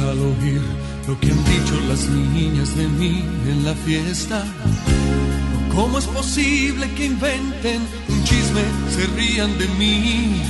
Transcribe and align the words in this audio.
Al 0.00 0.18
oír 0.18 0.60
lo 1.06 1.18
que 1.20 1.30
han 1.30 1.44
dicho 1.44 1.74
las 1.88 2.08
niñas 2.08 2.76
de 2.76 2.86
mí 2.88 3.24
en 3.46 3.64
la 3.64 3.74
fiesta. 3.74 4.44
¿Cómo 5.74 5.98
es 5.98 6.06
posible 6.06 6.90
que 6.94 7.06
inventen 7.06 7.80
un 8.08 8.24
chisme, 8.24 8.62
se 8.94 9.06
rían 9.16 9.56
de 9.58 9.68
mí? 9.80 10.42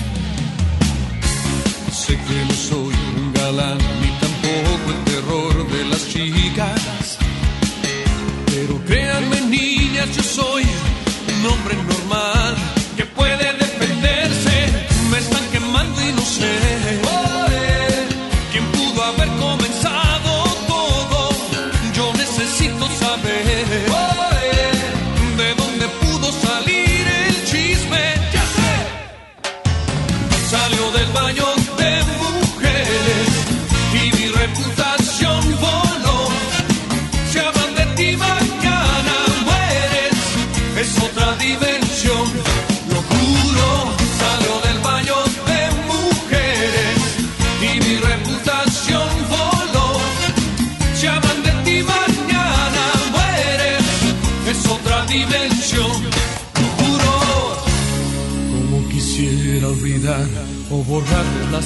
Sé 1.93 2.15
que 2.17 2.45
no 2.49 2.55
soy 2.55 2.95
un 3.17 3.33
galán 3.35 3.79
ni 4.01 4.11
tampoco 4.25 4.85
el 4.97 5.05
terror 5.13 5.71
de 5.73 5.85
las 5.85 6.09
chicas. 6.09 7.19
Pero 8.47 8.83
créanme 8.87 9.41
niñas, 9.43 10.09
yo 10.17 10.23
soy 10.23 10.63
un 10.63 11.47
hombre 11.47 11.75
normal 11.77 12.58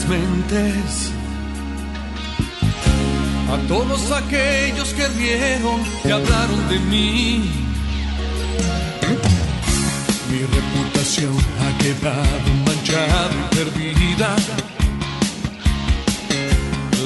mentes 0.09 1.13
a 3.53 3.59
todos 3.69 4.11
aquellos 4.11 4.95
que 4.95 5.07
rieron 5.09 5.83
y 6.05 6.11
hablaron 6.11 6.69
de 6.71 6.79
mí. 6.91 7.51
Mi 10.31 10.39
reputación 10.39 11.37
ha 11.61 11.79
quedado 11.83 12.49
manchada 12.65 13.31
y 13.35 13.55
perdida. 13.55 14.35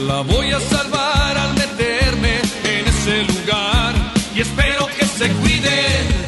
La 0.07 0.21
voy 0.21 0.53
a 0.53 0.61
salvar 0.61 1.37
al 1.37 1.55
meterme 1.55 2.35
en 2.73 2.87
ese 2.87 3.25
lugar 3.25 3.95
y 4.37 4.43
espero 4.43 4.87
que 4.97 5.07
se 5.07 5.29
cuiden, 5.41 6.26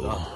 lado 0.00 0.31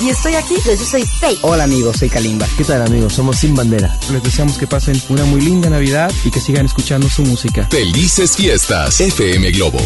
Y 0.00 0.08
estoy 0.08 0.34
aquí. 0.34 0.56
Yo 0.64 0.76
soy 0.76 1.04
Faye. 1.04 1.38
Hola 1.42 1.62
amigos, 1.62 1.98
soy 1.98 2.08
Kalimba. 2.08 2.44
¿Qué 2.56 2.64
tal 2.64 2.82
amigos? 2.82 3.12
Somos 3.12 3.36
Sin 3.36 3.54
Bandera. 3.54 3.96
Les 4.10 4.20
deseamos 4.20 4.58
que 4.58 4.66
pasen 4.66 5.00
una 5.08 5.24
muy 5.24 5.40
linda 5.40 5.70
Navidad 5.70 6.10
y 6.24 6.30
que 6.32 6.40
sigan 6.40 6.66
escuchando 6.66 7.08
su 7.08 7.22
música. 7.22 7.68
Felices 7.70 8.36
fiestas, 8.36 9.00
FM 9.00 9.52
Globo. 9.52 9.78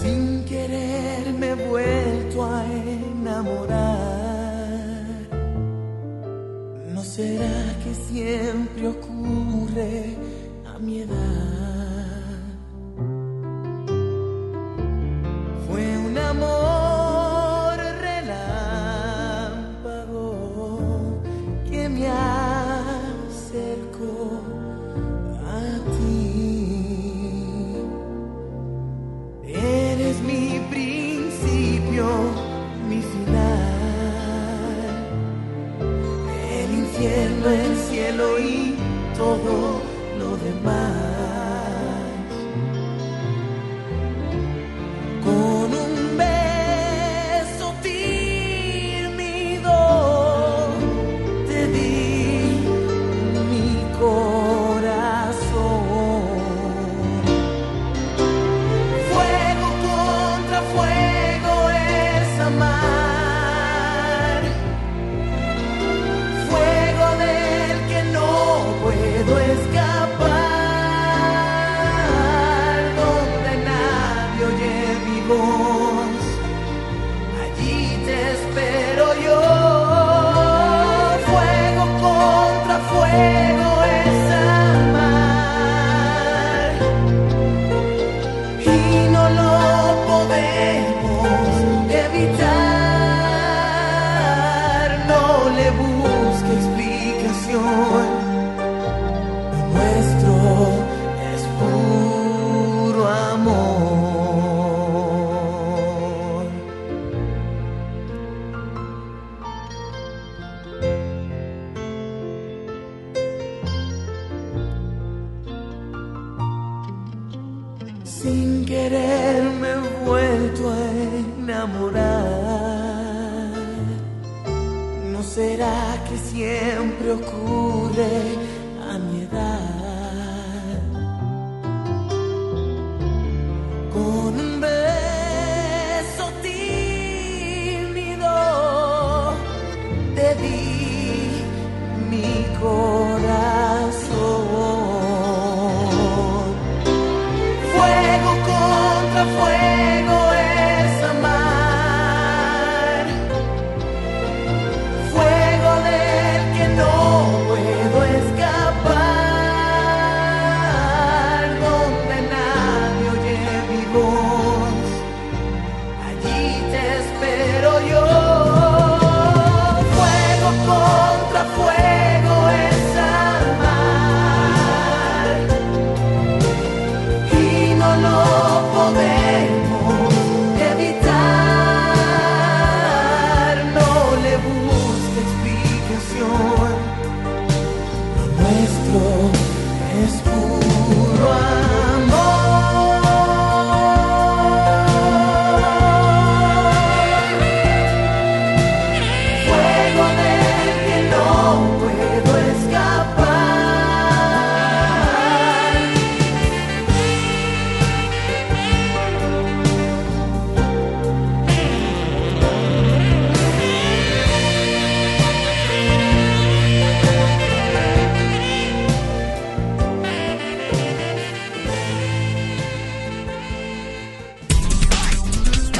Sin 0.00 0.44
querer 0.44 1.32
me 1.36 1.48
he 1.48 1.54
vuelto 1.54 2.44
a 2.44 2.64
enamorar. 2.64 3.80
¿No 6.94 7.02
será 7.02 7.76
que 7.82 7.96
siempre 8.12 8.86
ocurre 8.86 10.16
a 10.72 10.78
mi 10.78 11.00
edad? 11.00 11.83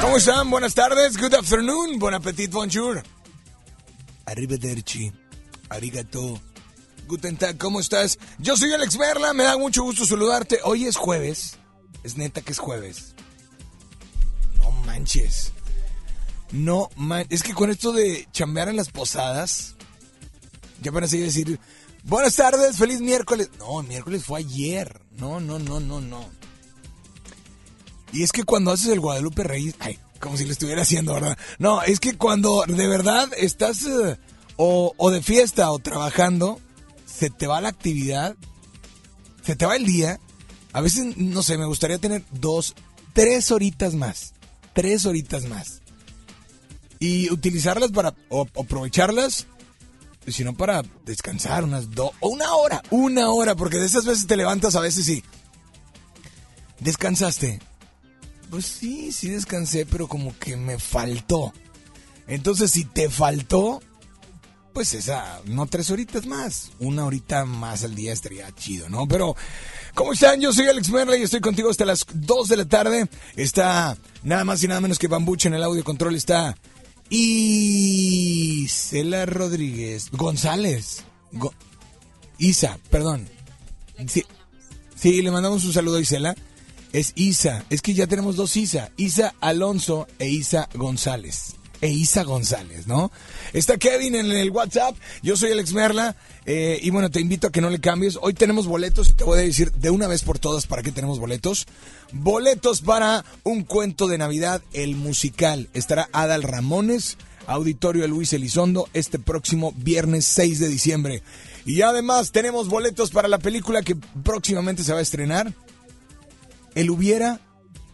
¿Cómo 0.00 0.16
están? 0.16 0.50
Buenas 0.50 0.74
tardes, 0.74 1.16
good 1.16 1.34
afternoon, 1.34 1.98
bon 1.98 2.14
appetit, 2.14 2.50
bonjour. 2.50 3.02
Arrivederci, 4.26 5.12
arigato, 5.68 6.40
guten 7.06 7.36
tag, 7.36 7.56
¿cómo 7.58 7.80
estás? 7.80 8.18
Yo 8.38 8.56
soy 8.56 8.72
Alex 8.72 8.98
Merla, 8.98 9.32
me 9.32 9.44
da 9.44 9.56
mucho 9.56 9.82
gusto 9.82 10.04
saludarte. 10.04 10.60
Hoy 10.64 10.86
es 10.86 10.96
jueves, 10.96 11.56
es 12.02 12.16
neta 12.16 12.42
que 12.42 12.52
es 12.52 12.58
jueves. 12.58 13.14
No 14.58 14.70
manches. 14.86 15.52
No 16.52 16.88
man, 16.96 17.26
es 17.30 17.42
que 17.42 17.54
con 17.54 17.70
esto 17.70 17.92
de 17.92 18.28
chambear 18.32 18.68
en 18.68 18.76
las 18.76 18.90
posadas, 18.90 19.74
ya 20.82 20.90
van 20.90 21.04
a 21.04 21.06
decir, 21.06 21.58
buenas 22.04 22.36
tardes, 22.36 22.76
feliz 22.76 23.00
miércoles. 23.00 23.50
No, 23.58 23.82
miércoles 23.82 24.24
fue 24.24 24.40
ayer. 24.40 25.00
No, 25.12 25.40
no, 25.40 25.58
no, 25.58 25.80
no, 25.80 26.00
no. 26.00 26.28
Y 28.14 28.22
es 28.22 28.30
que 28.30 28.44
cuando 28.44 28.70
haces 28.70 28.90
el 28.90 29.00
Guadalupe 29.00 29.42
Reyes, 29.42 29.74
ay, 29.80 29.98
como 30.20 30.36
si 30.36 30.44
lo 30.44 30.52
estuviera 30.52 30.82
haciendo, 30.82 31.14
¿verdad? 31.14 31.36
No, 31.58 31.82
es 31.82 31.98
que 31.98 32.16
cuando 32.16 32.64
de 32.66 32.86
verdad 32.86 33.28
estás 33.36 33.82
eh, 33.82 34.16
o, 34.56 34.94
o 34.96 35.10
de 35.10 35.20
fiesta 35.20 35.72
o 35.72 35.80
trabajando, 35.80 36.60
se 37.04 37.28
te 37.28 37.48
va 37.48 37.60
la 37.60 37.70
actividad, 37.70 38.36
se 39.44 39.56
te 39.56 39.66
va 39.66 39.74
el 39.74 39.84
día. 39.84 40.20
A 40.72 40.80
veces, 40.80 41.16
no 41.16 41.42
sé, 41.42 41.58
me 41.58 41.66
gustaría 41.66 41.98
tener 41.98 42.24
dos, 42.30 42.76
tres 43.14 43.50
horitas 43.50 43.94
más. 43.94 44.32
Tres 44.74 45.06
horitas 45.06 45.46
más. 45.46 45.82
Y 47.00 47.32
utilizarlas 47.32 47.90
para, 47.90 48.14
o 48.28 48.46
aprovecharlas, 48.60 49.48
sino 50.28 50.54
para 50.54 50.82
descansar 51.04 51.64
unas 51.64 51.90
dos, 51.90 52.12
o 52.20 52.28
una 52.28 52.54
hora, 52.54 52.80
una 52.90 53.30
hora, 53.30 53.56
porque 53.56 53.78
de 53.78 53.86
esas 53.86 54.04
veces 54.04 54.28
te 54.28 54.36
levantas 54.36 54.76
a 54.76 54.80
veces 54.80 55.08
y 55.08 55.24
descansaste. 56.78 57.60
Pues 58.50 58.66
sí, 58.66 59.10
sí 59.12 59.28
descansé, 59.30 59.84
pero 59.86 60.06
como 60.08 60.36
que 60.38 60.56
me 60.56 60.78
faltó. 60.78 61.52
Entonces, 62.26 62.70
si 62.70 62.84
te 62.84 63.10
faltó, 63.10 63.82
pues 64.72 64.94
esa, 64.94 65.40
no 65.46 65.66
tres 65.66 65.90
horitas 65.90 66.26
más, 66.26 66.70
una 66.78 67.04
horita 67.04 67.44
más 67.44 67.84
al 67.84 67.94
día 67.94 68.12
estaría 68.12 68.50
chido, 68.54 68.88
¿no? 68.88 69.06
Pero, 69.08 69.36
¿cómo 69.94 70.12
están? 70.12 70.40
Yo 70.40 70.52
soy 70.52 70.66
Alex 70.68 70.88
Merla 70.90 71.16
y 71.16 71.22
estoy 71.22 71.40
contigo 71.40 71.70
hasta 71.70 71.84
las 71.84 72.06
2 72.12 72.48
de 72.48 72.56
la 72.56 72.64
tarde. 72.64 73.08
Está 73.36 73.96
nada 74.22 74.44
más 74.44 74.62
y 74.62 74.68
nada 74.68 74.80
menos 74.80 74.98
que 74.98 75.08
Bambucha 75.08 75.48
en 75.48 75.54
el 75.54 75.62
audio 75.64 75.84
control. 75.84 76.14
Está 76.14 76.56
Isela 78.24 79.26
Rodríguez 79.26 80.10
González. 80.12 81.02
Go- 81.32 81.52
Isa, 82.38 82.78
perdón. 82.90 83.28
Sí, 84.08 84.24
sí, 84.96 85.22
le 85.22 85.30
mandamos 85.30 85.64
un 85.64 85.72
saludo 85.72 85.96
a 85.98 86.00
Isela. 86.00 86.34
Es 86.94 87.12
Isa, 87.16 87.64
es 87.70 87.82
que 87.82 87.92
ya 87.92 88.06
tenemos 88.06 88.36
dos 88.36 88.56
Isa, 88.56 88.92
Isa 88.96 89.34
Alonso 89.40 90.06
e 90.20 90.28
Isa 90.28 90.68
González. 90.74 91.56
E 91.80 91.88
Isa 91.88 92.22
González, 92.22 92.86
¿no? 92.86 93.10
Está 93.52 93.78
Kevin 93.78 94.14
en 94.14 94.30
el 94.30 94.52
WhatsApp, 94.52 94.94
yo 95.20 95.36
soy 95.36 95.50
Alex 95.50 95.72
Merla, 95.72 96.14
eh, 96.46 96.78
y 96.80 96.90
bueno, 96.90 97.10
te 97.10 97.20
invito 97.20 97.48
a 97.48 97.50
que 97.50 97.60
no 97.60 97.68
le 97.68 97.80
cambies. 97.80 98.16
Hoy 98.22 98.32
tenemos 98.32 98.68
boletos, 98.68 99.08
y 99.10 99.14
te 99.14 99.24
voy 99.24 99.40
a 99.40 99.42
decir 99.42 99.72
de 99.72 99.90
una 99.90 100.06
vez 100.06 100.22
por 100.22 100.38
todas 100.38 100.68
para 100.68 100.84
qué 100.84 100.92
tenemos 100.92 101.18
boletos. 101.18 101.66
Boletos 102.12 102.80
para 102.80 103.24
un 103.42 103.64
cuento 103.64 104.06
de 104.06 104.16
Navidad, 104.16 104.62
el 104.72 104.94
musical. 104.94 105.68
Estará 105.74 106.08
Adal 106.12 106.44
Ramones, 106.44 107.18
Auditorio 107.48 108.06
Luis 108.06 108.32
Elizondo, 108.32 108.88
este 108.94 109.18
próximo 109.18 109.74
viernes 109.78 110.26
6 110.26 110.60
de 110.60 110.68
diciembre. 110.68 111.22
Y 111.66 111.82
además 111.82 112.30
tenemos 112.30 112.68
boletos 112.68 113.10
para 113.10 113.26
la 113.26 113.40
película 113.40 113.82
que 113.82 113.96
próximamente 114.22 114.84
se 114.84 114.92
va 114.92 115.00
a 115.00 115.02
estrenar. 115.02 115.52
El 116.74 116.90
hubiera 116.90 117.40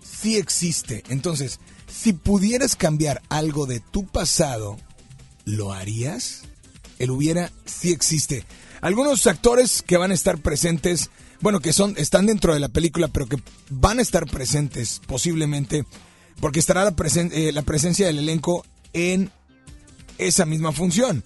sí 0.03 0.37
existe. 0.37 1.03
Entonces, 1.09 1.61
si 1.87 2.13
pudieras 2.13 2.77
cambiar 2.77 3.23
algo 3.29 3.67
de 3.67 3.81
tu 3.81 4.07
pasado, 4.07 4.79
¿lo 5.45 5.73
harías? 5.73 6.43
El 6.99 7.11
hubiera 7.11 7.51
sí 7.65 7.93
existe. 7.93 8.45
Algunos 8.81 9.27
actores 9.27 9.83
que 9.83 9.97
van 9.97 10.11
a 10.11 10.15
estar 10.15 10.39
presentes, 10.39 11.11
bueno, 11.41 11.61
que 11.61 11.73
son 11.73 11.95
están 11.99 12.27
dentro 12.27 12.55
de 12.55 12.61
la 12.61 12.69
película, 12.69 13.09
pero 13.09 13.27
que 13.27 13.43
van 13.69 13.99
a 13.99 14.03
estar 14.03 14.27
presentes 14.27 15.01
posiblemente, 15.07 15.85
porque 16.41 16.61
estará 16.61 16.85
la, 16.85 16.95
eh, 17.33 17.53
la 17.53 17.63
presencia 17.63 18.07
del 18.07 18.19
elenco 18.19 18.65
en 18.93 19.31
esa 20.17 20.47
misma 20.47 20.73
función. 20.73 21.25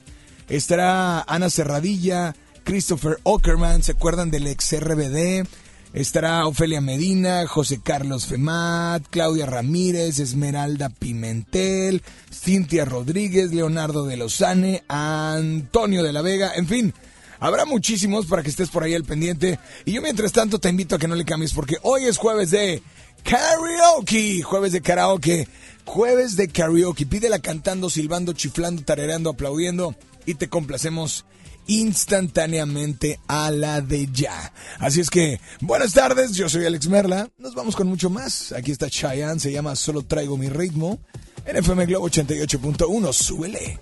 Estará 0.49 1.23
Ana 1.23 1.51
Serradilla, 1.51 2.35
Christopher 2.65 3.19
Ockerman, 3.23 3.83
¿se 3.83 3.93
acuerdan 3.93 4.31
del 4.31 4.47
ex 4.47 4.73
RBD? 4.79 5.47
Estará 5.95 6.45
Ofelia 6.45 6.81
Medina, 6.81 7.47
José 7.47 7.79
Carlos 7.81 8.27
Femat, 8.27 9.05
Claudia 9.11 9.47
Ramírez, 9.47 10.19
Esmeralda 10.19 10.89
Pimentel, 10.89 12.03
Cintia 12.33 12.85
Rodríguez, 12.85 13.53
Leonardo 13.53 14.05
de 14.05 14.17
Lozane, 14.17 14.83
Antonio 14.89 16.03
de 16.03 16.13
la 16.13 16.21
Vega, 16.21 16.53
en 16.57 16.67
fin. 16.67 16.95
Habrá 17.39 17.65
muchísimos 17.65 18.27
para 18.27 18.43
que 18.43 18.49
estés 18.49 18.71
por 18.71 18.83
ahí 18.83 18.93
al 18.93 19.05
pendiente. 19.05 19.61
Y 19.85 19.93
yo 19.93 20.03
mientras 20.03 20.33
tanto 20.33 20.59
te 20.59 20.69
invito 20.69 20.97
a 20.97 20.99
que 20.99 21.07
no 21.07 21.15
le 21.15 21.25
cambies 21.25 21.53
porque 21.53 21.77
hoy 21.83 22.07
es 22.07 22.19
jueves 22.19 22.51
de 22.51 22.83
karaoke. 23.23 24.43
Jueves 24.43 24.73
de 24.73 24.81
karaoke. 24.81 25.47
Jueves 25.85 26.35
de 26.35 26.49
karaoke. 26.49 27.07
Pídela 27.07 27.39
cantando, 27.39 27.89
silbando, 27.89 28.33
chiflando, 28.33 28.83
tarereando, 28.83 29.31
aplaudiendo. 29.31 29.95
Y 30.27 30.35
te 30.35 30.49
complacemos 30.49 31.25
instantáneamente 31.67 33.21
a 33.27 33.51
la 33.51 33.81
de 33.81 34.09
ya. 34.13 34.53
Así 34.79 35.01
es 35.01 35.11
que, 35.11 35.41
buenas 35.61 35.93
tardes, 35.93 36.33
yo 36.33 36.49
soy 36.49 36.67
Alex 36.67 36.89
Merla. 36.89 37.29
Nos 37.39 37.55
vamos 37.55 37.77
con 37.77 37.87
mucho 37.87 38.11
más. 38.11 38.53
Aquí 38.53 38.71
está 38.71 38.91
Cheyenne, 38.91 39.41
se 39.41 39.53
llama 39.53 39.77
Solo 39.77 40.03
Traigo 40.03 40.37
Mi 40.37 40.49
Ritmo. 40.49 40.99
En 41.47 41.57
FM 41.57 41.87
Globo 41.87 42.09
88.1, 42.09 43.13
súbele. 43.13 43.81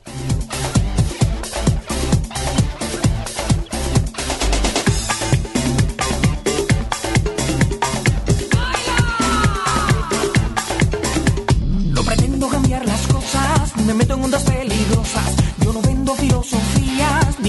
No 11.86 12.02
pretendo 12.02 12.48
cambiar 12.48 12.84
las 12.84 13.06
cosas, 13.06 13.76
me 13.86 13.94
meto 13.94 14.14
en 14.14 14.24
ondas 14.24 14.42
peligrosas. 14.42 15.36
Yo 15.64 15.72
no 15.72 15.80
vendo 15.82 16.14
filosofía 16.16 16.81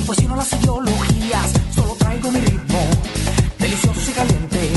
pues 0.05 0.19
si 0.19 0.27
no 0.27 0.35
las 0.35 0.51
ideologías, 0.51 1.53
solo 1.73 1.95
traigo 1.97 2.31
mi 2.31 2.39
ritmo, 2.39 2.79
delicioso 3.57 4.11
y 4.11 4.13
caliente. 4.13 4.71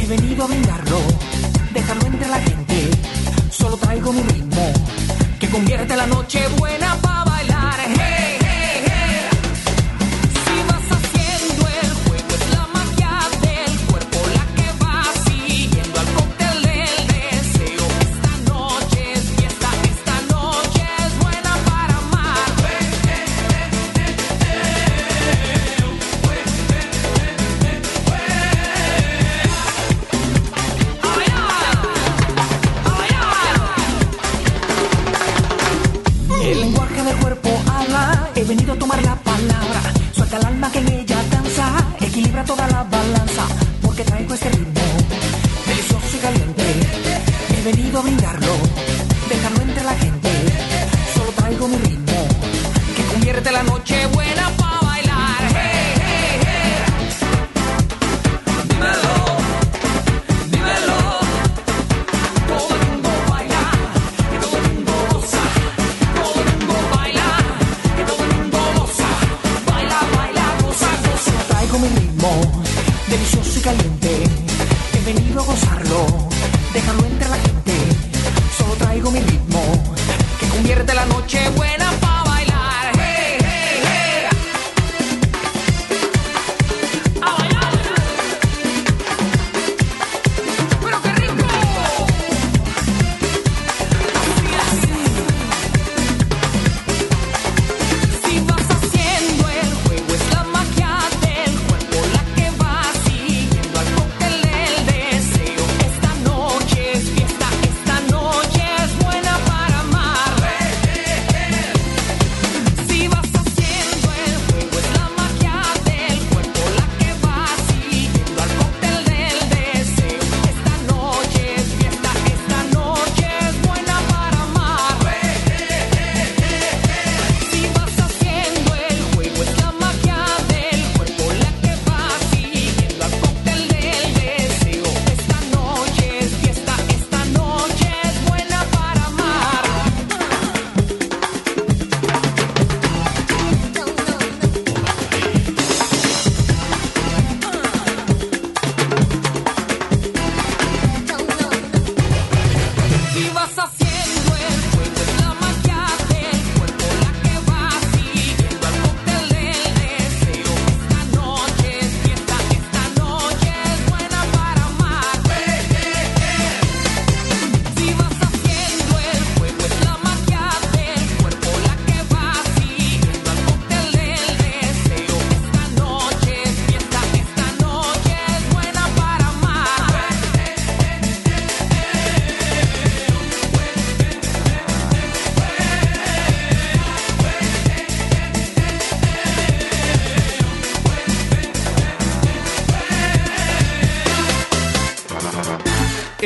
He 0.00 0.06
venido 0.06 0.44
a 0.44 0.46
brindarlo, 0.46 0.98
dejarlo 1.72 2.06
entre 2.06 2.28
la 2.28 2.40
gente. 2.40 2.90
Solo 3.50 3.76
traigo 3.76 4.12
mi 4.12 4.22
ritmo, 4.22 4.72
que 5.40 5.48
convierte 5.48 5.96
la 5.96 6.06
noche 6.06 6.46
buena 6.58 6.94
para. 7.02 7.13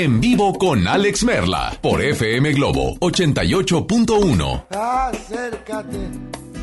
En 0.00 0.21
vivo 0.21 0.52
con 0.52 0.87
Alex 0.87 1.25
Merla 1.25 1.76
por 1.83 2.00
FM 2.00 2.52
Globo 2.52 2.95
88.1. 3.00 4.67
Acércate, 4.71 5.99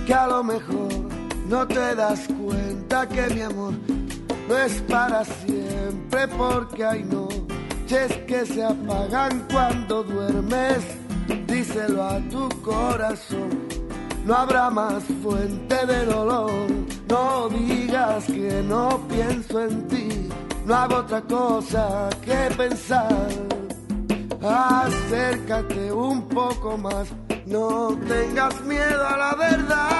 que 0.07 0.13
a 0.13 0.25
lo 0.27 0.41
mejor 0.41 0.87
no 1.49 1.67
te 1.67 1.95
das 1.95 2.29
cuenta 2.29 3.09
que 3.09 3.33
mi 3.33 3.41
amor 3.41 3.73
no 4.47 4.57
es 4.57 4.81
para 4.83 5.25
siempre, 5.25 6.29
porque 6.29 6.85
hay 6.85 7.03
noches 7.03 8.13
que 8.25 8.45
se 8.45 8.63
apagan 8.63 9.45
cuando 9.51 10.01
duermes. 10.03 10.85
Díselo 11.45 12.03
a 12.05 12.21
tu 12.29 12.47
corazón, 12.61 13.49
no 14.25 14.33
habrá 14.33 14.69
más 14.69 15.03
fuente 15.21 15.85
de 15.85 16.05
dolor. 16.05 16.67
No 17.09 17.49
digas 17.49 18.27
que 18.27 18.63
no 18.65 19.05
pienso 19.09 19.61
en 19.61 19.87
ti, 19.89 20.04
no 20.65 20.75
hago 20.75 20.95
otra 20.97 21.21
cosa 21.21 22.09
que 22.23 22.49
pensar. 22.55 23.29
Acércate 24.41 25.91
un 25.91 26.27
poco 26.29 26.77
más, 26.77 27.07
no 27.45 27.97
tengas 28.07 28.61
miedo 28.61 29.07
a 29.07 29.17
la 29.17 29.35
verdad. 29.35 29.94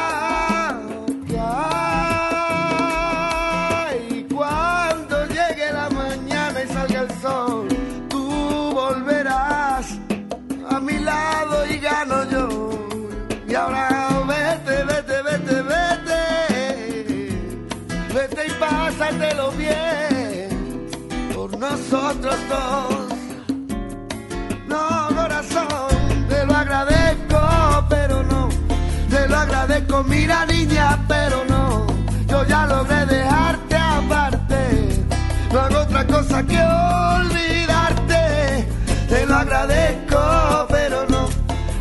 Mira 30.08 30.46
niña, 30.46 31.04
pero 31.08 31.46
no. 31.46 31.88
Yo 32.28 32.46
ya 32.46 32.66
logré 32.66 33.06
dejarte 33.06 33.76
aparte. 33.76 35.06
No 35.52 35.60
hago 35.60 35.80
otra 35.80 36.08
cosa 36.08 36.44
que 36.44 36.60
olvidarte. 37.20 38.68
Te 39.10 39.26
lo 39.26 39.36
agradezco, 39.36 40.68
pero 40.70 41.06
no. 41.08 41.30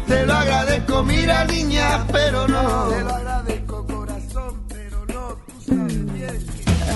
Te 0.07 0.27
lo 0.27 0.35
agradezco, 0.35 1.03
mira 1.03 1.45
niña, 1.45 2.05
pero 2.13 2.47
no. 2.49 2.89
Te 2.89 3.01
lo 3.01 3.15
agradezco, 3.15 3.87
corazón, 3.87 4.63
pero 4.69 5.05
no. 5.07 5.37
Tú 5.47 5.55
sabes 5.69 6.13
bien. 6.13 6.47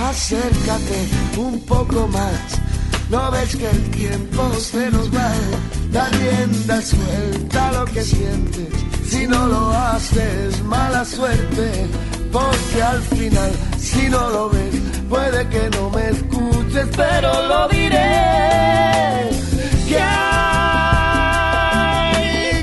Acércate 0.09 1.09
un 1.37 1.61
poco 1.67 2.07
más. 2.09 2.61
No 3.11 3.31
ves 3.31 3.57
que 3.57 3.69
el 3.69 3.91
tiempo 3.91 4.53
se 4.55 4.91
nos 4.91 5.09
va. 5.15 5.33
Da 5.91 6.09
rienda 6.11 6.83
suelta 6.83 7.73
lo 7.73 7.85
que 7.87 8.03
sientes. 8.03 8.88
Si 9.09 9.27
no 9.27 9.47
lo 9.47 9.71
haces, 9.71 10.63
mala 10.65 11.05
suerte. 11.05 11.87
Porque 12.31 12.83
al 12.83 13.01
final, 13.03 13.51
si 13.79 14.09
no 14.11 14.29
lo 14.29 14.51
ves, 14.51 14.75
puede 15.09 15.49
que 15.49 15.71
no 15.71 15.89
me 15.91 16.11
escuches, 16.11 16.87
pero 16.95 17.31
lo 17.49 17.69
diré. 17.69 19.31
Que 19.89 19.99
hay 19.99 21.09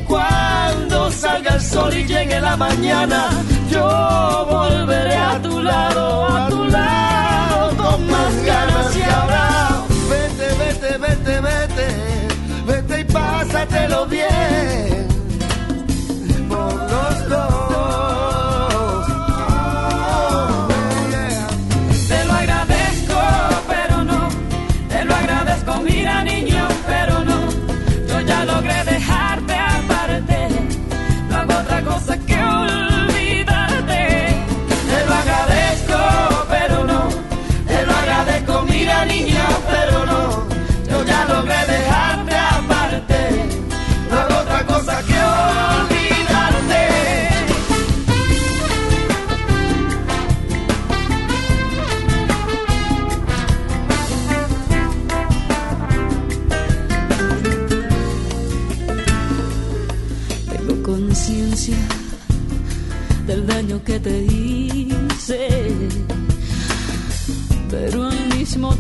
cuando 0.08 1.10
salga 1.12 1.56
el 1.56 1.62
sol 1.62 1.92
y 1.98 2.06
llegue 2.06 2.40
la 2.40 2.56
mañana, 2.56 3.30
yo 3.72 4.48
volveré 4.48 5.16
a 5.16 5.42
tu 5.42 5.64
lado, 5.64 6.28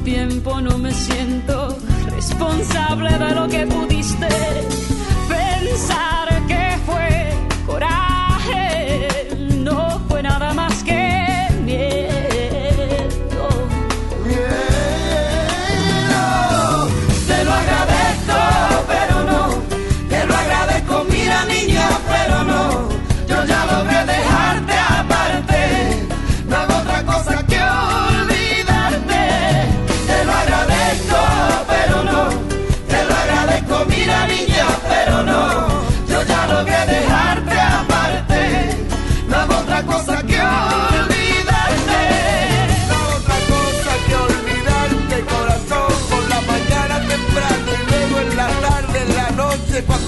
tiempo 0.06 0.62
no 0.62 0.78
me 0.78 0.94
siento 0.94 1.76
responsable 2.12 3.10
de 3.18 3.32
lo 3.34 3.48
que 3.48 3.66
pudiste 3.66 4.28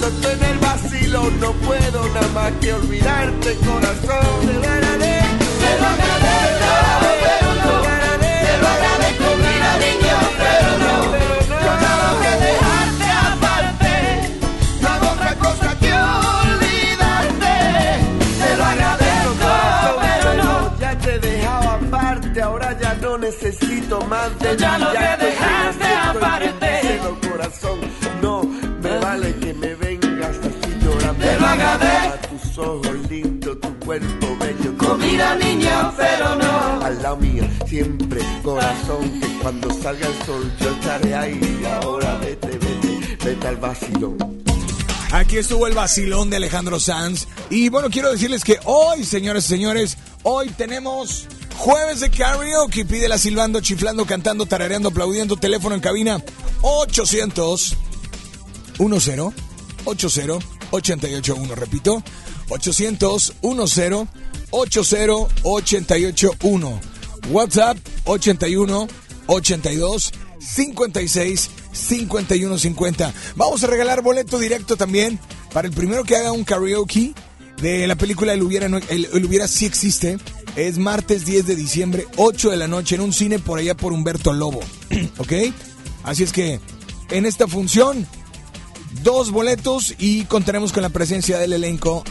estoy 0.08 0.34
en 0.34 0.44
el 0.44 0.60
vacilo, 0.60 1.32
no 1.40 1.52
puedo 1.54 2.08
nada 2.10 2.28
más 2.34 2.52
que 2.62 2.74
olvidarte, 2.74 3.56
corazón. 3.56 4.40
Te 4.42 4.54
lo 4.54 4.68
agradezco, 4.68 5.46
Te 5.60 5.72
lo 5.80 5.88
agradezco, 5.88 6.72
pero 7.22 7.50
no. 7.62 7.72
Te 8.20 8.54
lo 8.62 8.68
agradezco, 8.76 9.28
mira 9.46 9.72
niña, 9.86 10.18
pero 10.44 10.70
no. 10.84 10.94
Yo 11.50 11.72
ya 11.84 11.92
logré 12.04 12.34
dejarte 12.48 13.08
aparte. 13.28 13.94
No 14.82 14.88
hago 14.88 15.08
otra 15.10 15.34
cosa 15.36 15.70
que 15.80 15.92
olvidarte. 15.94 17.56
Te 18.42 18.58
lo 18.58 18.66
agradezco, 18.66 19.50
pero 20.02 20.30
no. 20.44 20.80
Ya 20.80 20.98
te 20.98 21.16
he 21.16 21.20
dejado 21.20 21.70
aparte, 21.70 22.42
ahora 22.42 22.78
ya 22.80 22.94
no 22.96 23.18
necesito 23.18 24.02
más 24.02 24.38
de 24.40 24.46
Yo 24.46 24.54
ya 24.56 24.76
ti, 24.76 24.84
logré 24.84 25.18
te 25.18 25.26
dejarte 25.26 25.87
A 31.68 32.22
tus 32.30 32.58
ojos 32.58 32.96
lindos, 33.10 33.60
tu 33.60 33.80
cuerpo 33.80 34.38
bello. 34.40 34.74
Oh, 34.90 34.96
mira, 34.96 35.36
niña, 35.36 35.92
pero 35.98 36.36
no. 36.36 36.82
Al 36.82 37.02
lado 37.04 37.18
mío, 37.18 37.44
siempre, 37.68 38.22
corazón, 38.42 39.20
que 39.20 39.28
cuando 39.42 39.70
salga 39.82 40.08
el 40.08 40.26
sol 40.26 40.52
yo 40.62 40.70
estaré 40.72 41.14
ahí. 41.14 41.64
Ahora 41.82 42.18
vete, 42.20 42.48
vete, 42.48 43.18
vete 43.24 43.48
al 43.48 43.58
vacilón. 43.58 44.18
Aquí 45.12 45.38
estuvo 45.38 45.68
el 45.68 45.74
vacilón 45.74 46.30
de 46.30 46.38
Alejandro 46.38 46.80
Sanz. 46.80 47.28
Y 47.50 47.68
bueno, 47.68 47.90
quiero 47.90 48.12
decirles 48.12 48.46
que 48.46 48.60
hoy, 48.64 49.04
señores 49.04 49.46
y 49.46 49.48
señores, 49.50 49.98
hoy 50.24 50.50
tenemos 50.52 51.28
jueves 51.58 52.00
de 52.00 52.10
karaoke. 52.10 52.86
Pídela 52.86 53.18
silbando, 53.18 53.60
chiflando, 53.60 54.06
cantando, 54.06 54.46
tarareando, 54.46 54.90
aplaudiendo. 54.90 55.36
Teléfono 55.36 55.76
en 55.76 55.82
cabina 55.82 56.24
800 56.62 57.78
10 58.80 59.20
80 59.86 60.57
881. 60.72 61.56
Repito, 61.56 62.04
800 62.50 63.34
10 63.42 64.08
80 64.52 65.28
881. 65.44 66.80
WhatsApp 67.30 67.78
81 68.06 68.88
82 69.28 70.12
56 70.40 71.50
51 71.72 72.58
50. 72.58 73.14
Vamos 73.36 73.64
a 73.64 73.68
regalar 73.68 74.02
boleto 74.02 74.40
directo 74.40 74.78
también 74.78 75.20
para 75.54 75.68
el 75.68 75.74
primero 75.74 76.04
que 76.04 76.16
haga 76.16 76.32
un 76.32 76.44
karaoke 76.44 77.14
de 77.62 77.88
la 77.88 77.96
película 77.96 78.34
El 78.34 78.44
Hubiera, 78.44 78.68
el, 78.68 79.08
El 79.12 79.26
Hubiera 79.26 79.48
sí 79.48 79.66
existe. 79.66 80.18
Es 80.56 80.80
martes 80.80 81.24
10 81.26 81.46
de 81.46 81.56
diciembre, 81.56 82.08
8 82.16 82.50
de 82.50 82.58
la 82.58 82.68
noche, 82.68 82.96
en 82.96 83.02
un 83.02 83.14
cine 83.14 83.38
por 83.38 83.60
allá 83.60 83.76
por 83.76 83.94
Humberto 83.94 84.34
Lobo. 84.34 84.60
¿Ok? 85.18 85.34
Así 86.04 86.24
es 86.24 86.32
que 86.32 86.60
en 87.12 87.26
esta 87.26 87.48
función, 87.48 88.08
dos 89.04 89.32
boletos 89.32 89.94
y 89.98 90.26
contaremos 90.26 90.72
con 90.72 90.84
la 90.84 90.90
presencia 90.90 91.38
del 91.38 91.54
elenco 91.54 92.04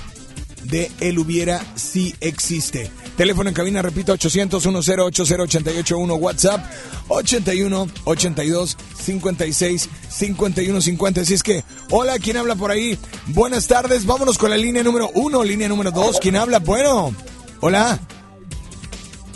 de 0.64 0.90
El 1.01 1.18
Hubiera 1.18 1.64
si 1.75 2.14
existe. 2.20 2.90
Teléfono 3.16 3.49
en 3.49 3.55
cabina, 3.55 3.81
repito, 3.83 4.12
800 4.12 4.62
10 4.62 4.75
80 4.75 5.03
881 5.03 6.14
WhatsApp 6.16 6.64
81 7.09 7.88
82 8.05 8.77
56 9.01 9.88
51 10.09 10.81
50. 10.81 11.20
Así 11.20 11.35
es 11.35 11.42
que, 11.42 11.64
hola, 11.90 12.18
¿quién 12.18 12.37
habla 12.37 12.57
por 12.57 12.70
ahí? 12.70 12.99
Buenas 13.29 13.66
tardes, 13.66 14.05
vámonos 14.05 14.37
con 14.37 14.51
la 14.51 14.57
línea 14.57 14.83
número 14.83 15.11
uno, 15.14 15.42
línea 15.44 15.68
número 15.68 15.90
dos. 15.90 16.18
¿Quién 16.20 16.37
habla? 16.37 16.59
Bueno, 16.59 17.14
hola. 17.61 17.99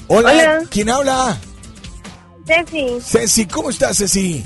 Hola, 0.08 0.30
Hola. 0.30 0.62
¿quién 0.70 0.90
habla? 0.90 1.40
Ceci, 2.44 3.00
Ceci, 3.00 3.46
¿cómo 3.46 3.70
estás, 3.70 3.96
Ceci? 3.98 4.44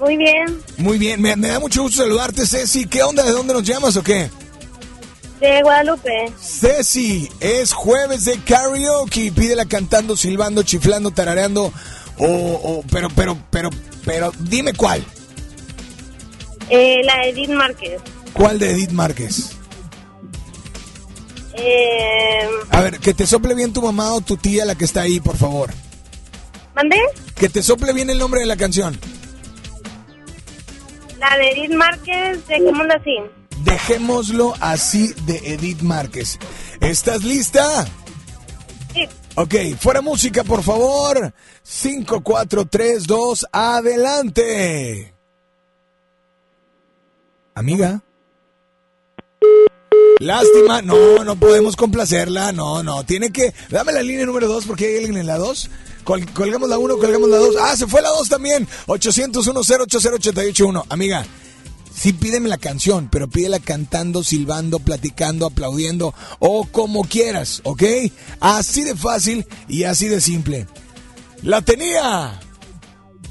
Muy 0.00 0.16
bien. 0.16 0.62
Muy 0.78 0.98
bien, 0.98 1.20
me, 1.20 1.36
me 1.36 1.48
da 1.48 1.60
mucho 1.60 1.82
gusto 1.82 2.02
saludarte, 2.02 2.46
Ceci. 2.46 2.86
¿Qué 2.86 3.02
onda? 3.02 3.22
¿De 3.22 3.30
dónde 3.32 3.52
nos 3.54 3.62
llamas 3.64 3.96
o 3.96 4.02
qué? 4.02 4.30
De 5.40 5.62
Guadalupe. 5.62 6.32
Ceci, 6.40 7.28
es 7.40 7.72
jueves 7.72 8.24
de 8.24 8.38
karaoke. 8.42 9.32
Pídela 9.32 9.64
cantando, 9.66 10.16
silbando, 10.16 10.62
chiflando, 10.62 11.10
tarareando. 11.10 11.72
O, 12.18 12.26
o- 12.26 12.84
pero, 12.90 13.08
pero, 13.14 13.36
pero, 13.50 13.70
pero, 14.04 14.32
dime 14.40 14.72
cuál. 14.74 15.04
Eh, 16.68 17.00
la 17.04 17.24
Edith 17.26 17.50
Márquez. 17.50 18.00
¿Cuál 18.32 18.58
de 18.58 18.70
Edith 18.72 18.90
Márquez? 18.90 19.50
Eh, 21.54 22.48
A 22.70 22.80
ver, 22.82 22.98
que 23.00 23.12
te 23.14 23.26
sople 23.26 23.54
bien 23.54 23.72
tu 23.72 23.82
mamá 23.82 24.12
o 24.12 24.20
tu 24.20 24.36
tía, 24.36 24.64
la 24.64 24.74
que 24.74 24.84
está 24.84 25.02
ahí, 25.02 25.20
por 25.20 25.36
favor. 25.36 25.70
¿Mandé? 26.76 26.96
Que 27.34 27.48
te 27.48 27.62
sople 27.62 27.92
bien 27.92 28.08
el 28.10 28.18
nombre 28.18 28.40
de 28.40 28.46
la 28.46 28.56
canción. 28.56 28.98
La 31.20 31.36
de 31.36 31.50
Edith 31.50 31.74
Márquez, 31.74 32.46
dejémosla 32.48 32.94
así. 32.94 33.16
Dejémoslo 33.62 34.54
así 34.58 35.12
de 35.26 35.36
Edith 35.52 35.82
Márquez. 35.82 36.38
¿Estás 36.80 37.24
lista? 37.24 37.86
Sí. 38.94 39.06
Ok, 39.34 39.54
fuera 39.78 40.00
música, 40.00 40.42
por 40.44 40.62
favor. 40.62 41.34
5, 41.62 42.22
4, 42.22 42.64
3, 42.64 43.06
2, 43.06 43.46
adelante. 43.52 45.14
Amiga. 47.54 48.02
Lástima, 50.20 50.80
no, 50.80 51.22
no 51.22 51.36
podemos 51.36 51.76
complacerla, 51.76 52.52
no, 52.52 52.82
no, 52.82 53.04
tiene 53.04 53.30
que... 53.30 53.52
Dame 53.68 53.92
la 53.92 54.02
línea 54.02 54.24
número 54.24 54.48
2 54.48 54.64
porque 54.64 54.86
hay 54.86 54.96
alguien 54.96 55.18
en 55.18 55.26
la 55.26 55.36
2. 55.36 55.70
Colgamos 56.04 56.68
la 56.68 56.78
1, 56.78 56.98
colgamos 56.98 57.28
la 57.28 57.36
2. 57.38 57.54
Ah, 57.60 57.76
se 57.76 57.86
fue 57.86 58.02
la 58.02 58.08
2 58.10 58.28
también. 58.28 58.66
801 58.86 59.60
080 59.60 60.84
Amiga, 60.88 61.24
sí 61.94 62.12
pídeme 62.12 62.48
la 62.48 62.58
canción, 62.58 63.08
pero 63.10 63.28
pídela 63.28 63.58
cantando, 63.60 64.22
silbando, 64.24 64.78
platicando, 64.78 65.46
aplaudiendo 65.46 66.14
o 66.38 66.64
como 66.66 67.04
quieras, 67.04 67.60
¿ok? 67.64 67.82
Así 68.40 68.84
de 68.84 68.96
fácil 68.96 69.46
y 69.68 69.84
así 69.84 70.08
de 70.08 70.20
simple. 70.20 70.66
La 71.42 71.62
tenía. 71.62 72.40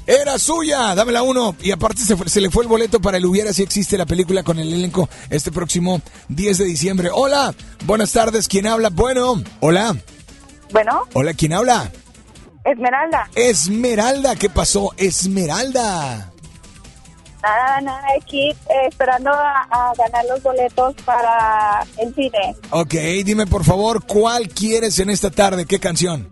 Era 0.06 0.38
suya, 0.40 0.94
dame 0.96 1.12
la 1.12 1.22
uno. 1.22 1.54
Y 1.62 1.70
aparte 1.70 2.02
se, 2.02 2.16
fue- 2.16 2.28
se 2.28 2.40
le 2.40 2.50
fue 2.50 2.64
el 2.64 2.68
boleto 2.68 3.00
para 3.00 3.18
el 3.18 3.26
Hubiera 3.26 3.52
si 3.52 3.62
existe 3.62 3.96
la 3.96 4.06
película 4.06 4.42
con 4.42 4.58
el 4.58 4.72
elenco 4.72 5.08
este 5.28 5.52
próximo 5.52 6.02
10 6.28 6.58
de 6.58 6.64
diciembre. 6.64 7.10
Hola, 7.12 7.54
buenas 7.84 8.10
tardes, 8.10 8.48
¿quién 8.48 8.66
habla? 8.66 8.88
Bueno, 8.90 9.40
hola, 9.60 9.96
Bueno, 10.72 11.02
hola, 11.12 11.34
¿quién 11.34 11.52
habla? 11.52 11.92
Esmeralda. 12.64 13.28
Esmeralda, 13.34 14.36
¿qué 14.36 14.50
pasó? 14.50 14.90
Esmeralda. 14.96 16.30
Nada, 17.42 17.80
nada, 17.80 18.02
aquí 18.20 18.50
eh, 18.50 18.56
esperando 18.88 19.30
a, 19.32 19.62
a 19.70 19.92
ganar 19.96 20.24
los 20.28 20.42
boletos 20.42 20.94
para 21.06 21.86
el 21.96 22.14
cine. 22.14 22.54
Ok, 22.70 22.92
dime 23.24 23.46
por 23.46 23.64
favor, 23.64 24.04
¿cuál 24.04 24.48
quieres 24.50 24.98
en 24.98 25.08
esta 25.08 25.30
tarde? 25.30 25.64
¿Qué 25.64 25.80
canción? 25.80 26.28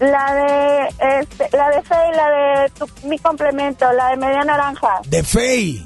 La 0.00 0.34
de, 0.34 0.88
este, 1.20 1.48
la 1.56 1.70
de 1.70 1.82
Fe 1.82 1.94
y 2.12 2.16
la 2.16 2.28
de 2.30 2.70
tu- 2.78 2.88
mi 3.08 3.18
complemento, 3.18 3.90
la 3.94 4.10
de 4.10 4.16
media 4.18 4.44
naranja. 4.44 5.00
De 5.06 5.22
Faye. 5.24 5.82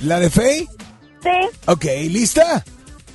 ¿La 0.00 0.18
de 0.18 0.30
Faye? 0.30 0.66
Sí, 1.22 1.30
Ok, 1.66 1.84
¿lista? 2.08 2.64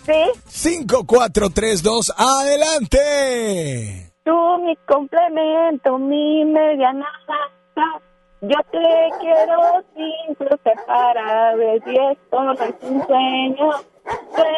sí. 0.06 0.13
5, 0.47 1.06
4, 1.06 1.50
3, 1.50 1.82
2, 1.84 2.13
adelante. 2.15 4.07
Tú 4.27 4.57
mi 4.61 4.75
complemento, 4.85 5.97
mi 5.97 6.43
media 6.43 6.91
naranja. 6.91 8.01
Yo 8.41 8.57
te 8.69 9.17
quiero 9.21 9.85
sin 9.95 10.35
separar, 10.37 11.55
y 11.57 11.97
esto 12.11 12.43
no 12.43 12.51
es 12.51 12.75
un 12.81 13.07
sueño. 13.07 13.69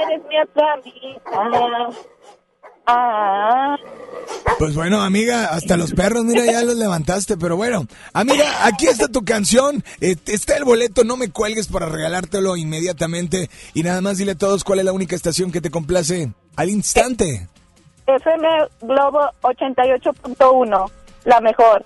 eres 0.08 0.22
mi 0.28 0.40
otra. 0.42 1.94
Ah, 2.88 3.76
Pues 4.58 4.74
bueno, 4.74 5.04
amiga, 5.04 5.46
hasta 5.50 5.78
los 5.78 5.94
perros, 5.94 6.26
mira, 6.26 6.44
ya 6.46 6.64
los 6.64 6.76
levantaste, 6.76 7.38
pero 7.38 7.56
bueno. 7.56 7.86
Amiga, 8.12 8.66
aquí 8.66 8.88
está 8.88 9.08
tu 9.08 9.24
canción, 9.24 9.84
está 10.02 10.58
el 10.58 10.64
boleto, 10.64 11.04
no 11.04 11.16
me 11.16 11.30
cuelgues 11.30 11.68
para 11.68 11.86
regalártelo 11.86 12.58
inmediatamente. 12.58 13.52
Y 13.76 13.84
nada 13.84 14.02
más 14.02 14.18
dile 14.18 14.32
a 14.32 14.36
todos 14.36 14.64
cuál 14.64 14.80
es 14.80 14.86
la 14.86 14.94
única 14.94 15.16
estación 15.16 15.52
que 15.52 15.62
te 15.62 15.70
complace 15.70 16.34
al 16.56 16.70
instante. 16.72 17.48
FM 18.10 18.48
Globo 18.82 19.32
88.1, 19.42 20.92
la 21.26 21.42
mejor. 21.42 21.86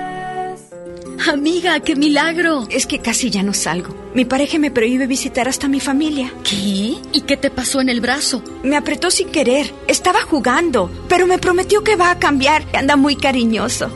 Amiga, 1.29 1.79
qué 1.81 1.95
milagro. 1.95 2.67
Es 2.69 2.87
que 2.87 2.99
casi 2.99 3.29
ya 3.29 3.43
no 3.43 3.53
salgo. 3.53 3.95
Mi 4.13 4.25
pareja 4.25 4.57
me 4.57 4.71
prohíbe 4.71 5.07
visitar 5.07 5.47
hasta 5.47 5.67
mi 5.67 5.79
familia. 5.79 6.33
¿Qué? 6.43 6.95
¿Y 7.13 7.21
qué 7.27 7.37
te 7.37 7.51
pasó 7.51 7.79
en 7.79 7.89
el 7.89 8.01
brazo? 8.01 8.43
Me 8.63 8.75
apretó 8.75 9.11
sin 9.11 9.29
querer. 9.29 9.71
Estaba 9.87 10.21
jugando, 10.21 10.91
pero 11.07 11.27
me 11.27 11.37
prometió 11.37 11.83
que 11.83 11.95
va 11.95 12.11
a 12.11 12.19
cambiar. 12.19 12.65
Anda 12.73 12.95
muy 12.95 13.15
cariñoso. 13.15 13.91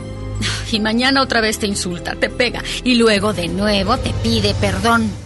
Y 0.70 0.80
mañana 0.80 1.22
otra 1.22 1.40
vez 1.40 1.58
te 1.58 1.66
insulta, 1.66 2.14
te 2.14 2.28
pega 2.28 2.62
y 2.84 2.94
luego 2.94 3.32
de 3.32 3.48
nuevo 3.48 3.96
te 3.98 4.10
pide 4.22 4.54
perdón. 4.54 5.25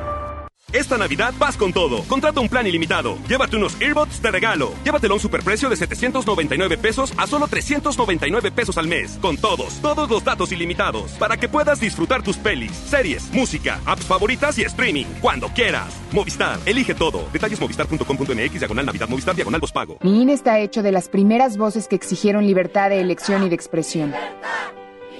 Esta 0.73 0.97
Navidad 0.97 1.33
vas 1.37 1.57
con 1.57 1.73
todo. 1.73 2.03
Contrata 2.03 2.39
un 2.39 2.49
plan 2.49 2.65
ilimitado. 2.65 3.17
Llévate 3.27 3.57
unos 3.57 3.79
earbuds 3.81 4.21
de 4.21 4.31
regalo. 4.31 4.73
Llévatelo 4.83 5.13
a 5.13 5.17
un 5.17 5.21
superprecio 5.21 5.69
de 5.69 5.75
799 5.75 6.77
pesos 6.77 7.13
a 7.17 7.27
solo 7.27 7.47
399 7.47 8.51
pesos 8.51 8.77
al 8.77 8.87
mes. 8.87 9.17
Con 9.21 9.37
todos, 9.37 9.81
todos 9.81 10.09
los 10.09 10.23
datos 10.23 10.51
ilimitados. 10.51 11.11
Para 11.13 11.37
que 11.37 11.49
puedas 11.49 11.79
disfrutar 11.79 12.23
tus 12.23 12.37
pelis, 12.37 12.71
series, 12.71 13.31
música, 13.31 13.79
apps 13.85 14.05
favoritas 14.05 14.57
y 14.59 14.63
streaming. 14.63 15.05
Cuando 15.21 15.49
quieras. 15.49 15.93
Movistar, 16.11 16.59
elige 16.65 16.95
todo. 16.95 17.23
Detalles 17.31 17.59
movistar.com.mx, 17.59 18.59
diagonal 18.59 18.85
Navidad, 18.85 19.09
Movistar, 19.09 19.35
diagonal 19.35 19.61
pago. 19.73 19.97
Mi 20.01 20.21
INE 20.21 20.33
está 20.33 20.59
hecho 20.59 20.81
de 20.81 20.91
las 20.91 21.09
primeras 21.09 21.57
voces 21.57 21.87
que 21.87 21.95
exigieron 21.95 22.47
libertad 22.47 22.89
de 22.89 23.01
elección 23.01 23.43
y 23.43 23.49
de 23.49 23.55
expresión. 23.55 24.13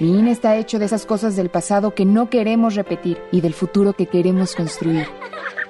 Mi 0.00 0.18
INE 0.18 0.32
está 0.32 0.56
hecho 0.56 0.78
de 0.78 0.86
esas 0.86 1.06
cosas 1.06 1.36
del 1.36 1.50
pasado 1.50 1.94
que 1.94 2.04
no 2.04 2.28
queremos 2.28 2.74
repetir 2.74 3.18
y 3.30 3.40
del 3.40 3.54
futuro 3.54 3.92
que 3.92 4.06
queremos 4.06 4.56
construir. 4.56 5.06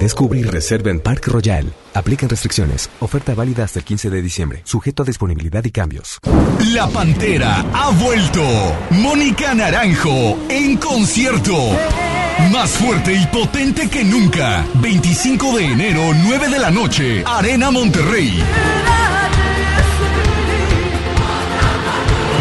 Descubre 0.00 0.38
y 0.38 0.42
reserva 0.42 0.90
en 0.90 1.00
Park 1.00 1.28
Royal. 1.28 1.72
Aplican 1.94 2.28
restricciones. 2.28 2.90
Oferta 3.00 3.34
válida 3.34 3.64
hasta 3.64 3.78
el 3.78 3.84
15 3.84 4.10
de 4.10 4.22
diciembre. 4.22 4.60
Sujeto 4.64 5.02
a 5.02 5.06
disponibilidad 5.06 5.64
y 5.64 5.70
cambios. 5.70 6.18
La 6.72 6.86
Pantera 6.88 7.64
ha 7.72 7.90
vuelto. 7.90 8.42
Mónica 8.90 9.54
Naranjo 9.54 10.38
en 10.48 10.76
concierto. 10.76 11.56
Más 12.52 12.70
fuerte 12.72 13.14
y 13.14 13.26
potente 13.26 13.88
que 13.88 14.04
nunca. 14.04 14.66
25 14.74 15.56
de 15.56 15.64
enero, 15.64 16.02
9 16.14 16.48
de 16.50 16.58
la 16.58 16.70
noche. 16.70 17.24
Arena 17.26 17.70
Monterrey. 17.70 18.42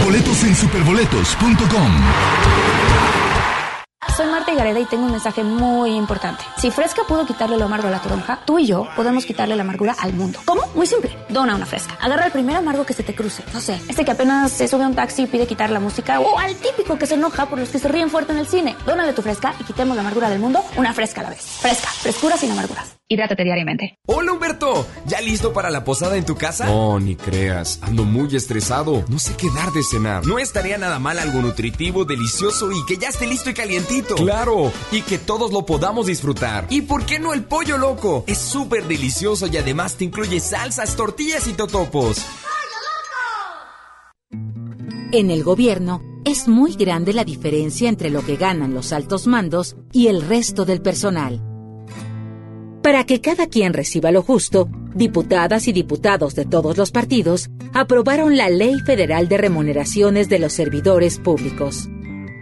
Boletos 0.04 0.44
en 0.44 0.56
superboletos.com. 0.56 1.92
Soy 4.16 4.28
Marta 4.28 4.54
Gareda 4.54 4.80
y 4.80 4.86
tengo 4.86 5.06
un 5.06 5.12
mensaje 5.12 5.44
muy 5.44 5.92
importante. 5.92 6.42
Si 6.58 6.72
Fresca 6.72 7.02
pudo 7.06 7.26
quitarle 7.26 7.58
lo 7.58 7.66
amargo 7.66 7.90
a 7.90 7.92
la 7.92 8.02
toronja, 8.02 8.40
tú 8.46 8.60
y 8.60 8.66
yo 8.66 8.88
podemos 8.96 9.26
quitarle 9.26 9.58
la 9.58 9.64
amargura 9.64 9.94
al 10.00 10.14
mundo. 10.14 10.40
¿Cómo? 10.46 10.62
Muy 10.74 10.88
simple. 10.88 11.18
Dona 11.28 11.54
una 11.56 11.66
Fresca. 11.66 11.98
Agarra 12.02 12.28
el 12.28 12.32
primer 12.32 12.56
amargo 12.56 12.86
que 12.86 12.94
se 12.94 13.04
te 13.04 13.14
cruce. 13.14 13.44
No 13.54 13.60
sé, 13.60 13.74
este 13.90 14.06
que 14.06 14.12
apenas 14.12 14.54
se 14.54 14.70
sube 14.70 14.86
a 14.86 14.88
un 14.88 14.96
taxi 14.96 15.24
y 15.24 15.28
pide 15.28 15.48
quitar 15.48 15.70
la 15.70 15.82
música 15.82 16.22
o 16.22 16.40
al 16.40 16.56
típico 16.56 16.98
que 16.98 17.08
se 17.08 17.16
enoja 17.16 17.48
por 17.48 17.60
los 17.60 17.70
que 17.70 17.80
se 17.80 17.90
ríen 17.90 18.10
fuerte 18.10 18.32
en 18.32 18.40
el 18.40 18.48
cine. 18.48 18.76
Dónale 18.86 19.12
tu 19.12 19.22
Fresca 19.22 19.54
y 19.60 19.64
quitemos 19.66 19.96
la 19.98 20.02
amargura 20.02 20.30
del 20.30 20.40
mundo 20.40 20.62
una 20.78 20.94
Fresca 20.94 21.20
a 21.20 21.26
la 21.26 21.30
vez. 21.32 21.42
Fresca. 21.42 21.90
Frescura 21.90 22.38
sin 22.38 22.52
amarguras. 22.52 22.96
Hidrátate 23.08 23.44
diariamente. 23.44 24.00
Hola 24.08 24.32
Humberto, 24.32 24.88
¿ya 25.06 25.22
listo 25.22 25.54
para 25.54 25.70
la 25.70 25.84
posada 25.84 26.18
en 26.18 26.26
tu 26.26 26.36
casa? 26.36 26.66
No, 26.66 27.00
ni 27.00 27.16
creas, 27.16 27.78
ando 27.84 28.04
muy 28.04 28.36
estresado, 28.36 29.06
no 29.10 29.20
sé 29.20 29.36
qué 29.38 29.48
dar 29.54 29.72
de 29.74 29.84
cenar. 29.84 30.26
No 30.26 30.40
estaría 30.40 30.80
nada 30.80 30.98
mal 30.98 31.20
algo 31.20 31.40
nutritivo, 31.40 32.06
delicioso 32.06 32.72
y 32.72 32.84
que 32.88 32.98
ya 32.98 33.10
esté 33.10 33.28
listo 33.28 33.52
y 33.52 33.54
calientito. 33.54 33.95
Claro, 34.04 34.72
y 34.92 35.02
que 35.02 35.18
todos 35.18 35.52
lo 35.52 35.66
podamos 35.66 36.08
disfrutar. 36.08 36.68
¿Y 36.70 36.82
por 36.82 37.06
qué 37.06 37.20
no 37.20 37.34
el 37.34 37.44
pollo 37.44 37.78
loco? 37.78 38.24
Es 38.28 38.38
súper 38.38 38.88
delicioso 38.88 39.48
y 39.48 39.58
además 39.58 39.96
te 39.96 40.06
incluye 40.06 40.40
salsas, 40.40 40.96
tortillas 40.96 41.48
y 41.48 41.54
totopos. 41.54 42.18
En 45.12 45.32
el 45.32 45.44
gobierno 45.44 46.02
es 46.26 46.48
muy 46.48 46.74
grande 46.76 47.14
la 47.14 47.24
diferencia 47.24 47.88
entre 47.88 48.10
lo 48.10 48.26
que 48.26 48.36
ganan 48.36 48.74
los 48.74 48.92
altos 48.92 49.28
mandos 49.28 49.76
y 49.92 50.08
el 50.08 50.22
resto 50.22 50.66
del 50.66 50.82
personal. 50.82 51.42
Para 52.82 53.06
que 53.06 53.22
cada 53.22 53.48
quien 53.48 53.74
reciba 53.74 54.12
lo 54.12 54.22
justo, 54.22 54.68
diputadas 54.94 55.68
y 55.68 55.74
diputados 55.74 56.36
de 56.36 56.46
todos 56.46 56.78
los 56.78 56.92
partidos 56.92 57.50
aprobaron 57.74 58.38
la 58.38 58.50
Ley 58.50 58.80
Federal 58.86 59.28
de 59.28 59.38
Remuneraciones 59.38 60.30
de 60.30 60.40
los 60.40 60.54
Servidores 60.54 61.20
Públicos. 61.20 61.88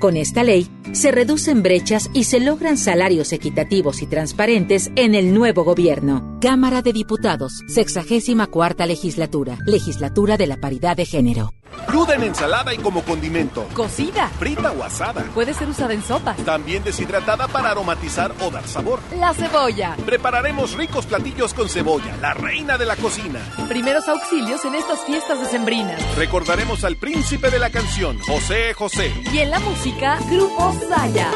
Con 0.04 0.18
esta 0.18 0.44
ley, 0.44 0.68
se 0.92 1.14
reducen 1.14 1.64
brechas 1.64 2.10
y 2.14 2.26
se 2.26 2.42
logran 2.42 2.78
salarios 2.78 3.32
equitativos 3.32 4.02
y 4.02 4.06
transparentes 4.06 4.92
en 4.98 5.16
el 5.16 5.34
nuevo 5.34 5.64
gobierno. 5.64 6.33
Cámara 6.44 6.82
de 6.82 6.92
Diputados, 6.92 7.64
64 7.68 8.86
legislatura, 8.86 9.58
legislatura 9.66 10.36
de 10.36 10.46
la 10.46 10.58
paridad 10.58 10.98
de 10.98 11.06
género. 11.06 11.54
Cruda 11.88 12.16
en 12.16 12.24
ensalada 12.24 12.74
y 12.74 12.80
como 12.80 13.02
condimento. 13.04 13.66
Cocida. 13.74 14.28
Frita 14.28 14.74
o 14.74 14.84
asada. 14.84 15.24
Puede 15.34 15.54
ser 15.54 15.70
usada 15.70 15.94
en 15.94 16.04
sopas. 16.04 16.36
También 16.44 16.84
deshidratada 16.84 17.48
para 17.48 17.72
aromatizar 17.72 18.34
o 18.42 18.52
dar 18.52 18.68
sabor. 18.68 19.00
La 19.18 19.34
cebolla. 19.34 19.96
Prepararemos 20.06 20.74
ricos 20.74 21.06
platillos 21.06 21.54
con 21.54 21.70
cebolla, 21.70 22.18
la 22.22 22.34
reina 22.34 22.78
de 22.78 22.88
la 22.88 22.98
cocina. 22.98 23.40
Primeros 23.70 24.10
auxilios 24.10 24.66
en 24.66 24.76
estas 24.76 25.00
fiestas 25.06 25.40
decembrinas. 25.40 26.02
Recordaremos 26.18 26.84
al 26.84 26.98
príncipe 26.98 27.52
de 27.52 27.60
la 27.60 27.70
canción, 27.70 28.20
José 28.20 28.74
José. 28.74 29.14
Y 29.32 29.38
en 29.38 29.50
la 29.50 29.60
música, 29.62 30.20
Grupo 30.30 30.76
Saya. 30.90 31.32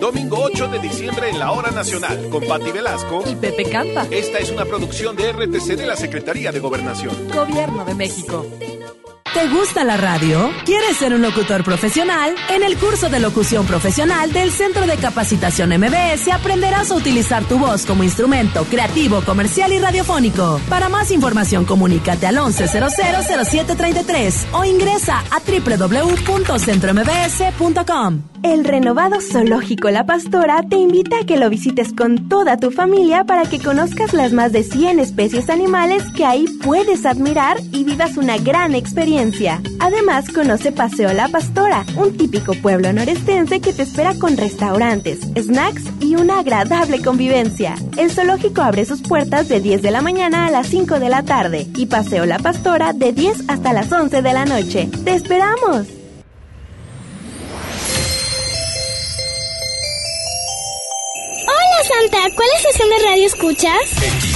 Domingo 0.00 0.38
8 0.42 0.68
de 0.68 0.78
diciembre 0.78 1.30
en 1.30 1.38
la 1.38 1.52
Hora 1.52 1.70
Nacional, 1.70 2.28
con 2.28 2.44
Patti 2.44 2.70
Velasco 2.70 3.22
y 3.26 3.34
Pepe 3.34 3.64
Campa. 3.64 4.06
Esta 4.10 4.38
es 4.38 4.50
una 4.50 4.64
producción 4.64 5.16
de 5.16 5.32
RTC 5.32 5.76
de 5.76 5.86
la 5.86 5.96
Secretaría 5.96 6.52
de 6.52 6.60
Gobernación. 6.60 7.14
Gobierno 7.32 7.84
de 7.84 7.94
México. 7.94 8.46
¿Te 9.36 9.48
gusta 9.48 9.84
la 9.84 9.98
radio? 9.98 10.50
¿Quieres 10.64 10.96
ser 10.96 11.12
un 11.12 11.20
locutor 11.20 11.62
profesional? 11.62 12.34
En 12.48 12.62
el 12.62 12.78
curso 12.78 13.10
de 13.10 13.20
locución 13.20 13.66
profesional 13.66 14.32
del 14.32 14.50
Centro 14.50 14.86
de 14.86 14.96
Capacitación 14.96 15.78
MBS 15.78 16.28
aprenderás 16.32 16.90
a 16.90 16.94
utilizar 16.94 17.44
tu 17.44 17.58
voz 17.58 17.84
como 17.84 18.02
instrumento 18.02 18.64
creativo, 18.64 19.20
comercial 19.20 19.74
y 19.74 19.78
radiofónico. 19.78 20.58
Para 20.70 20.88
más 20.88 21.10
información, 21.10 21.66
comunícate 21.66 22.26
al 22.26 22.38
11000733 22.38 24.46
o 24.52 24.64
ingresa 24.64 25.22
a 25.30 25.40
www.centrombs.com. 25.40 28.22
El 28.42 28.64
renovado 28.64 29.20
Zoológico 29.20 29.90
La 29.90 30.06
Pastora 30.06 30.62
te 30.62 30.76
invita 30.76 31.18
a 31.20 31.26
que 31.26 31.36
lo 31.36 31.50
visites 31.50 31.92
con 31.92 32.30
toda 32.30 32.56
tu 32.56 32.70
familia 32.70 33.24
para 33.24 33.42
que 33.42 33.58
conozcas 33.58 34.14
las 34.14 34.32
más 34.32 34.52
de 34.52 34.62
100 34.62 35.00
especies 35.00 35.50
animales 35.50 36.04
que 36.14 36.24
ahí 36.24 36.46
puedes 36.62 37.04
admirar 37.04 37.58
y 37.72 37.84
vivas 37.84 38.16
una 38.16 38.38
gran 38.38 38.74
experiencia. 38.74 39.25
Además, 39.80 40.28
conoce 40.32 40.70
Paseo 40.70 41.12
La 41.12 41.28
Pastora, 41.28 41.84
un 41.96 42.16
típico 42.16 42.54
pueblo 42.54 42.92
norestense 42.92 43.60
que 43.60 43.72
te 43.72 43.82
espera 43.82 44.14
con 44.14 44.36
restaurantes, 44.36 45.20
snacks 45.36 45.82
y 46.00 46.14
una 46.14 46.38
agradable 46.38 47.02
convivencia. 47.02 47.74
El 47.96 48.12
zoológico 48.12 48.62
abre 48.62 48.84
sus 48.84 49.02
puertas 49.02 49.48
de 49.48 49.60
10 49.60 49.82
de 49.82 49.90
la 49.90 50.00
mañana 50.00 50.46
a 50.46 50.50
las 50.50 50.68
5 50.68 51.00
de 51.00 51.08
la 51.08 51.24
tarde 51.24 51.66
y 51.76 51.86
Paseo 51.86 52.24
La 52.24 52.38
Pastora 52.38 52.92
de 52.92 53.12
10 53.12 53.48
hasta 53.48 53.72
las 53.72 53.90
11 53.90 54.22
de 54.22 54.32
la 54.32 54.44
noche. 54.44 54.88
¡Te 55.04 55.14
esperamos! 55.14 55.86
Hola 61.48 61.82
Santa, 61.82 62.18
¿cuál 62.36 62.48
estación 62.56 62.88
de 62.90 62.98
radio 63.06 63.26
escuchas? 63.26 64.35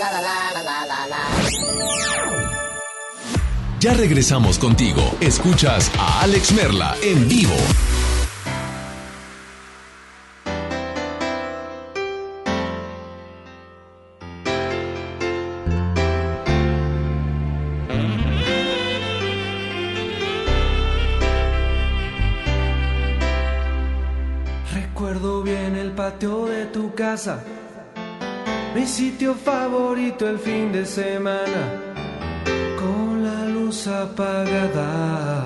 Ya 3.81 3.95
regresamos 3.95 4.59
contigo. 4.59 5.01
Escuchas 5.21 5.91
a 5.97 6.21
Alex 6.21 6.51
Merla 6.51 6.95
en 7.01 7.27
vivo. 7.27 7.55
Recuerdo 24.75 25.41
bien 25.41 25.75
el 25.75 25.89
patio 25.93 26.45
de 26.45 26.67
tu 26.67 26.93
casa, 26.93 27.43
mi 28.75 28.85
sitio 28.85 29.33
favorito 29.33 30.29
el 30.29 30.37
fin 30.37 30.71
de 30.71 30.85
semana 30.85 31.90
apagada 33.71 35.45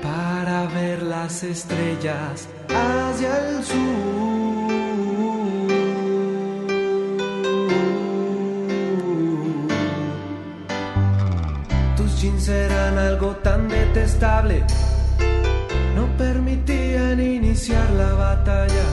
para 0.00 0.66
ver 0.66 1.02
las 1.02 1.42
estrellas 1.42 2.48
hacia 2.68 3.48
el 3.48 3.64
sur. 3.64 4.68
Tus 11.96 12.20
jeans 12.20 12.48
eran 12.48 12.96
algo 12.96 13.34
tan 13.42 13.68
detestable, 13.68 14.64
no 15.96 16.06
permitían 16.16 17.20
iniciar 17.20 17.90
la 17.90 18.12
batalla, 18.12 18.86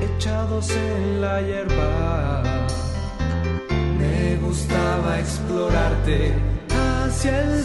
echados 0.00 0.70
en 0.70 1.20
la 1.20 1.42
hierba. 1.42 2.42
Me 3.98 4.36
gustaba 4.36 5.18
explorarte 5.18 6.53
hacia 7.14 7.42
el 7.42 7.64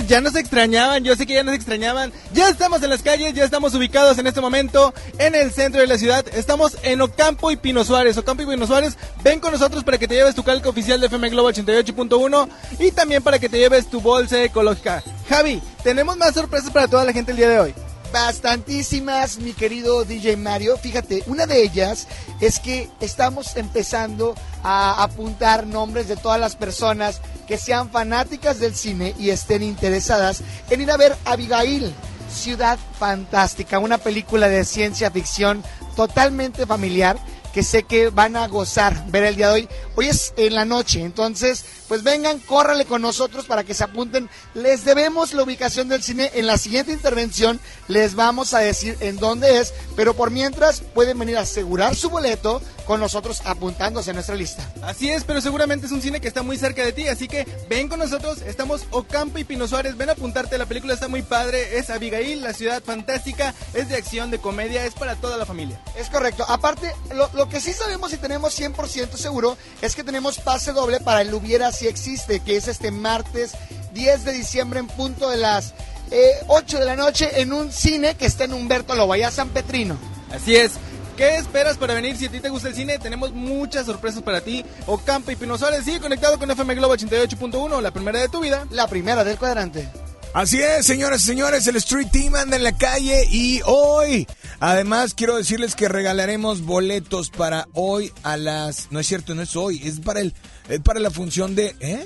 Ya 0.00 0.20
nos 0.20 0.34
extrañaban, 0.34 1.04
yo 1.04 1.14
sé 1.14 1.24
que 1.24 1.34
ya 1.34 1.44
nos 1.44 1.54
extrañaban. 1.54 2.12
Ya 2.32 2.48
estamos 2.48 2.82
en 2.82 2.90
las 2.90 3.02
calles, 3.02 3.32
ya 3.32 3.44
estamos 3.44 3.74
ubicados 3.74 4.18
en 4.18 4.26
este 4.26 4.40
momento 4.40 4.92
en 5.18 5.36
el 5.36 5.52
centro 5.52 5.80
de 5.80 5.86
la 5.86 5.98
ciudad. 5.98 6.26
Estamos 6.34 6.76
en 6.82 7.00
Ocampo 7.00 7.50
y 7.52 7.56
Pino 7.56 7.84
Suárez. 7.84 8.16
Ocampo 8.18 8.42
y 8.42 8.46
Pino 8.46 8.66
Suárez, 8.66 8.96
ven 9.22 9.38
con 9.38 9.52
nosotros 9.52 9.84
para 9.84 9.96
que 9.96 10.08
te 10.08 10.16
lleves 10.16 10.34
tu 10.34 10.42
calca 10.42 10.68
oficial 10.68 11.00
de 11.00 11.06
FM 11.06 11.30
Globo 11.30 11.50
88.1 11.50 12.48
y 12.80 12.90
también 12.90 13.22
para 13.22 13.38
que 13.38 13.48
te 13.48 13.58
lleves 13.58 13.88
tu 13.88 14.00
bolsa 14.00 14.42
ecológica. 14.42 15.02
Javi, 15.28 15.62
tenemos 15.84 16.16
más 16.16 16.34
sorpresas 16.34 16.70
para 16.70 16.88
toda 16.88 17.04
la 17.04 17.12
gente 17.12 17.30
el 17.30 17.36
día 17.36 17.48
de 17.48 17.60
hoy. 17.60 17.74
Bastantísimas, 18.14 19.38
mi 19.38 19.54
querido 19.54 20.04
DJ 20.04 20.36
Mario. 20.36 20.76
Fíjate, 20.76 21.24
una 21.26 21.46
de 21.46 21.64
ellas 21.64 22.06
es 22.40 22.60
que 22.60 22.88
estamos 23.00 23.56
empezando 23.56 24.36
a 24.62 25.02
apuntar 25.02 25.66
nombres 25.66 26.06
de 26.06 26.14
todas 26.14 26.38
las 26.38 26.54
personas 26.54 27.20
que 27.48 27.58
sean 27.58 27.90
fanáticas 27.90 28.60
del 28.60 28.76
cine 28.76 29.16
y 29.18 29.30
estén 29.30 29.64
interesadas 29.64 30.44
en 30.70 30.82
ir 30.82 30.92
a 30.92 30.96
ver 30.96 31.16
Abigail, 31.24 31.92
Ciudad 32.32 32.78
Fantástica, 33.00 33.80
una 33.80 33.98
película 33.98 34.48
de 34.48 34.64
ciencia 34.64 35.10
ficción 35.10 35.64
totalmente 35.96 36.66
familiar 36.66 37.18
que 37.54 37.62
sé 37.62 37.84
que 37.84 38.10
van 38.10 38.34
a 38.34 38.48
gozar 38.48 39.06
ver 39.12 39.22
el 39.22 39.36
día 39.36 39.46
de 39.48 39.54
hoy. 39.54 39.68
Hoy 39.94 40.08
es 40.08 40.34
en 40.36 40.56
la 40.56 40.64
noche, 40.64 41.00
entonces 41.02 41.64
pues 41.86 42.02
vengan, 42.02 42.40
córrale 42.40 42.84
con 42.84 43.00
nosotros 43.00 43.44
para 43.44 43.62
que 43.62 43.74
se 43.74 43.84
apunten. 43.84 44.28
Les 44.54 44.84
debemos 44.84 45.32
la 45.32 45.44
ubicación 45.44 45.88
del 45.88 46.02
cine. 46.02 46.32
En 46.34 46.48
la 46.48 46.58
siguiente 46.58 46.92
intervención 46.92 47.60
les 47.86 48.16
vamos 48.16 48.54
a 48.54 48.58
decir 48.58 48.96
en 48.98 49.18
dónde 49.18 49.60
es, 49.60 49.72
pero 49.94 50.14
por 50.14 50.32
mientras 50.32 50.80
pueden 50.80 51.16
venir 51.16 51.36
a 51.36 51.42
asegurar 51.42 51.94
su 51.94 52.10
boleto 52.10 52.60
con 52.86 53.00
nosotros 53.00 53.42
apuntándose 53.44 54.10
a 54.10 54.14
nuestra 54.14 54.34
lista. 54.34 54.68
Así 54.82 55.10
es, 55.10 55.24
pero 55.24 55.40
seguramente 55.40 55.86
es 55.86 55.92
un 55.92 56.02
cine 56.02 56.20
que 56.20 56.28
está 56.28 56.42
muy 56.42 56.56
cerca 56.56 56.84
de 56.84 56.92
ti, 56.92 57.08
así 57.08 57.28
que 57.28 57.46
ven 57.68 57.88
con 57.88 57.98
nosotros, 57.98 58.42
estamos 58.42 58.86
Ocampo 58.90 59.38
y 59.38 59.44
Pino 59.44 59.66
Suárez, 59.66 59.96
ven 59.96 60.10
a 60.10 60.12
apuntarte, 60.12 60.58
la 60.58 60.66
película 60.66 60.94
está 60.94 61.08
muy 61.08 61.22
padre, 61.22 61.78
es 61.78 61.90
Abigail, 61.90 62.42
la 62.42 62.52
ciudad 62.52 62.82
fantástica, 62.82 63.54
es 63.72 63.88
de 63.88 63.96
acción, 63.96 64.30
de 64.30 64.38
comedia, 64.38 64.84
es 64.84 64.94
para 64.94 65.16
toda 65.16 65.36
la 65.36 65.46
familia. 65.46 65.80
Es 65.96 66.10
correcto, 66.10 66.44
aparte, 66.48 66.94
lo, 67.14 67.30
lo 67.34 67.48
que 67.48 67.60
sí 67.60 67.72
sabemos 67.72 68.12
y 68.12 68.16
tenemos 68.16 68.58
100% 68.58 69.16
seguro 69.16 69.56
es 69.82 69.94
que 69.94 70.04
tenemos 70.04 70.38
pase 70.38 70.72
doble 70.72 71.00
para 71.00 71.22
el 71.22 71.32
Hubiera 71.34 71.72
Si 71.72 71.86
Existe, 71.86 72.40
que 72.40 72.56
es 72.56 72.68
este 72.68 72.90
martes 72.90 73.52
10 73.92 74.24
de 74.24 74.32
diciembre 74.32 74.80
en 74.80 74.88
punto 74.88 75.30
de 75.30 75.36
las 75.36 75.74
eh, 76.10 76.44
8 76.48 76.78
de 76.78 76.84
la 76.84 76.96
noche 76.96 77.40
en 77.40 77.52
un 77.52 77.72
cine 77.72 78.14
que 78.14 78.26
está 78.26 78.44
en 78.44 78.52
Humberto 78.52 78.94
Lobo, 78.94 79.12
allá 79.12 79.30
San 79.30 79.48
Petrino. 79.48 79.96
Así 80.30 80.56
es. 80.56 80.72
¿Qué 81.16 81.36
esperas 81.36 81.76
para 81.76 81.94
venir? 81.94 82.16
Si 82.16 82.26
a 82.26 82.30
ti 82.30 82.40
te 82.40 82.48
gusta 82.48 82.68
el 82.68 82.74
cine, 82.74 82.98
tenemos 82.98 83.32
muchas 83.32 83.86
sorpresas 83.86 84.22
para 84.22 84.40
ti. 84.40 84.64
Ocampo 84.86 85.30
y 85.30 85.36
Pino 85.36 85.56
Suárez, 85.56 85.84
sigue 85.84 86.00
conectado 86.00 86.38
con 86.38 86.50
FM 86.50 86.74
Globo 86.74 86.94
88.1, 86.94 87.80
la 87.80 87.92
primera 87.92 88.20
de 88.20 88.28
tu 88.28 88.40
vida. 88.40 88.66
La 88.70 88.88
primera 88.88 89.22
del 89.22 89.38
cuadrante. 89.38 89.88
Así 90.32 90.60
es, 90.60 90.84
señoras 90.84 91.22
y 91.22 91.26
señores, 91.26 91.64
el 91.68 91.76
Street 91.76 92.08
Team 92.10 92.34
anda 92.34 92.56
en 92.56 92.64
la 92.64 92.76
calle 92.76 93.24
y 93.30 93.60
hoy, 93.66 94.26
además, 94.58 95.14
quiero 95.14 95.36
decirles 95.36 95.76
que 95.76 95.88
regalaremos 95.88 96.62
boletos 96.62 97.30
para 97.30 97.68
hoy 97.72 98.12
a 98.24 98.36
las... 98.36 98.88
No 98.90 98.98
es 98.98 99.06
cierto, 99.06 99.36
no 99.36 99.42
es 99.42 99.54
hoy, 99.54 99.80
es 99.84 100.00
para 100.00 100.20
el, 100.20 100.34
es 100.68 100.80
para 100.80 100.98
la 100.98 101.12
función 101.12 101.54
de... 101.54 101.76
¿Eh? 101.78 102.04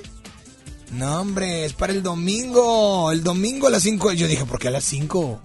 No, 0.91 1.21
hombre, 1.21 1.65
es 1.65 1.73
para 1.73 1.93
el 1.93 2.03
domingo. 2.03 3.11
El 3.11 3.23
domingo 3.23 3.67
a 3.67 3.71
las 3.71 3.83
5. 3.83 4.13
Yo 4.13 4.27
dije, 4.27 4.45
¿por 4.45 4.59
qué 4.59 4.69
a 4.69 4.71
las 4.71 4.83
5? 4.85 5.41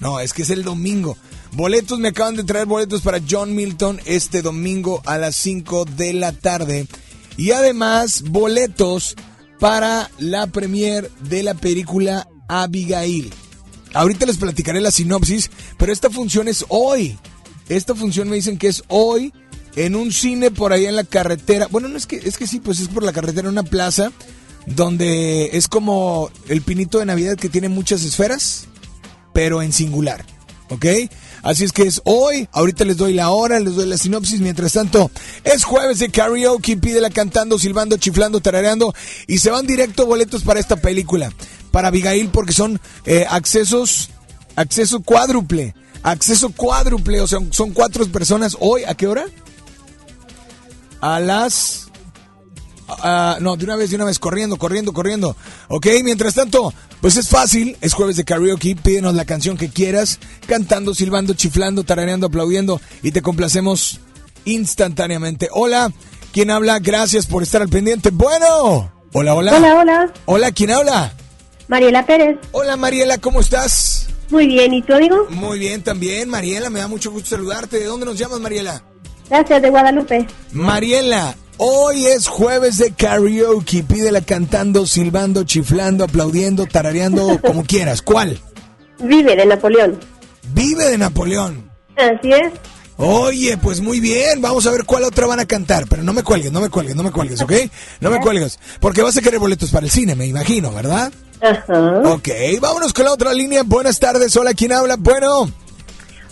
No, 0.00 0.20
es 0.20 0.32
que 0.32 0.42
es 0.42 0.50
el 0.50 0.64
domingo. 0.64 1.16
Boletos, 1.52 1.98
me 1.98 2.08
acaban 2.08 2.34
de 2.34 2.44
traer 2.44 2.66
boletos 2.66 3.02
para 3.02 3.20
John 3.28 3.54
Milton 3.54 4.00
este 4.06 4.40
domingo 4.40 5.02
a 5.04 5.18
las 5.18 5.36
5 5.36 5.84
de 5.84 6.14
la 6.14 6.32
tarde. 6.32 6.86
Y 7.36 7.50
además, 7.50 8.22
boletos 8.22 9.14
para 9.60 10.10
la 10.18 10.46
premier 10.46 11.10
de 11.28 11.42
la 11.42 11.52
película 11.52 12.26
Abigail. 12.48 13.30
Ahorita 13.92 14.24
les 14.24 14.38
platicaré 14.38 14.80
la 14.80 14.90
sinopsis, 14.90 15.50
pero 15.76 15.92
esta 15.92 16.08
función 16.08 16.48
es 16.48 16.64
hoy. 16.68 17.18
Esta 17.68 17.94
función 17.94 18.30
me 18.30 18.36
dicen 18.36 18.56
que 18.56 18.68
es 18.68 18.82
hoy 18.88 19.32
en 19.76 19.94
un 19.94 20.10
cine 20.10 20.50
por 20.50 20.72
ahí 20.72 20.86
en 20.86 20.96
la 20.96 21.04
carretera. 21.04 21.68
Bueno, 21.70 21.88
no 21.88 21.98
es 21.98 22.06
que 22.06 22.16
es 22.16 22.38
que 22.38 22.46
sí, 22.46 22.60
pues 22.60 22.80
es 22.80 22.88
por 22.88 23.02
la 23.02 23.12
carretera, 23.12 23.48
en 23.48 23.52
una 23.52 23.62
plaza 23.62 24.10
donde 24.66 25.50
es 25.52 25.68
como 25.68 26.30
el 26.48 26.62
pinito 26.62 26.98
de 26.98 27.06
Navidad 27.06 27.36
que 27.36 27.50
tiene 27.50 27.68
muchas 27.68 28.04
esferas, 28.04 28.68
pero 29.34 29.60
en 29.60 29.72
singular. 29.72 30.24
¿Ok? 30.70 30.86
Así 31.42 31.64
es 31.64 31.72
que 31.72 31.82
es 31.82 32.00
hoy, 32.04 32.48
ahorita 32.52 32.84
les 32.84 32.96
doy 32.96 33.14
la 33.14 33.30
hora, 33.30 33.58
les 33.58 33.74
doy 33.74 33.86
la 33.86 33.98
sinopsis, 33.98 34.40
mientras 34.40 34.72
tanto 34.72 35.10
es 35.42 35.64
jueves 35.64 35.98
de 35.98 36.10
karaoke, 36.10 36.76
pídela 36.76 37.10
cantando, 37.10 37.58
silbando, 37.58 37.96
chiflando, 37.96 38.40
tarareando 38.40 38.94
y 39.26 39.38
se 39.38 39.50
van 39.50 39.66
directo 39.66 40.06
boletos 40.06 40.42
para 40.42 40.60
esta 40.60 40.76
película, 40.76 41.32
para 41.72 41.88
Abigail 41.88 42.28
porque 42.28 42.52
son 42.52 42.80
eh, 43.06 43.26
accesos, 43.28 44.10
acceso 44.54 45.00
cuádruple, 45.00 45.74
acceso 46.04 46.50
cuádruple, 46.50 47.20
o 47.20 47.26
sea, 47.26 47.40
son 47.50 47.72
cuatro 47.72 48.06
personas 48.06 48.56
hoy, 48.60 48.84
¿a 48.84 48.94
qué 48.94 49.08
hora? 49.08 49.24
A 51.00 51.18
las 51.18 51.82
Ah, 53.00 53.38
no, 53.40 53.56
de 53.56 53.64
una 53.64 53.76
vez, 53.76 53.90
de 53.90 53.96
una 53.96 54.04
vez, 54.04 54.18
corriendo, 54.18 54.56
corriendo, 54.56 54.92
corriendo. 54.92 55.36
Ok, 55.68 55.86
mientras 56.04 56.34
tanto, 56.34 56.72
pues 57.02 57.16
es 57.16 57.28
fácil, 57.28 57.76
es 57.80 57.94
jueves 57.94 58.16
de 58.16 58.24
karaoke, 58.24 58.76
pídenos 58.76 59.14
la 59.14 59.24
canción 59.24 59.56
que 59.58 59.68
quieras, 59.68 60.20
cantando, 60.46 60.94
silbando, 60.94 61.34
chiflando, 61.34 61.82
tarareando, 61.82 62.28
aplaudiendo 62.28 62.80
y 63.02 63.10
te 63.10 63.22
complacemos 63.22 63.98
instantáneamente. 64.44 65.48
Hola, 65.50 65.92
¿quién 66.32 66.52
habla? 66.52 66.78
Gracias 66.78 67.26
por 67.26 67.42
estar 67.42 67.60
al 67.60 67.68
pendiente. 67.68 68.10
Bueno, 68.10 68.92
hola, 69.12 69.34
hola. 69.34 69.56
Hola, 69.56 69.74
hola. 69.74 70.12
Hola, 70.26 70.52
¿quién 70.52 70.70
habla? 70.70 71.12
Mariela 71.66 72.06
Pérez. 72.06 72.38
Hola, 72.52 72.76
Mariela, 72.76 73.18
¿cómo 73.18 73.40
estás? 73.40 74.06
Muy 74.30 74.46
bien, 74.46 74.72
¿y 74.72 74.82
tú, 74.82 74.94
amigo? 74.94 75.26
Muy 75.28 75.58
bien 75.58 75.82
también, 75.82 76.28
Mariela, 76.28 76.70
me 76.70 76.78
da 76.78 76.86
mucho 76.86 77.10
gusto 77.10 77.30
saludarte. 77.30 77.80
¿De 77.80 77.86
dónde 77.86 78.06
nos 78.06 78.16
llamas, 78.16 78.38
Mariela? 78.38 78.80
Gracias, 79.28 79.60
de 79.60 79.70
Guadalupe. 79.70 80.24
Mariela, 80.52 81.34
Hoy 81.58 82.06
es 82.06 82.28
jueves 82.28 82.78
de 82.78 82.92
karaoke. 82.92 83.82
Pídela 83.82 84.20
cantando, 84.20 84.86
silbando, 84.86 85.44
chiflando, 85.44 86.04
aplaudiendo, 86.04 86.66
tarareando, 86.66 87.40
como 87.46 87.64
quieras. 87.64 88.02
¿Cuál? 88.02 88.38
Vive 88.98 89.36
de 89.36 89.46
Napoleón. 89.46 89.98
Vive 90.54 90.88
de 90.88 90.98
Napoleón. 90.98 91.70
Así 91.96 92.32
es. 92.32 92.52
Oye, 92.96 93.56
pues 93.58 93.80
muy 93.80 94.00
bien. 94.00 94.40
Vamos 94.40 94.66
a 94.66 94.70
ver 94.70 94.84
cuál 94.84 95.04
otra 95.04 95.26
van 95.26 95.40
a 95.40 95.46
cantar. 95.46 95.86
Pero 95.88 96.02
no 96.02 96.12
me 96.12 96.22
cuelgues, 96.22 96.52
no 96.52 96.60
me 96.60 96.68
cuelgues, 96.68 96.94
no 96.94 97.02
me 97.02 97.10
cuelgues, 97.10 97.40
¿ok? 97.42 97.52
No 98.00 98.10
me 98.10 98.20
cuelgues. 98.20 98.58
Porque 98.80 99.02
vas 99.02 99.16
a 99.16 99.22
querer 99.22 99.40
boletos 99.40 99.70
para 99.70 99.86
el 99.86 99.90
cine, 99.92 100.14
me 100.14 100.26
imagino, 100.26 100.72
¿verdad? 100.72 101.12
Ajá. 101.40 101.98
Ok, 102.04 102.28
vámonos 102.60 102.92
con 102.92 103.04
la 103.04 103.12
otra 103.12 103.32
línea. 103.34 103.62
Buenas 103.64 103.98
tardes. 103.98 104.36
Hola, 104.36 104.54
¿quién 104.54 104.72
habla? 104.72 104.96
Bueno. 104.98 105.50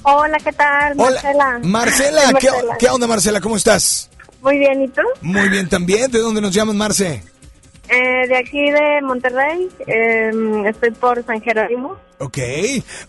Hola, 0.02 0.38
¿qué 0.42 0.52
tal? 0.52 0.94
Marcela. 0.96 1.60
Marcela, 1.62 2.22
¿qué, 2.38 2.48
¿qué 2.78 2.88
onda, 2.88 3.06
Marcela? 3.06 3.40
¿Cómo 3.40 3.56
estás? 3.56 4.09
Muy 4.42 4.58
bien, 4.58 4.82
¿y 4.82 4.88
tú? 4.88 5.02
Muy 5.20 5.48
bien 5.48 5.68
también. 5.68 6.10
¿De 6.10 6.18
dónde 6.18 6.40
nos 6.40 6.54
llamas, 6.54 6.74
Marce? 6.74 7.22
Eh, 7.88 8.26
de 8.28 8.36
aquí 8.36 8.70
de 8.70 9.00
Monterrey. 9.02 9.68
Eh, 9.86 10.30
estoy 10.66 10.90
por 10.92 11.24
San 11.24 11.40
Jerónimo. 11.42 11.96
Ok. 12.18 12.38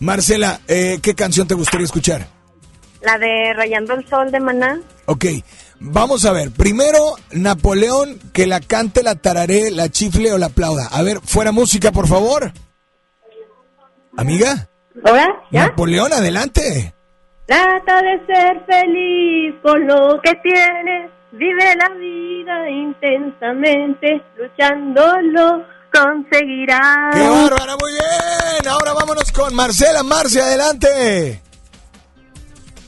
Marcela, 0.00 0.60
eh, 0.68 0.98
¿qué 1.02 1.14
canción 1.14 1.46
te 1.46 1.54
gustaría 1.54 1.84
escuchar? 1.84 2.26
La 3.02 3.18
de 3.18 3.52
Rayando 3.54 3.94
el 3.94 4.08
Sol 4.08 4.30
de 4.30 4.40
Maná. 4.40 4.80
Ok. 5.06 5.26
Vamos 5.80 6.24
a 6.24 6.32
ver. 6.32 6.50
Primero, 6.50 7.16
Napoleón, 7.32 8.18
que 8.32 8.46
la 8.46 8.60
cante, 8.60 9.02
la 9.02 9.16
tararé, 9.16 9.70
la 9.70 9.88
chifle 9.88 10.32
o 10.32 10.38
la 10.38 10.46
aplauda. 10.46 10.86
A 10.92 11.02
ver, 11.02 11.20
fuera 11.24 11.50
música, 11.52 11.90
por 11.90 12.06
favor. 12.06 12.52
Amiga. 14.16 14.68
¿Hola? 15.04 15.28
¿Ya? 15.50 15.68
Napoleón, 15.68 16.12
adelante. 16.12 16.94
Trata 17.46 18.02
de 18.02 18.26
ser 18.26 18.64
feliz 18.66 19.54
con 19.62 19.86
lo 19.86 20.20
que 20.22 20.34
tienes. 20.36 21.10
Vive 21.32 21.74
la 21.76 21.88
vida 21.94 22.70
intensamente, 22.70 24.22
luchándolo 24.36 25.64
conseguirás. 25.92 27.14
¡Qué 27.14 27.28
bárbara! 27.28 27.76
Muy 27.80 27.92
bien. 27.92 28.68
Ahora 28.68 28.92
vámonos 28.94 29.30
con 29.32 29.54
Marcela. 29.54 30.02
Marce, 30.02 30.40
adelante. 30.40 31.40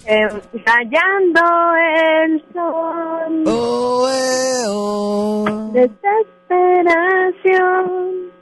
Eh, 0.06 0.28
rayando 0.66 1.40
el 1.76 2.44
sol. 2.52 3.44
Oh, 3.46 4.06
eh, 4.10 4.64
oh. 4.68 5.70
Desesperación. 5.72 8.32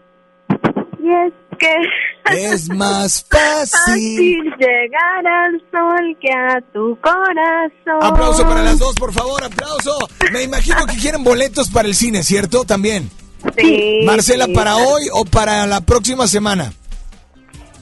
Y 1.00 1.08
es 1.10 1.32
que 1.62 2.52
es 2.52 2.68
más 2.74 3.24
fácil. 3.30 3.78
fácil 3.86 4.42
llegar 4.58 5.26
al 5.26 5.60
sol 5.70 6.16
que 6.20 6.32
a 6.32 6.60
tu 6.72 6.98
corazón. 7.00 8.02
Aplauso 8.02 8.42
para 8.44 8.62
las 8.62 8.78
dos, 8.78 8.94
por 8.94 9.12
favor, 9.12 9.42
aplauso. 9.44 9.96
Me 10.32 10.42
imagino 10.42 10.84
que 10.86 10.96
quieren 10.96 11.24
boletos 11.24 11.70
para 11.70 11.88
el 11.88 11.94
cine, 11.94 12.22
¿cierto? 12.22 12.64
También. 12.64 13.10
Sí. 13.58 14.00
Marcela, 14.04 14.46
sí. 14.46 14.52
¿para 14.54 14.76
hoy 14.76 15.02
o 15.12 15.24
para 15.24 15.66
la 15.66 15.80
próxima 15.80 16.26
semana? 16.28 16.72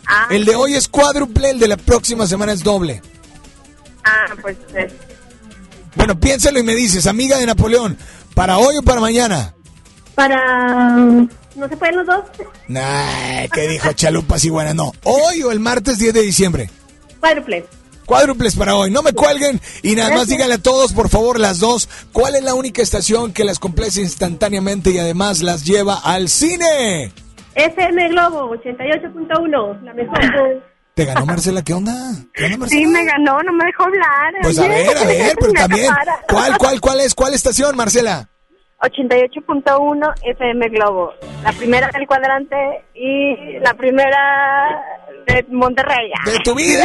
Ah, 0.06 0.26
El 0.30 0.44
de 0.44 0.56
hoy 0.56 0.74
es 0.74 0.88
cuádruple, 0.88 1.50
el 1.50 1.58
de 1.60 1.68
la 1.68 1.76
próxima 1.76 2.26
semana 2.26 2.52
es 2.52 2.62
doble. 2.64 3.00
ah, 4.04 4.34
pues 4.40 4.56
eh, 4.74 4.88
Bueno, 5.94 6.18
piénsalo 6.18 6.58
y 6.58 6.62
me 6.62 6.74
dices, 6.74 7.06
amiga 7.06 7.36
de 7.38 7.46
Napoleón, 7.46 7.96
¿para 8.34 8.58
hoy 8.58 8.76
o 8.78 8.82
para 8.82 9.00
mañana? 9.00 9.54
para... 10.16 11.26
¿No 11.54 11.68
se 11.68 11.76
pueden 11.76 11.96
los 11.96 12.06
dos? 12.06 12.24
Nah, 12.68 13.46
¿qué 13.52 13.66
dijo 13.68 13.92
Chalupas 13.92 14.44
y 14.44 14.50
buena? 14.50 14.72
No, 14.74 14.92
hoy 15.04 15.42
o 15.42 15.50
el 15.50 15.60
martes 15.60 15.98
10 15.98 16.14
de 16.14 16.22
diciembre. 16.22 16.70
Cuádruple. 17.18 17.66
Cuádruples 18.06 18.56
para 18.56 18.74
hoy, 18.74 18.90
no 18.90 19.02
me 19.02 19.12
cuelguen 19.12 19.60
y 19.82 19.94
nada 19.94 20.16
más 20.16 20.26
díganle 20.26 20.54
a 20.54 20.58
todos, 20.58 20.92
por 20.92 21.08
favor, 21.08 21.38
las 21.38 21.60
dos, 21.60 21.88
¿cuál 22.12 22.34
es 22.34 22.42
la 22.42 22.54
única 22.54 22.82
estación 22.82 23.32
que 23.32 23.44
las 23.44 23.60
complace 23.60 24.00
instantáneamente 24.00 24.90
y 24.90 24.98
además 24.98 25.42
las 25.42 25.64
lleva 25.64 25.94
al 25.94 26.28
cine? 26.28 27.12
FM 27.54 28.08
Globo 28.08 28.56
88.1, 28.56 29.82
la 29.82 29.94
mejor. 29.94 30.18
¿Te 30.94 31.04
ganó 31.04 31.24
Marcela? 31.24 31.62
¿Qué 31.62 31.72
onda? 31.72 31.94
¿Qué 32.34 32.46
onda, 32.46 32.66
Sí, 32.68 32.84
me 32.84 33.04
ganó, 33.04 33.40
no 33.42 33.52
me 33.52 33.64
dejó 33.64 33.84
hablar. 33.84 34.34
Pues 34.42 34.58
a 34.58 34.66
ver, 34.66 34.98
a 34.98 35.04
ver, 35.06 35.36
pero 35.38 35.52
también. 35.52 35.92
¿cuál, 36.28 36.58
cuál, 36.58 36.80
cuál 36.80 37.00
es? 37.00 37.14
¿Cuál 37.14 37.34
estación, 37.34 37.76
Marcela? 37.76 38.28
88.1 38.80 40.14
FM 40.22 40.68
Globo, 40.70 41.12
la 41.44 41.52
primera 41.52 41.90
del 41.92 42.06
cuadrante 42.06 42.84
y 42.94 43.58
la 43.58 43.74
primera 43.74 44.82
de 45.26 45.44
Monterrey. 45.50 46.10
¡De 46.24 46.38
tu 46.38 46.54
vida! 46.54 46.84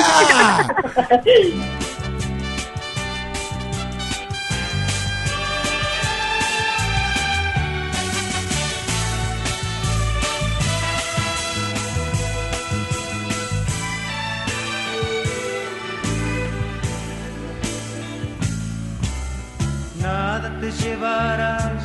Nada 20.02 20.60
te 20.60 20.72
llevarás 20.72 21.85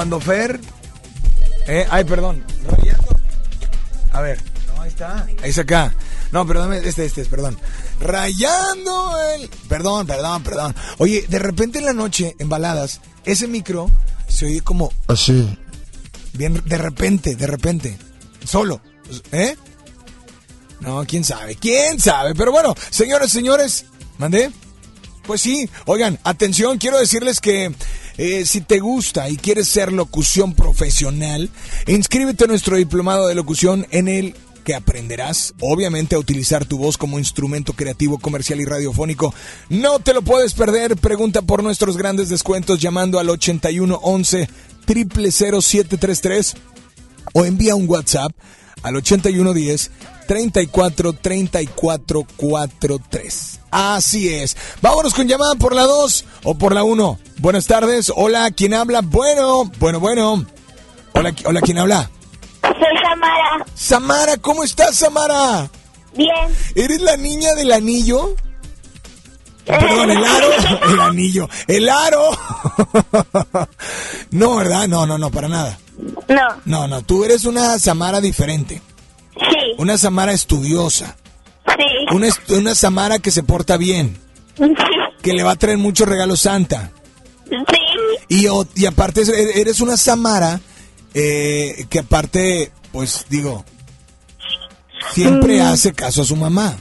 Cuando 0.00 0.18
Fer. 0.18 0.58
Eh, 1.66 1.86
ay, 1.90 2.04
perdón. 2.04 2.42
A 4.12 4.22
ver. 4.22 4.40
No, 4.66 4.80
ahí 4.80 4.88
está. 4.88 5.26
Ahí 5.42 5.50
está 5.50 5.60
acá. 5.60 5.94
No, 6.32 6.46
perdón, 6.46 6.72
este, 6.72 7.04
este, 7.04 7.26
perdón. 7.26 7.58
Rayando 8.00 9.18
el. 9.34 9.50
Perdón, 9.68 10.06
perdón, 10.06 10.42
perdón. 10.42 10.74
Oye, 10.96 11.26
de 11.28 11.38
repente 11.38 11.80
en 11.80 11.84
la 11.84 11.92
noche, 11.92 12.34
en 12.38 12.48
baladas, 12.48 13.02
ese 13.26 13.46
micro 13.46 13.90
se 14.26 14.46
oye 14.46 14.62
como. 14.62 14.90
Así. 15.06 15.54
Bien, 16.32 16.62
de 16.64 16.78
repente, 16.78 17.36
de 17.36 17.46
repente. 17.46 17.98
Solo. 18.46 18.80
¿Eh? 19.32 19.54
No, 20.80 21.04
quién 21.06 21.24
sabe, 21.24 21.56
quién 21.56 22.00
sabe. 22.00 22.34
Pero 22.34 22.52
bueno, 22.52 22.74
señores, 22.88 23.30
señores, 23.30 23.84
¿mandé? 24.16 24.50
Pues 25.30 25.42
sí, 25.42 25.68
oigan, 25.84 26.18
atención, 26.24 26.78
quiero 26.78 26.98
decirles 26.98 27.40
que 27.40 27.72
eh, 28.22 28.44
si 28.44 28.60
te 28.60 28.80
gusta 28.80 29.30
y 29.30 29.38
quieres 29.38 29.66
ser 29.66 29.94
locución 29.94 30.52
profesional, 30.52 31.48
inscríbete 31.86 32.44
a 32.44 32.48
nuestro 32.48 32.76
diplomado 32.76 33.26
de 33.26 33.34
locución 33.34 33.86
en 33.92 34.08
el 34.08 34.34
que 34.62 34.74
aprenderás, 34.74 35.54
obviamente, 35.60 36.16
a 36.16 36.18
utilizar 36.18 36.66
tu 36.66 36.76
voz 36.76 36.98
como 36.98 37.18
instrumento 37.18 37.72
creativo, 37.72 38.18
comercial 38.18 38.60
y 38.60 38.66
radiofónico. 38.66 39.32
No 39.70 40.00
te 40.00 40.12
lo 40.12 40.20
puedes 40.20 40.52
perder. 40.52 40.98
Pregunta 40.98 41.40
por 41.40 41.62
nuestros 41.62 41.96
grandes 41.96 42.28
descuentos 42.28 42.78
llamando 42.78 43.18
al 43.18 43.30
8111 43.30 44.50
000733 44.86 46.56
o 47.32 47.46
envía 47.46 47.74
un 47.74 47.88
WhatsApp 47.88 48.32
al 48.82 48.96
8110 48.96 49.90
34 50.30 51.12
34 51.14 52.24
43. 52.36 53.60
Así 53.72 54.32
es. 54.32 54.56
Vámonos 54.80 55.12
con 55.12 55.26
llamada 55.26 55.56
por 55.56 55.74
la 55.74 55.82
2 55.82 56.24
o 56.44 56.54
por 56.56 56.72
la 56.72 56.84
1. 56.84 57.18
Buenas 57.38 57.66
tardes. 57.66 58.12
Hola, 58.14 58.48
¿quién 58.52 58.74
habla? 58.74 59.00
Bueno, 59.02 59.64
bueno, 59.80 59.98
bueno. 59.98 60.46
Hola, 61.14 61.34
hola, 61.44 61.60
¿quién 61.62 61.78
habla? 61.78 62.08
Soy 62.62 62.96
Samara. 63.02 63.66
Samara, 63.74 64.36
¿cómo 64.36 64.62
estás, 64.62 64.94
Samara? 64.94 65.68
Bien. 66.14 66.30
¿Eres 66.76 67.00
la 67.00 67.16
niña 67.16 67.54
del 67.54 67.72
anillo? 67.72 68.36
Ah, 69.68 69.78
Perdón, 69.80 70.12
el 70.12 70.24
aro, 70.24 70.46
el 70.92 71.00
anillo, 71.00 71.48
el 71.66 71.88
aro. 71.88 72.30
no, 74.30 74.54
¿verdad? 74.54 74.86
No, 74.86 75.06
no, 75.06 75.18
no, 75.18 75.28
para 75.32 75.48
nada. 75.48 75.76
No. 76.28 76.48
No, 76.66 76.86
no, 76.86 77.02
tú 77.02 77.24
eres 77.24 77.44
una 77.46 77.80
Samara 77.80 78.20
diferente. 78.20 78.80
Sí. 79.40 79.74
Una 79.78 79.96
Samara 79.98 80.32
estudiosa. 80.32 81.16
Sí. 81.66 82.14
Una, 82.14 82.28
una 82.58 82.74
Samara 82.74 83.18
que 83.18 83.30
se 83.30 83.42
porta 83.42 83.76
bien. 83.76 84.16
Que 85.22 85.32
le 85.32 85.42
va 85.42 85.52
a 85.52 85.56
traer 85.56 85.78
muchos 85.78 86.08
regalos 86.08 86.40
Santa. 86.42 86.90
Sí. 87.48 87.56
Y, 88.28 88.46
y 88.76 88.86
aparte 88.86 89.22
es- 89.22 89.28
eres 89.28 89.80
una 89.80 89.96
Samara 89.96 90.60
eh, 91.14 91.86
que 91.90 91.98
aparte, 92.00 92.70
pues 92.92 93.26
digo, 93.28 93.64
siempre 95.12 95.58
Mm. 95.60 95.66
hace 95.66 95.92
caso 95.92 96.22
a 96.22 96.24
su 96.24 96.36
mamá. 96.36 96.76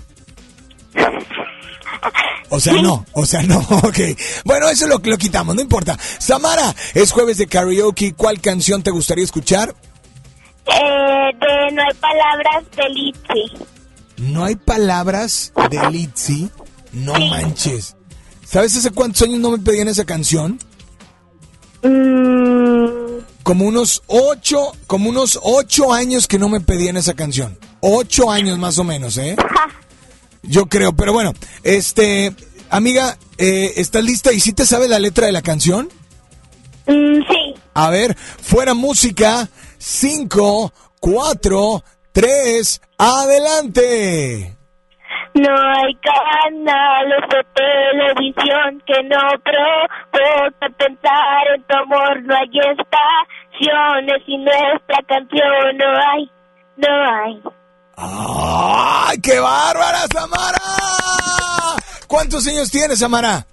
O 2.52 2.60
sea, 2.60 2.74
no, 2.82 3.06
o 3.14 3.26
sea, 3.26 3.42
no, 3.44 3.60
ok. 3.60 4.00
Bueno, 4.46 4.70
eso 4.70 4.88
lo, 4.88 5.00
lo 5.04 5.18
quitamos, 5.18 5.56
no 5.56 5.62
importa. 5.62 5.98
Samara, 6.18 6.76
es 6.94 7.12
jueves 7.12 7.38
de 7.38 7.48
karaoke. 7.48 8.14
¿Cuál 8.14 8.42
canción 8.42 8.82
te 8.84 8.92
gustaría 8.92 9.24
escuchar? 9.24 9.76
Eh, 10.70 11.32
de 11.40 11.72
No 11.74 11.82
hay 11.82 11.94
palabras 12.00 12.64
de 12.76 12.90
Litsi. 12.90 13.66
No 14.18 14.46
hay 14.46 14.56
palabras 14.56 15.54
de 15.70 15.90
Litzy. 15.92 16.50
No 16.92 17.14
manches. 17.14 17.96
¿Sabes 18.46 18.76
hace 18.76 18.92
cuántos 18.92 19.22
años 19.22 19.40
no 19.40 19.52
me 19.52 19.60
pedían 19.60 19.88
esa 19.88 20.06
canción? 20.06 20.60
Mm. 21.84 23.22
Como 23.44 23.66
unos 23.66 24.04
ocho, 24.08 24.72
como 24.88 25.10
unos 25.10 25.40
ocho 25.42 25.94
años 25.94 26.28
que 26.28 26.40
no 26.40 26.50
me 26.50 26.60
pedían 26.60 26.98
esa 26.98 27.14
canción. 27.14 27.58
Ocho 27.80 28.32
años 28.32 28.58
más 28.58 28.78
o 28.78 28.84
menos, 28.84 29.18
¿eh? 29.18 29.36
Yo 30.44 30.66
creo, 30.66 30.94
pero 30.94 31.14
bueno, 31.14 31.34
este, 31.64 32.36
amiga, 32.70 33.18
eh, 33.38 33.74
¿estás 33.78 34.04
lista 34.04 34.34
y 34.34 34.40
si 34.40 34.54
te 34.54 34.66
sabes 34.66 34.90
la 34.90 35.00
letra 35.00 35.28
de 35.28 35.32
la 35.32 35.42
canción? 35.42 35.90
Mm, 36.88 37.22
sí. 37.30 37.54
A 37.74 37.90
ver, 37.90 38.18
fuera 38.18 38.74
música, 38.74 39.50
cinco, 39.80 40.72
cuatro, 41.00 41.84
tres, 42.12 42.82
adelante. 42.98 44.56
No 45.34 45.52
hay 45.52 45.96
canales 45.96 47.24
de 47.30 47.44
televisión 47.54 48.84
que 48.86 49.04
no 49.04 49.20
provoque 49.44 50.70
pensar 50.78 51.48
en 51.56 51.64
tu 51.64 51.76
amor. 51.76 52.22
No 52.24 52.36
hay 52.36 52.50
estaciones 52.50 54.24
y 54.28 54.38
nuestra 54.38 55.02
canción 55.08 55.78
no 55.78 55.86
hay, 56.12 56.32
no 56.78 56.90
hay. 57.16 57.42
¡Ay, 57.96 59.18
qué 59.22 59.40
bárbara, 59.40 60.00
Samara! 60.12 60.58
¿Cuántos 62.08 62.48
años 62.48 62.72
tienes, 62.72 63.00
Samara? 63.00 63.46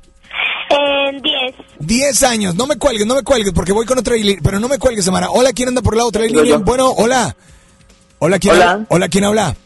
En 1.58 1.86
10. 1.86 1.88
Diez 1.98 2.22
años. 2.22 2.54
No 2.54 2.66
me 2.66 2.76
cuelgues, 2.76 3.06
no 3.06 3.14
me 3.14 3.22
cuelgues, 3.22 3.52
porque 3.52 3.72
voy 3.72 3.86
con 3.86 3.98
otra 3.98 4.14
línea. 4.14 4.36
Pero 4.42 4.60
no 4.60 4.68
me 4.68 4.78
cuelgues, 4.78 5.04
Samara. 5.04 5.30
Hola, 5.30 5.52
¿quién 5.52 5.68
anda 5.68 5.82
por 5.82 5.96
la 5.96 6.04
otra 6.04 6.22
Digo 6.22 6.42
línea? 6.42 6.58
Bueno, 6.58 6.90
hola. 6.90 7.36
Hola, 8.18 8.38
¿quién 8.38 8.54
Hola. 8.54 8.70
habla? 8.70 8.86
Hola, 8.88 9.08
¿quién 9.08 9.24
habla? 9.24 9.56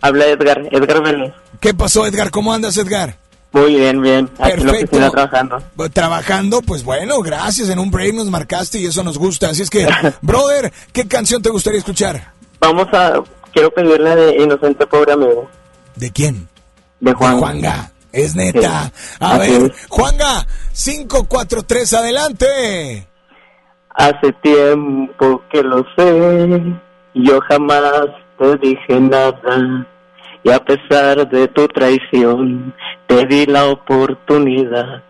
Habla 0.00 0.26
Edgar, 0.26 0.62
Edgar 0.70 1.02
Vélez. 1.02 1.34
¿Qué 1.60 1.74
pasó, 1.74 2.06
Edgar? 2.06 2.30
¿Cómo 2.30 2.52
andas, 2.54 2.76
Edgar? 2.78 3.16
Muy 3.52 3.74
bien, 3.74 4.00
bien. 4.00 4.30
Aquí 4.38 4.52
en 4.52 4.66
la 4.66 4.72
Perfecto. 4.72 4.96
oficina 4.96 5.10
trabajando. 5.10 5.62
Trabajando, 5.92 6.62
pues 6.62 6.84
bueno, 6.84 7.18
gracias. 7.18 7.68
En 7.68 7.78
un 7.78 7.90
break 7.90 8.14
nos 8.14 8.30
marcaste 8.30 8.78
y 8.78 8.86
eso 8.86 9.02
nos 9.02 9.18
gusta. 9.18 9.50
Así 9.50 9.62
es 9.62 9.68
que, 9.70 9.86
brother, 10.22 10.72
¿qué 10.92 11.06
canción 11.06 11.42
te 11.42 11.50
gustaría 11.50 11.78
escuchar? 11.80 12.32
Vamos 12.60 12.86
a... 12.92 13.20
Quiero 13.52 13.70
pedirle 13.72 14.14
de 14.14 14.42
Inocente 14.44 14.86
Pobre 14.86 15.12
Amigo. 15.12 15.50
¿De 15.96 16.10
quién? 16.12 16.48
De 17.00 17.12
Juan. 17.12 17.38
Juanga. 17.38 17.90
Es 18.12 18.34
neta. 18.34 18.90
A 19.20 19.38
ver. 19.38 19.72
Juanga, 19.88 20.44
543, 20.72 21.94
adelante. 21.94 23.06
Hace 23.94 24.32
tiempo 24.42 25.42
que 25.52 25.62
lo 25.62 25.84
sé, 25.96 26.62
yo 27.14 27.40
jamás 27.48 28.06
te 28.38 28.56
dije 28.56 29.00
nada. 29.00 29.86
Y 30.42 30.50
a 30.50 30.58
pesar 30.64 31.28
de 31.28 31.46
tu 31.48 31.68
traición, 31.68 32.74
te 33.06 33.26
di 33.26 33.46
la 33.46 33.66
oportunidad 33.66 35.02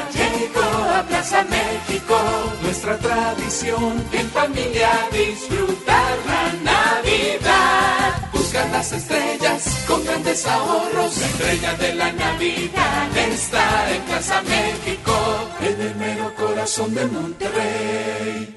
Plaza 1.03 1.43
México. 1.43 2.15
Nuestra 2.63 2.97
tradición 2.97 4.03
en 4.11 4.27
familia 4.29 4.89
disfrutar 5.11 6.17
la 6.25 6.71
Navidad. 6.71 8.29
Buscar 8.33 8.69
las 8.71 8.91
estrellas 8.91 9.85
con 9.87 10.03
grandes 10.03 10.45
ahorros. 10.45 11.17
La 11.17 11.25
estrella 11.27 11.73
de 11.75 11.95
la 11.95 12.11
Navidad 12.11 13.17
está 13.17 13.95
en 13.95 14.01
Plaza 14.03 14.41
México, 14.43 15.13
en 15.61 15.81
el 15.81 15.95
mero 15.95 16.33
corazón 16.35 16.93
de 16.93 17.05
Monterrey. 17.07 18.55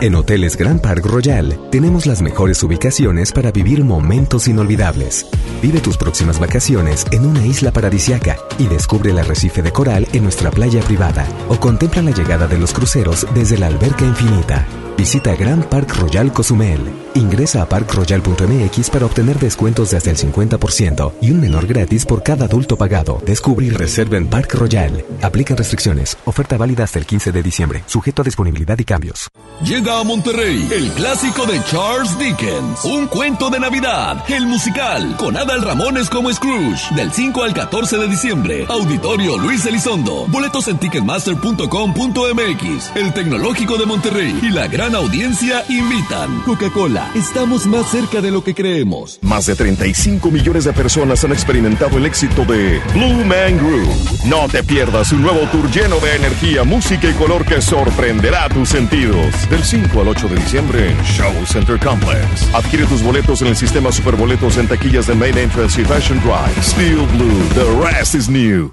En 0.00 0.14
Hoteles 0.14 0.56
Grand 0.56 0.80
Park 0.80 1.04
Royal 1.04 1.68
tenemos 1.70 2.06
las 2.06 2.22
mejores 2.22 2.62
ubicaciones 2.62 3.32
para 3.32 3.52
vivir 3.52 3.84
momentos 3.84 4.48
inolvidables. 4.48 5.26
Vive 5.62 5.80
tus 5.80 5.98
próximas 5.98 6.40
vacaciones 6.40 7.04
en 7.10 7.26
una 7.26 7.46
isla 7.46 7.70
paradisiaca 7.70 8.36
y 8.58 8.66
descubre 8.66 9.10
el 9.10 9.18
arrecife 9.18 9.60
de 9.62 9.72
coral 9.72 10.08
en 10.14 10.22
nuestra 10.22 10.50
playa 10.50 10.80
privada 10.80 11.26
o 11.50 11.60
contempla 11.60 12.00
la 12.00 12.12
llegada 12.12 12.46
de 12.46 12.58
los 12.58 12.72
cruceros 12.72 13.26
desde 13.34 13.58
la 13.58 13.66
alberca 13.66 14.06
infinita. 14.06 14.66
Visita 14.96 15.34
Grand 15.36 15.64
Park 15.64 15.96
Royal 15.98 16.32
Cozumel. 16.32 16.80
Ingresa 17.14 17.62
a 17.62 17.68
parkroyal.mx 17.68 18.90
para 18.90 19.06
obtener 19.06 19.38
descuentos 19.38 19.90
de 19.90 19.96
hasta 19.96 20.10
el 20.10 20.16
50% 20.16 21.12
y 21.20 21.30
un 21.30 21.40
menor 21.40 21.66
gratis 21.66 22.06
por 22.06 22.22
cada 22.22 22.46
adulto 22.46 22.76
pagado. 22.76 23.20
Descubre 23.26 23.66
y 23.66 23.70
reserva 23.70 24.16
en 24.16 24.28
Park 24.28 24.54
Royal. 24.54 25.04
Aplican 25.22 25.56
restricciones. 25.56 26.16
Oferta 26.24 26.56
válida 26.56 26.84
hasta 26.84 26.98
el 26.98 27.06
15 27.06 27.32
de 27.32 27.42
diciembre. 27.42 27.82
Sujeto 27.86 28.22
a 28.22 28.24
disponibilidad 28.24 28.78
y 28.78 28.84
cambios. 28.84 29.28
Llega 29.64 30.00
a 30.00 30.04
Monterrey 30.04 30.66
el 30.72 30.90
clásico 30.92 31.44
de 31.46 31.62
Charles 31.64 32.16
Dickens, 32.18 32.84
Un 32.84 33.06
cuento 33.08 33.50
de 33.50 33.60
Navidad, 33.60 34.24
el 34.28 34.46
musical, 34.46 35.16
con 35.18 35.36
Adal 35.36 35.62
Ramones 35.62 36.08
como 36.08 36.32
Scrooge, 36.32 36.94
del 36.94 37.12
5 37.12 37.42
al 37.42 37.52
14 37.52 37.98
de 37.98 38.08
diciembre. 38.08 38.64
Auditorio 38.68 39.36
Luis 39.36 39.66
Elizondo. 39.66 40.26
Boletos 40.28 40.68
en 40.68 40.78
ticketmaster.com.mx. 40.78 42.96
El 42.96 43.12
Tecnológico 43.12 43.76
de 43.76 43.86
Monterrey 43.86 44.38
y 44.42 44.50
la 44.50 44.66
gran 44.66 44.94
audiencia 44.94 45.62
invitan. 45.68 46.40
Coca-Cola, 46.42 46.99
estamos 47.14 47.66
más 47.66 47.90
cerca 47.90 48.20
de 48.20 48.30
lo 48.30 48.42
que 48.42 48.54
creemos. 48.54 49.18
Más 49.22 49.46
de 49.46 49.54
35 49.54 50.30
millones 50.30 50.64
de 50.64 50.72
personas 50.72 51.24
han 51.24 51.32
experimentado 51.32 51.98
el 51.98 52.06
éxito 52.06 52.44
de 52.44 52.80
Blue 52.94 53.24
Man 53.24 53.58
Group. 53.58 53.88
No 54.26 54.48
te 54.48 54.62
pierdas 54.62 55.12
un 55.12 55.22
nuevo 55.22 55.40
tour 55.50 55.70
lleno 55.70 55.98
de 56.00 56.16
energía, 56.16 56.64
música 56.64 57.08
y 57.08 57.12
color 57.14 57.44
que 57.44 57.60
sorprenderá 57.60 58.48
tus 58.48 58.68
sentidos. 58.68 59.48
Del 59.48 59.62
5 59.62 60.00
al 60.00 60.08
8 60.08 60.28
de 60.28 60.36
diciembre 60.36 60.90
en 60.90 61.04
Show 61.04 61.46
Center 61.46 61.78
Complex. 61.78 62.52
Adquiere 62.54 62.86
tus 62.86 63.02
boletos 63.02 63.42
en 63.42 63.48
el 63.48 63.56
sistema 63.56 63.92
Superboletos 63.92 64.56
en 64.56 64.68
taquillas 64.68 65.06
de 65.06 65.14
Main 65.14 65.36
Entrance 65.36 65.80
y 65.80 65.84
Fashion 65.84 66.20
Drive. 66.20 66.62
Steel 66.62 67.06
Blue, 67.16 67.48
the 67.54 67.64
rest 67.84 68.14
is 68.14 68.28
new. 68.28 68.70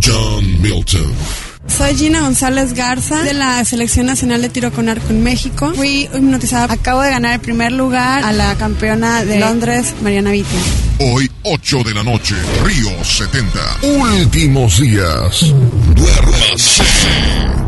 John 0.00 0.62
Milton. 0.62 1.39
Soy 1.70 1.96
Gina 1.96 2.20
González 2.20 2.74
Garza 2.74 3.22
de 3.22 3.32
la 3.32 3.64
Selección 3.64 4.06
Nacional 4.06 4.42
de 4.42 4.48
Tiro 4.48 4.72
con 4.72 4.88
Arco 4.88 5.08
en 5.10 5.22
México. 5.22 5.72
Fui 5.74 6.08
hipnotizada. 6.12 6.72
Acabo 6.72 7.00
de 7.00 7.10
ganar 7.10 7.34
el 7.34 7.40
primer 7.40 7.72
lugar 7.72 8.24
a 8.24 8.32
la 8.32 8.54
campeona 8.56 9.24
de 9.24 9.38
Londres, 9.38 9.94
Mariana 10.02 10.32
Vitia. 10.32 10.58
Hoy, 10.98 11.30
8 11.44 11.82
de 11.84 11.94
la 11.94 12.02
noche, 12.02 12.34
Río 12.64 13.02
70. 13.02 13.58
Últimos 13.82 14.80
días. 14.80 15.54
Duérmase. 15.94 16.84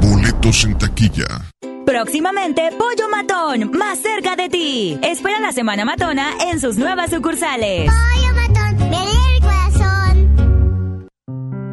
Boletos 0.03 0.65
en 0.65 0.77
taquilla. 0.77 1.51
Próximamente, 1.87 2.71
Pollo 2.79 3.09
Matón, 3.09 3.71
más 3.79 3.99
cerca 4.01 4.37
de 4.37 4.49
ti. 4.49 4.99
Espera 5.03 5.41
la 5.41 5.53
Semana 5.53 5.85
Matona 5.85 6.33
en 6.51 6.61
sus 6.61 6.77
nuevas 6.77 7.11
sucursales. 7.11 7.91
Pollo 7.91 8.35
matón, 8.35 8.81
en 8.83 8.91
mi 8.91 9.41
corazón. 9.41 11.09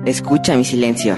Escucha 0.05 0.55
mi 0.55 0.63
silencio. 0.63 1.17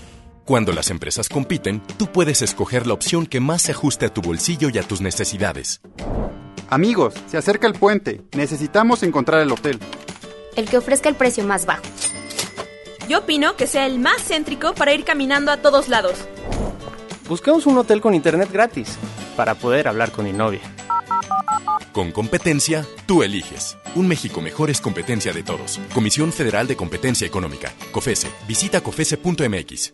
Cuando 0.51 0.73
las 0.73 0.89
empresas 0.89 1.29
compiten, 1.29 1.81
tú 1.97 2.07
puedes 2.07 2.41
escoger 2.41 2.85
la 2.85 2.93
opción 2.93 3.25
que 3.25 3.39
más 3.39 3.61
se 3.61 3.71
ajuste 3.71 4.07
a 4.07 4.13
tu 4.13 4.21
bolsillo 4.21 4.67
y 4.67 4.77
a 4.79 4.83
tus 4.83 4.99
necesidades. 4.99 5.79
Amigos, 6.69 7.13
se 7.27 7.37
acerca 7.37 7.67
el 7.67 7.73
puente. 7.73 8.21
Necesitamos 8.35 9.01
encontrar 9.03 9.39
el 9.39 9.51
hotel. 9.53 9.79
El 10.57 10.67
que 10.67 10.77
ofrezca 10.77 11.07
el 11.07 11.15
precio 11.15 11.45
más 11.45 11.65
bajo. 11.65 11.83
Yo 13.07 13.19
opino 13.19 13.55
que 13.55 13.65
sea 13.65 13.85
el 13.85 13.97
más 13.97 14.21
céntrico 14.27 14.75
para 14.75 14.93
ir 14.93 15.05
caminando 15.05 15.53
a 15.53 15.61
todos 15.61 15.87
lados. 15.87 16.15
Busquemos 17.29 17.65
un 17.65 17.77
hotel 17.77 18.01
con 18.01 18.13
internet 18.13 18.49
gratis 18.51 18.97
para 19.37 19.55
poder 19.55 19.87
hablar 19.87 20.11
con 20.11 20.25
mi 20.25 20.33
novia. 20.33 20.59
Con 21.93 22.11
competencia, 22.11 22.85
tú 23.05 23.23
eliges. 23.23 23.77
Un 23.95 24.05
México 24.05 24.41
mejor 24.41 24.69
es 24.69 24.81
competencia 24.81 25.31
de 25.31 25.43
todos. 25.43 25.79
Comisión 25.93 26.33
Federal 26.33 26.67
de 26.67 26.75
Competencia 26.75 27.25
Económica. 27.25 27.71
COFESE. 27.93 28.27
Visita 28.49 28.81
COFESE.mx. 28.81 29.93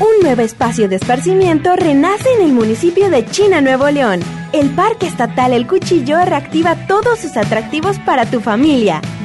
Un 0.00 0.22
nuevo 0.22 0.40
espacio 0.40 0.88
de 0.88 0.96
esparcimiento 0.96 1.76
renace 1.76 2.26
en 2.38 2.46
el 2.46 2.54
municipio 2.54 3.10
de 3.10 3.26
China, 3.26 3.60
Nuevo 3.60 3.90
León. 3.90 4.20
El 4.50 4.70
Parque 4.70 5.06
Estatal 5.06 5.52
El 5.52 5.66
Cuchillo 5.66 6.24
reactiva 6.24 6.74
todos 6.86 7.18
sus 7.18 7.36
atractivos 7.36 7.98
para 7.98 8.24
tu 8.24 8.40
familia. 8.40 9.02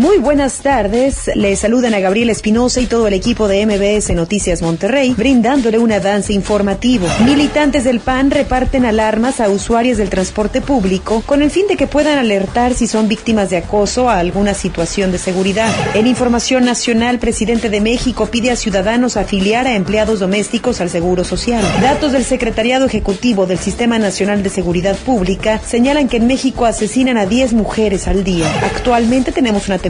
Muy 0.00 0.16
buenas 0.16 0.60
tardes, 0.60 1.30
les 1.34 1.58
saludan 1.58 1.92
a 1.92 2.00
Gabriel 2.00 2.30
Espinosa 2.30 2.80
y 2.80 2.86
todo 2.86 3.06
el 3.06 3.12
equipo 3.12 3.48
de 3.48 3.66
MBS 3.66 4.14
Noticias 4.14 4.62
Monterrey, 4.62 5.12
brindándole 5.12 5.76
un 5.78 5.92
avance 5.92 6.32
informativo. 6.32 7.06
Militantes 7.26 7.84
del 7.84 8.00
PAN 8.00 8.30
reparten 8.30 8.86
alarmas 8.86 9.40
a 9.42 9.50
usuarios 9.50 9.98
del 9.98 10.08
transporte 10.08 10.62
público 10.62 11.22
con 11.26 11.42
el 11.42 11.50
fin 11.50 11.66
de 11.68 11.76
que 11.76 11.86
puedan 11.86 12.16
alertar 12.16 12.72
si 12.72 12.86
son 12.86 13.08
víctimas 13.08 13.50
de 13.50 13.58
acoso 13.58 14.08
a 14.08 14.20
alguna 14.20 14.54
situación 14.54 15.12
de 15.12 15.18
seguridad. 15.18 15.70
En 15.92 16.06
información 16.06 16.64
nacional, 16.64 17.18
presidente 17.18 17.68
de 17.68 17.82
México 17.82 18.24
pide 18.24 18.52
a 18.52 18.56
ciudadanos 18.56 19.18
afiliar 19.18 19.66
a 19.66 19.74
empleados 19.74 20.18
domésticos 20.18 20.80
al 20.80 20.88
Seguro 20.88 21.24
Social. 21.24 21.62
Datos 21.82 22.12
del 22.12 22.24
Secretariado 22.24 22.86
Ejecutivo 22.86 23.44
del 23.44 23.58
Sistema 23.58 23.98
Nacional 23.98 24.42
de 24.42 24.48
Seguridad 24.48 24.96
Pública 24.96 25.60
señalan 25.62 26.08
que 26.08 26.16
en 26.16 26.26
México 26.26 26.64
asesinan 26.64 27.18
a 27.18 27.26
10 27.26 27.52
mujeres 27.52 28.08
al 28.08 28.24
día. 28.24 28.50
Actualmente 28.64 29.30
tenemos 29.30 29.66
una 29.66 29.76
temperatura 29.76 29.89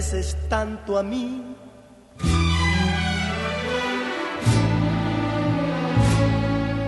pareces 0.00 0.34
tanto 0.48 0.96
a 0.96 1.02
mí. 1.02 1.42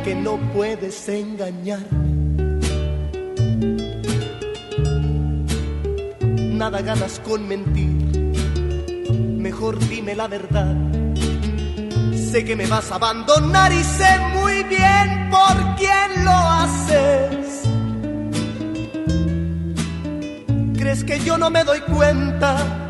Que 0.03 0.15
no 0.15 0.39
puedes 0.55 1.09
engañar. 1.11 1.85
Nada 6.61 6.81
ganas 6.81 7.21
con 7.21 7.47
mentir. 7.47 8.33
Mejor 9.47 9.79
dime 9.91 10.15
la 10.15 10.29
verdad. 10.29 10.75
Sé 12.15 12.47
que 12.47 12.57
me 12.57 12.67
vas 12.67 12.91
a 12.93 12.95
abandonar 12.95 13.73
y 13.75 13.85
sé 13.85 14.19
muy 14.33 14.63
bien 14.65 15.29
por 15.31 15.77
quién 15.77 16.25
lo 16.25 16.39
haces. 16.63 17.63
¿Crees 20.79 21.05
que 21.05 21.21
yo 21.21 21.37
no 21.37 21.51
me 21.51 21.63
doy 21.63 21.81
cuenta? 21.81 22.82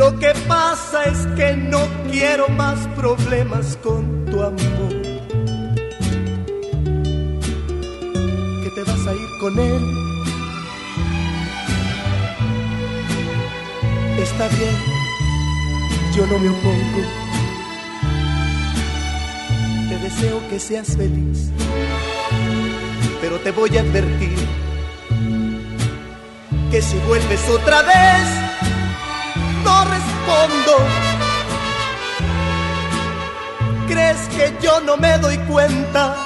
Lo 0.00 0.18
que 0.18 0.32
pasa 0.48 1.04
es 1.04 1.26
que 1.36 1.54
no 1.54 1.86
quiero 2.10 2.48
más 2.48 2.78
problemas 2.96 3.76
con 3.82 4.24
tu 4.24 4.42
amor. 4.42 5.02
Que 8.62 8.70
te 8.74 8.82
vas 8.82 9.06
a 9.06 9.12
ir 9.12 9.30
con 9.42 9.58
él. 9.58 9.82
Está 14.22 14.48
bien, 14.48 14.76
yo 16.16 16.26
no 16.28 16.38
me 16.38 16.48
opongo. 16.48 17.02
Te 19.90 19.98
deseo 19.98 20.40
que 20.48 20.58
seas 20.58 20.96
feliz 20.96 21.50
pero 23.20 23.38
te 23.40 23.50
voy 23.50 23.76
a 23.76 23.82
advertir 23.82 24.38
que 26.70 26.80
si 26.80 26.96
vuelves 27.06 27.46
otra 27.50 27.82
vez, 27.82 28.49
no 29.64 29.84
respondo. 29.84 30.72
¿Crees 33.88 34.20
que 34.28 34.54
yo 34.62 34.80
no 34.80 34.96
me 34.96 35.18
doy 35.18 35.38
cuenta? 35.48 36.16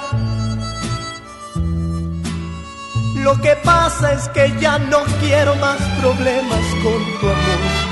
Lo 3.16 3.40
que 3.40 3.56
pasa 3.56 4.12
es 4.12 4.28
que 4.28 4.54
ya 4.60 4.78
no 4.78 5.02
quiero 5.20 5.54
más 5.56 5.78
problemas 6.00 6.60
con 6.82 7.20
tu 7.20 7.26
amor. 7.26 7.83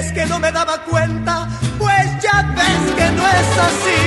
¿Crees 0.00 0.14
que 0.14 0.24
no 0.24 0.38
me 0.38 0.50
daba 0.50 0.82
cuenta? 0.84 1.46
Pues 1.78 2.06
ya 2.22 2.40
ves 2.56 2.94
que 2.96 3.10
no 3.12 3.28
es 3.28 3.58
así. 3.68 4.00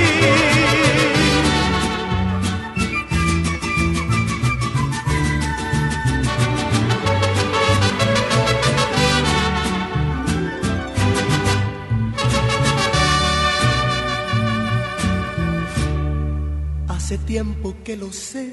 Hace 16.88 17.20
tiempo 17.20 17.76
que 17.84 17.98
lo 17.98 18.12
sé. 18.12 18.50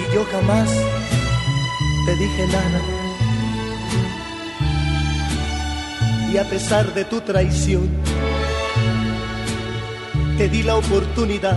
Y 0.00 0.12
yo 0.12 0.24
jamás 0.32 0.68
te 2.06 2.16
dije 2.16 2.46
nada. 2.48 3.03
Y 6.34 6.36
a 6.36 6.42
pesar 6.42 6.92
de 6.94 7.04
tu 7.04 7.20
traición, 7.20 7.88
te 10.36 10.48
di 10.48 10.64
la 10.64 10.74
oportunidad 10.74 11.56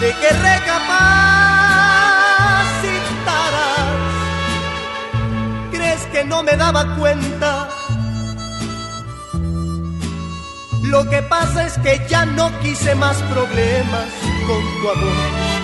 de 0.00 0.08
que 0.20 0.28
recapacitaras. 0.48 0.72
¿Crees 5.70 6.02
que 6.06 6.24
no 6.24 6.42
me 6.42 6.56
daba 6.56 6.96
cuenta? 6.96 7.68
Lo 10.82 11.08
que 11.08 11.22
pasa 11.22 11.64
es 11.64 11.78
que 11.78 12.04
ya 12.08 12.26
no 12.26 12.50
quise 12.58 12.96
más 12.96 13.22
problemas 13.22 14.08
con 14.48 14.62
tu 14.80 14.90
amor. 14.90 15.61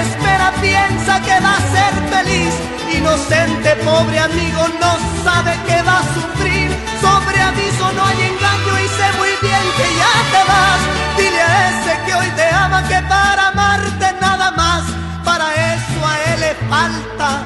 Espera 0.00 0.52
piensa 0.60 1.20
que 1.22 1.40
va 1.40 1.54
a 1.56 1.66
ser 1.74 1.92
feliz. 2.14 2.54
Inocente, 2.98 3.76
pobre 3.84 4.18
amigo, 4.18 4.62
no 4.80 4.92
sabe 5.24 5.52
que 5.66 5.82
va 5.82 5.98
a 5.98 6.08
sufrir. 6.14 6.70
Sobre 7.00 7.40
aviso 7.40 7.92
no 7.92 8.04
hay 8.04 8.20
engaño 8.32 8.72
y 8.84 8.88
sé 8.98 9.08
muy 9.18 9.32
bien 9.42 9.64
que 9.78 9.86
ya 10.00 10.14
te 10.32 10.42
vas. 10.50 10.80
Dile 11.18 11.42
a 11.42 11.68
ese 11.70 11.92
que 12.04 12.14
hoy 12.14 12.30
te 12.36 12.48
ama 12.48 12.82
que 12.88 13.00
para 13.08 13.48
amarte 13.48 14.06
nada 14.20 14.50
más, 14.52 14.82
para 15.24 15.46
eso 15.74 15.98
a 16.06 16.32
él 16.32 16.40
le 16.40 16.54
falta 16.68 17.45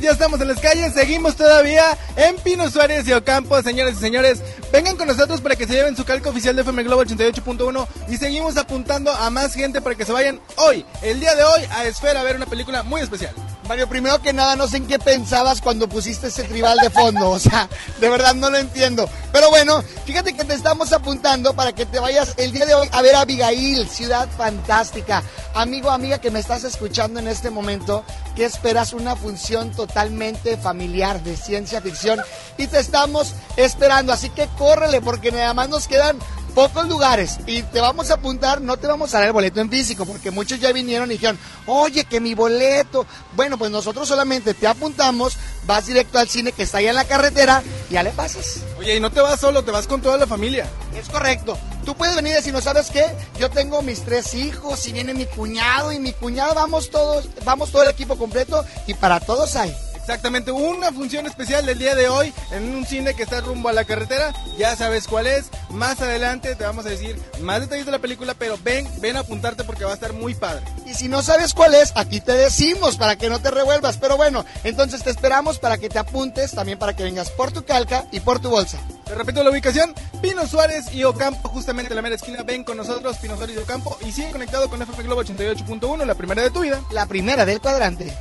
Ya 0.00 0.10
estamos 0.10 0.40
en 0.40 0.48
las 0.48 0.58
calles, 0.58 0.94
seguimos 0.94 1.36
todavía 1.36 1.98
en 2.16 2.36
Pino 2.36 2.70
Suárez 2.70 3.06
y 3.06 3.12
Ocampo, 3.12 3.60
señores 3.62 3.96
y 3.98 4.00
señores. 4.00 4.40
Vengan 4.72 4.96
con 4.96 5.06
nosotros 5.06 5.42
para 5.42 5.54
que 5.54 5.66
se 5.66 5.74
lleven 5.74 5.96
su 5.96 6.04
calco 6.04 6.30
oficial 6.30 6.56
de 6.56 6.62
FM 6.62 6.82
Globo 6.84 7.02
88.1 7.04 7.86
y 8.08 8.16
seguimos 8.16 8.56
apuntando 8.56 9.12
a 9.12 9.28
más 9.28 9.52
gente 9.52 9.82
para 9.82 9.94
que 9.94 10.06
se 10.06 10.12
vayan 10.12 10.40
hoy, 10.56 10.86
el 11.02 11.20
día 11.20 11.34
de 11.34 11.44
hoy, 11.44 11.60
a 11.70 11.84
Esfera 11.84 12.20
a 12.20 12.24
ver 12.24 12.36
una 12.36 12.46
película 12.46 12.82
muy 12.82 13.02
especial. 13.02 13.34
Mario, 13.68 13.88
primero 13.88 14.20
que 14.20 14.32
nada, 14.32 14.56
no 14.56 14.66
sé 14.66 14.78
en 14.78 14.86
qué 14.86 14.98
pensabas 14.98 15.60
cuando 15.60 15.88
pusiste 15.88 16.26
ese 16.26 16.44
tribal 16.44 16.78
de 16.78 16.90
fondo. 16.90 17.30
O 17.30 17.38
sea, 17.38 17.68
de 18.00 18.08
verdad 18.08 18.34
no 18.34 18.50
lo 18.50 18.58
entiendo. 18.58 19.08
Pero 19.32 19.50
bueno, 19.50 19.82
fíjate 20.04 20.34
que 20.34 20.44
te 20.44 20.54
estamos 20.54 20.92
apuntando 20.92 21.54
para 21.54 21.72
que 21.72 21.86
te 21.86 22.00
vayas 22.00 22.34
el 22.36 22.52
día 22.52 22.66
de 22.66 22.74
hoy 22.74 22.88
a 22.90 23.02
ver 23.02 23.14
a 23.14 23.20
Abigail, 23.20 23.88
ciudad 23.88 24.28
fantástica. 24.36 25.22
Amigo, 25.54 25.90
amiga 25.90 26.18
que 26.18 26.30
me 26.30 26.40
estás 26.40 26.64
escuchando 26.64 27.20
en 27.20 27.28
este 27.28 27.50
momento, 27.50 28.04
que 28.34 28.44
esperas 28.44 28.92
una 28.92 29.16
función 29.16 29.70
totalmente 29.70 30.56
familiar 30.56 31.22
de 31.22 31.36
ciencia 31.36 31.80
ficción 31.80 32.20
y 32.58 32.66
te 32.66 32.80
estamos 32.80 33.34
esperando. 33.56 34.12
Así 34.12 34.28
que 34.30 34.48
córrele 34.58 35.00
porque 35.00 35.30
nada 35.30 35.54
más 35.54 35.68
nos 35.68 35.86
quedan 35.86 36.18
pocos 36.54 36.88
lugares 36.88 37.38
y 37.46 37.62
te 37.62 37.80
vamos 37.80 38.10
a 38.10 38.14
apuntar, 38.14 38.60
no 38.60 38.76
te 38.76 38.86
vamos 38.86 39.14
a 39.14 39.18
dar 39.18 39.26
el 39.26 39.32
boleto 39.32 39.60
en 39.60 39.70
físico, 39.70 40.04
porque 40.04 40.30
muchos 40.30 40.60
ya 40.60 40.72
vinieron 40.72 41.10
y 41.10 41.14
dijeron, 41.14 41.38
oye, 41.66 42.04
que 42.04 42.20
mi 42.20 42.34
boleto. 42.34 43.06
Bueno, 43.34 43.58
pues 43.58 43.70
nosotros 43.70 44.08
solamente 44.08 44.54
te 44.54 44.66
apuntamos, 44.66 45.36
vas 45.66 45.86
directo 45.86 46.18
al 46.18 46.28
cine 46.28 46.52
que 46.52 46.62
está 46.62 46.78
ahí 46.78 46.86
en 46.86 46.94
la 46.94 47.04
carretera 47.04 47.62
y 47.90 47.94
ya 47.94 48.02
le 48.02 48.10
pasas. 48.10 48.60
Oye, 48.78 48.96
y 48.96 49.00
no 49.00 49.10
te 49.10 49.20
vas 49.20 49.40
solo, 49.40 49.64
te 49.64 49.70
vas 49.70 49.86
con 49.86 50.00
toda 50.00 50.18
la 50.18 50.26
familia. 50.26 50.66
Es 50.94 51.08
correcto. 51.08 51.58
Tú 51.84 51.96
puedes 51.96 52.14
venir 52.14 52.32
y 52.32 52.36
decir, 52.36 52.52
¿no 52.52 52.60
sabes 52.60 52.90
qué? 52.90 53.04
Yo 53.38 53.50
tengo 53.50 53.82
mis 53.82 54.02
tres 54.02 54.34
hijos 54.34 54.86
y 54.86 54.92
viene 54.92 55.14
mi 55.14 55.26
cuñado 55.26 55.92
y 55.92 55.98
mi 55.98 56.12
cuñado, 56.12 56.54
vamos 56.54 56.90
todos, 56.90 57.28
vamos 57.44 57.72
todo 57.72 57.82
el 57.82 57.90
equipo 57.90 58.16
completo 58.16 58.64
y 58.86 58.94
para 58.94 59.18
todos 59.18 59.56
hay. 59.56 59.74
Exactamente, 60.02 60.50
una 60.50 60.90
función 60.90 61.26
especial 61.26 61.64
del 61.64 61.78
día 61.78 61.94
de 61.94 62.08
hoy 62.08 62.34
en 62.50 62.74
un 62.74 62.84
cine 62.84 63.14
que 63.14 63.22
está 63.22 63.40
rumbo 63.40 63.68
a 63.68 63.72
la 63.72 63.84
carretera. 63.84 64.34
Ya 64.58 64.74
sabes 64.74 65.06
cuál 65.06 65.28
es. 65.28 65.46
Más 65.70 66.00
adelante 66.00 66.56
te 66.56 66.64
vamos 66.64 66.84
a 66.86 66.88
decir 66.88 67.16
más 67.40 67.60
detalles 67.60 67.86
de 67.86 67.92
la 67.92 68.00
película, 68.00 68.34
pero 68.34 68.58
ven, 68.64 68.88
ven 69.00 69.16
a 69.16 69.20
apuntarte 69.20 69.62
porque 69.62 69.84
va 69.84 69.92
a 69.92 69.94
estar 69.94 70.12
muy 70.12 70.34
padre. 70.34 70.64
Y 70.86 70.94
si 70.94 71.08
no 71.08 71.22
sabes 71.22 71.54
cuál 71.54 71.74
es, 71.74 71.92
aquí 71.94 72.20
te 72.20 72.32
decimos 72.32 72.96
para 72.96 73.14
que 73.14 73.28
no 73.28 73.38
te 73.38 73.52
revuelvas. 73.52 73.96
Pero 73.96 74.16
bueno, 74.16 74.44
entonces 74.64 75.04
te 75.04 75.10
esperamos 75.10 75.60
para 75.60 75.78
que 75.78 75.88
te 75.88 76.00
apuntes, 76.00 76.50
también 76.50 76.80
para 76.80 76.96
que 76.96 77.04
vengas 77.04 77.30
por 77.30 77.52
tu 77.52 77.64
calca 77.64 78.04
y 78.10 78.18
por 78.18 78.40
tu 78.40 78.50
bolsa. 78.50 78.78
Te 79.04 79.14
repito 79.14 79.44
la 79.44 79.50
ubicación, 79.50 79.94
Pino 80.20 80.48
Suárez 80.48 80.92
y 80.92 81.04
Ocampo, 81.04 81.48
justamente 81.48 81.92
en 81.92 81.96
la 81.96 82.02
mera 82.02 82.16
esquina. 82.16 82.42
Ven 82.42 82.64
con 82.64 82.76
nosotros, 82.76 83.18
Pino 83.18 83.36
Suárez 83.36 83.54
y 83.54 83.60
Ocampo, 83.60 83.96
y 84.04 84.10
sigue 84.10 84.32
conectado 84.32 84.68
con 84.68 84.82
FM 84.82 85.04
Globo 85.04 85.22
88.1, 85.22 86.04
la 86.04 86.16
primera 86.16 86.42
de 86.42 86.50
tu 86.50 86.60
vida. 86.60 86.82
La 86.90 87.06
primera 87.06 87.46
del 87.46 87.60
cuadrante. 87.60 88.12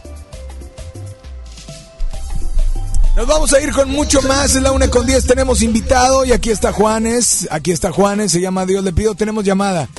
Nos 3.15 3.27
vamos 3.27 3.51
a 3.51 3.59
ir 3.59 3.73
con 3.73 3.89
mucho 3.89 4.21
más. 4.21 4.55
Es 4.55 4.61
la 4.61 4.71
una 4.71 4.89
con 4.89 5.05
10. 5.05 5.27
Tenemos 5.27 5.61
invitado 5.61 6.23
y 6.23 6.31
aquí 6.31 6.49
está 6.49 6.71
Juanes. 6.71 7.47
Aquí 7.51 7.71
está 7.71 7.91
Juanes. 7.91 8.31
Se 8.31 8.39
llama 8.39 8.65
Dios 8.65 8.83
le 8.83 8.93
pido. 8.93 9.15
Tenemos 9.15 9.43
llamada. 9.43 9.89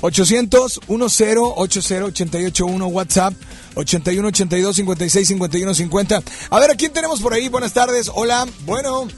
800 0.00 0.80
10 0.86 1.00
80 1.00 1.56
881 1.56 2.86
WhatsApp 2.86 3.34
81 3.74 4.28
82 4.28 4.76
56 4.76 5.28
51 5.28 5.74
50. 5.74 6.22
A 6.50 6.60
ver, 6.60 6.70
¿a 6.70 6.74
quién 6.74 6.92
tenemos 6.92 7.20
por 7.20 7.32
ahí? 7.32 7.48
Buenas 7.48 7.72
tardes. 7.72 8.10
Hola. 8.14 8.46
Bueno. 8.60 9.08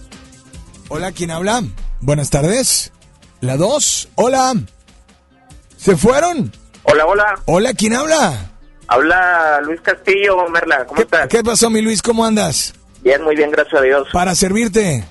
Hola, 0.89 1.13
¿quién 1.13 1.33
habla? 1.33 1.63
Buenas 2.01 2.31
tardes. 2.31 2.93
La 3.41 3.57
2. 3.57 4.09
Hola. 4.15 4.55
¿Se 5.77 5.97
fueron? 5.97 6.53
Hola, 6.85 7.07
hola. 7.07 7.43
Hola, 7.47 7.75
¿quién 7.75 7.95
habla? 7.95 8.53
Habla 8.87 9.61
Luis 9.63 9.81
Castillo, 9.81 10.49
Merla. 10.49 10.87
¿Cómo 10.87 11.01
estás? 11.01 11.29
¿Qué 11.29 11.43
pasó, 11.43 11.69
mi 11.69 11.81
Luis? 11.81 12.01
¿Cómo 12.01 12.25
andas? 12.25 12.75
Bien, 13.03 13.23
muy 13.23 13.35
bien, 13.37 13.51
gracias 13.51 13.81
a 13.81 13.83
Dios. 13.83 14.09
Para 14.13 14.35
servirte. 14.35 15.05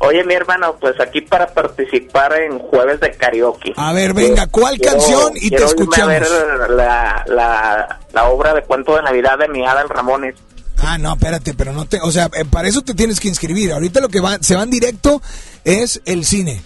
Oye, 0.00 0.22
mi 0.24 0.34
hermano, 0.34 0.76
pues 0.80 0.98
aquí 1.00 1.20
para 1.22 1.48
participar 1.48 2.32
en 2.40 2.58
Jueves 2.60 3.00
de 3.00 3.10
Karaoke. 3.12 3.72
A 3.76 3.92
ver, 3.92 4.14
venga, 4.14 4.46
¿cuál 4.46 4.76
Quiero- 4.78 4.92
canción? 4.96 5.32
Y 5.36 5.50
te 5.50 5.56
quiero 5.56 5.64
irme 5.70 5.82
escuchamos. 5.82 6.08
a 6.08 6.18
ver 6.20 6.70
la, 6.70 7.24
la, 7.26 7.98
la 8.12 8.28
obra 8.28 8.54
de 8.54 8.62
cuento 8.62 8.94
de 8.94 9.02
Navidad 9.02 9.38
de 9.38 9.48
mi 9.48 9.66
Adal 9.66 9.88
Ramones. 9.88 10.36
Ah, 10.80 10.96
no, 10.98 11.14
espérate, 11.14 11.54
pero 11.54 11.72
no 11.72 11.86
te, 11.86 11.98
o 12.00 12.12
sea, 12.12 12.26
eh, 12.36 12.44
para 12.48 12.68
eso 12.68 12.82
te 12.82 12.94
tienes 12.94 13.18
que 13.18 13.26
inscribir. 13.26 13.72
Ahorita 13.72 14.00
lo 14.00 14.08
que 14.08 14.20
va, 14.20 14.38
se 14.40 14.54
van 14.54 14.70
directo 14.70 15.20
es 15.64 16.00
el 16.04 16.24
cine. 16.24 16.62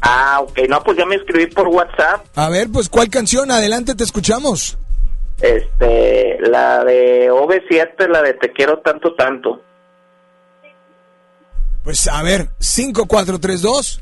Ah, 0.00 0.40
ok, 0.40 0.60
no, 0.68 0.82
pues 0.82 0.96
ya 0.96 1.04
me 1.04 1.16
inscribí 1.16 1.46
por 1.48 1.68
WhatsApp. 1.68 2.24
A 2.34 2.48
ver, 2.48 2.68
pues, 2.72 2.88
¿cuál 2.88 3.10
canción? 3.10 3.50
Adelante, 3.50 3.94
te 3.94 4.04
escuchamos. 4.04 4.78
Este, 5.42 6.38
la 6.40 6.82
de 6.84 7.30
OV7, 7.30 8.08
la 8.08 8.22
de 8.22 8.32
Te 8.34 8.52
quiero 8.52 8.78
tanto, 8.78 9.14
tanto. 9.14 9.60
Pues, 11.84 12.08
a 12.08 12.22
ver, 12.22 12.48
5, 12.58 13.06
4, 13.06 13.38
3, 13.38 13.62
2. 13.62 14.00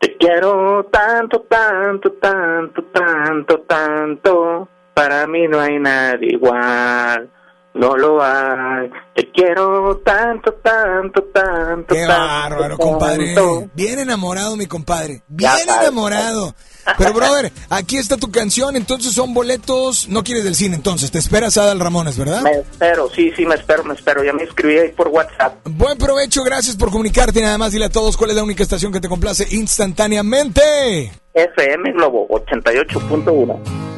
Te 0.00 0.16
quiero 0.18 0.84
tanto, 0.92 1.40
tanto, 1.48 2.12
tanto, 2.20 2.82
tanto, 2.92 3.60
tanto. 3.66 4.68
Para 4.94 5.26
mí 5.26 5.48
no 5.48 5.58
hay 5.58 5.78
nadie 5.78 6.34
igual. 6.34 7.30
No 7.74 7.96
lo 7.96 8.22
hay. 8.22 8.90
Te 9.14 9.30
quiero 9.30 9.96
tanto, 10.04 10.52
tanto, 10.62 11.22
tanto. 11.32 11.94
Qué 11.94 12.06
tanto, 12.06 12.56
bárbaro, 12.56 12.76
compadre. 12.76 13.34
Bien 13.72 13.98
enamorado, 13.98 14.56
mi 14.56 14.66
compadre. 14.66 15.22
Bien 15.26 15.52
enamorado. 15.66 16.54
Pero, 16.96 17.12
brother, 17.12 17.52
aquí 17.68 17.98
está 17.98 18.16
tu 18.16 18.30
canción, 18.30 18.76
entonces 18.76 19.12
son 19.12 19.34
boletos. 19.34 20.08
No 20.08 20.24
quieres 20.24 20.44
del 20.44 20.54
cine, 20.54 20.76
entonces. 20.76 21.10
Te 21.10 21.18
esperas 21.18 21.58
a 21.58 21.62
Adal 21.64 21.80
Ramones, 21.80 22.16
¿verdad? 22.16 22.42
Me 22.42 22.52
espero, 22.52 23.10
sí, 23.14 23.32
sí, 23.36 23.44
me 23.44 23.56
espero, 23.56 23.84
me 23.84 23.94
espero. 23.94 24.24
Ya 24.24 24.32
me 24.32 24.44
inscribí 24.44 24.78
ahí 24.78 24.92
por 24.92 25.08
WhatsApp. 25.08 25.56
Buen 25.64 25.98
provecho, 25.98 26.42
gracias 26.44 26.76
por 26.76 26.90
comunicarte. 26.90 27.40
y 27.40 27.42
Nada 27.42 27.58
más 27.58 27.72
dile 27.72 27.86
a 27.86 27.90
todos 27.90 28.16
cuál 28.16 28.30
es 28.30 28.36
la 28.36 28.44
única 28.44 28.62
estación 28.62 28.92
que 28.92 29.00
te 29.00 29.08
complace 29.08 29.46
instantáneamente. 29.50 31.12
FM 31.34 31.92
Globo 31.92 32.26
88.1. 32.28 33.97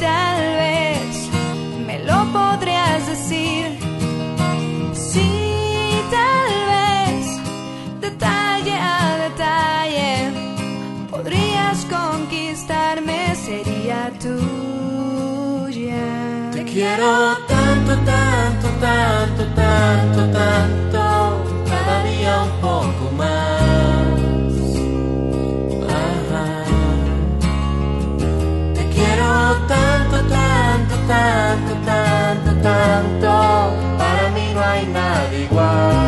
tal 0.00 0.40
vez 0.62 1.28
me 1.86 1.98
lo 2.00 2.18
podrías 2.32 3.06
decir. 3.06 3.78
Sí, 4.94 5.30
tal 6.10 6.50
vez, 6.72 7.26
detalle 8.00 8.74
a 8.74 9.18
detalle, 9.26 10.12
podrías 11.10 11.78
conquistarme, 11.96 13.34
sería 13.36 14.10
tuya. 14.24 16.06
Te 16.52 16.64
quiero 16.64 17.36
tanto, 17.46 17.92
tanto, 18.10 18.68
tanto, 18.86 19.42
tanto, 19.54 20.20
tanto, 20.38 21.02
cada 21.70 22.04
día 22.04 22.42
un 22.42 22.60
poco 22.60 23.04
más. 23.16 23.59
Tanto, 31.10 31.74
tanto, 31.84 32.50
tanto, 32.62 33.30
para 33.98 34.30
mí 34.30 34.52
no 34.54 34.60
hay 34.62 34.86
nada 34.86 35.34
igual. 35.34 35.99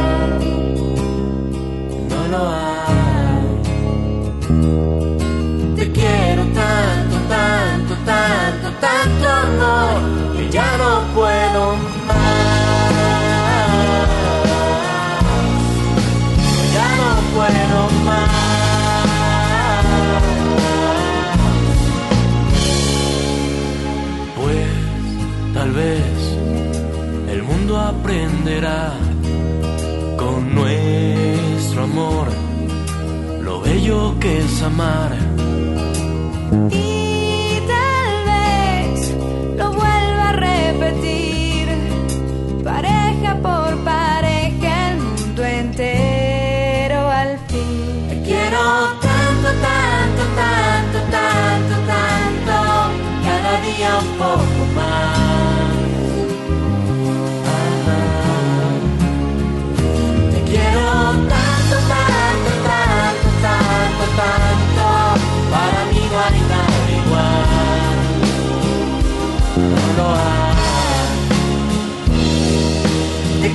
Con 30.19 30.55
nuestro 30.55 31.85
amor 31.85 32.29
lo 33.41 33.61
bello 33.63 34.15
que 34.21 34.41
es 34.41 34.63
amar. 34.63 35.11
Y 36.71 37.59
tal 37.67 38.15
vez 38.27 39.15
lo 39.57 39.73
vuelva 39.73 40.29
a 40.29 40.33
repetir, 40.33 41.67
pareja 42.63 43.37
por 43.41 43.75
pareja, 43.85 44.91
el 44.91 44.99
mundo 44.99 45.45
entero 45.45 47.09
al 47.09 47.39
fin. 47.49 48.07
Te 48.11 48.23
quiero 48.23 48.61
tanto, 49.01 49.49
tanto, 49.67 50.23
tanto, 50.37 50.99
tanto, 51.11 51.75
tanto, 51.95 52.55
cada 53.25 53.61
día 53.63 53.99
un 53.99 54.19
poco 54.19 54.63
más. 54.75 55.22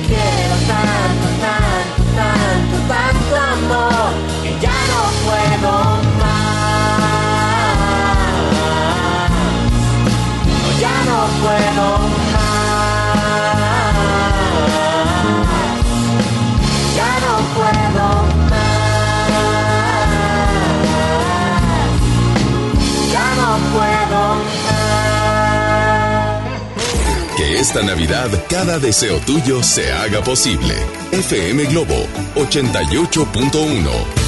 Te 0.06 0.27
Esta 27.58 27.82
Navidad 27.82 28.30
cada 28.48 28.78
deseo 28.78 29.18
tuyo 29.18 29.64
se 29.64 29.92
haga 29.92 30.22
posible. 30.22 30.76
FM 31.10 31.64
Globo 31.64 32.06
88.1. 32.36 34.27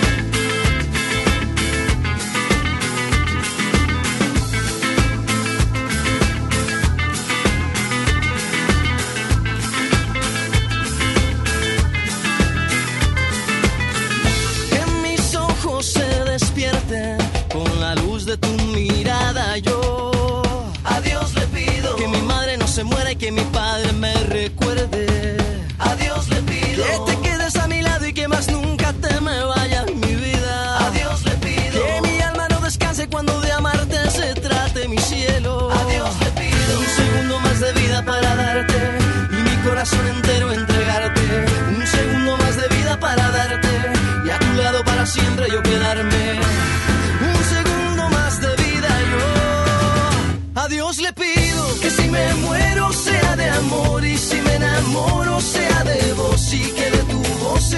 Mi 23.31 23.43
padre 23.53 23.90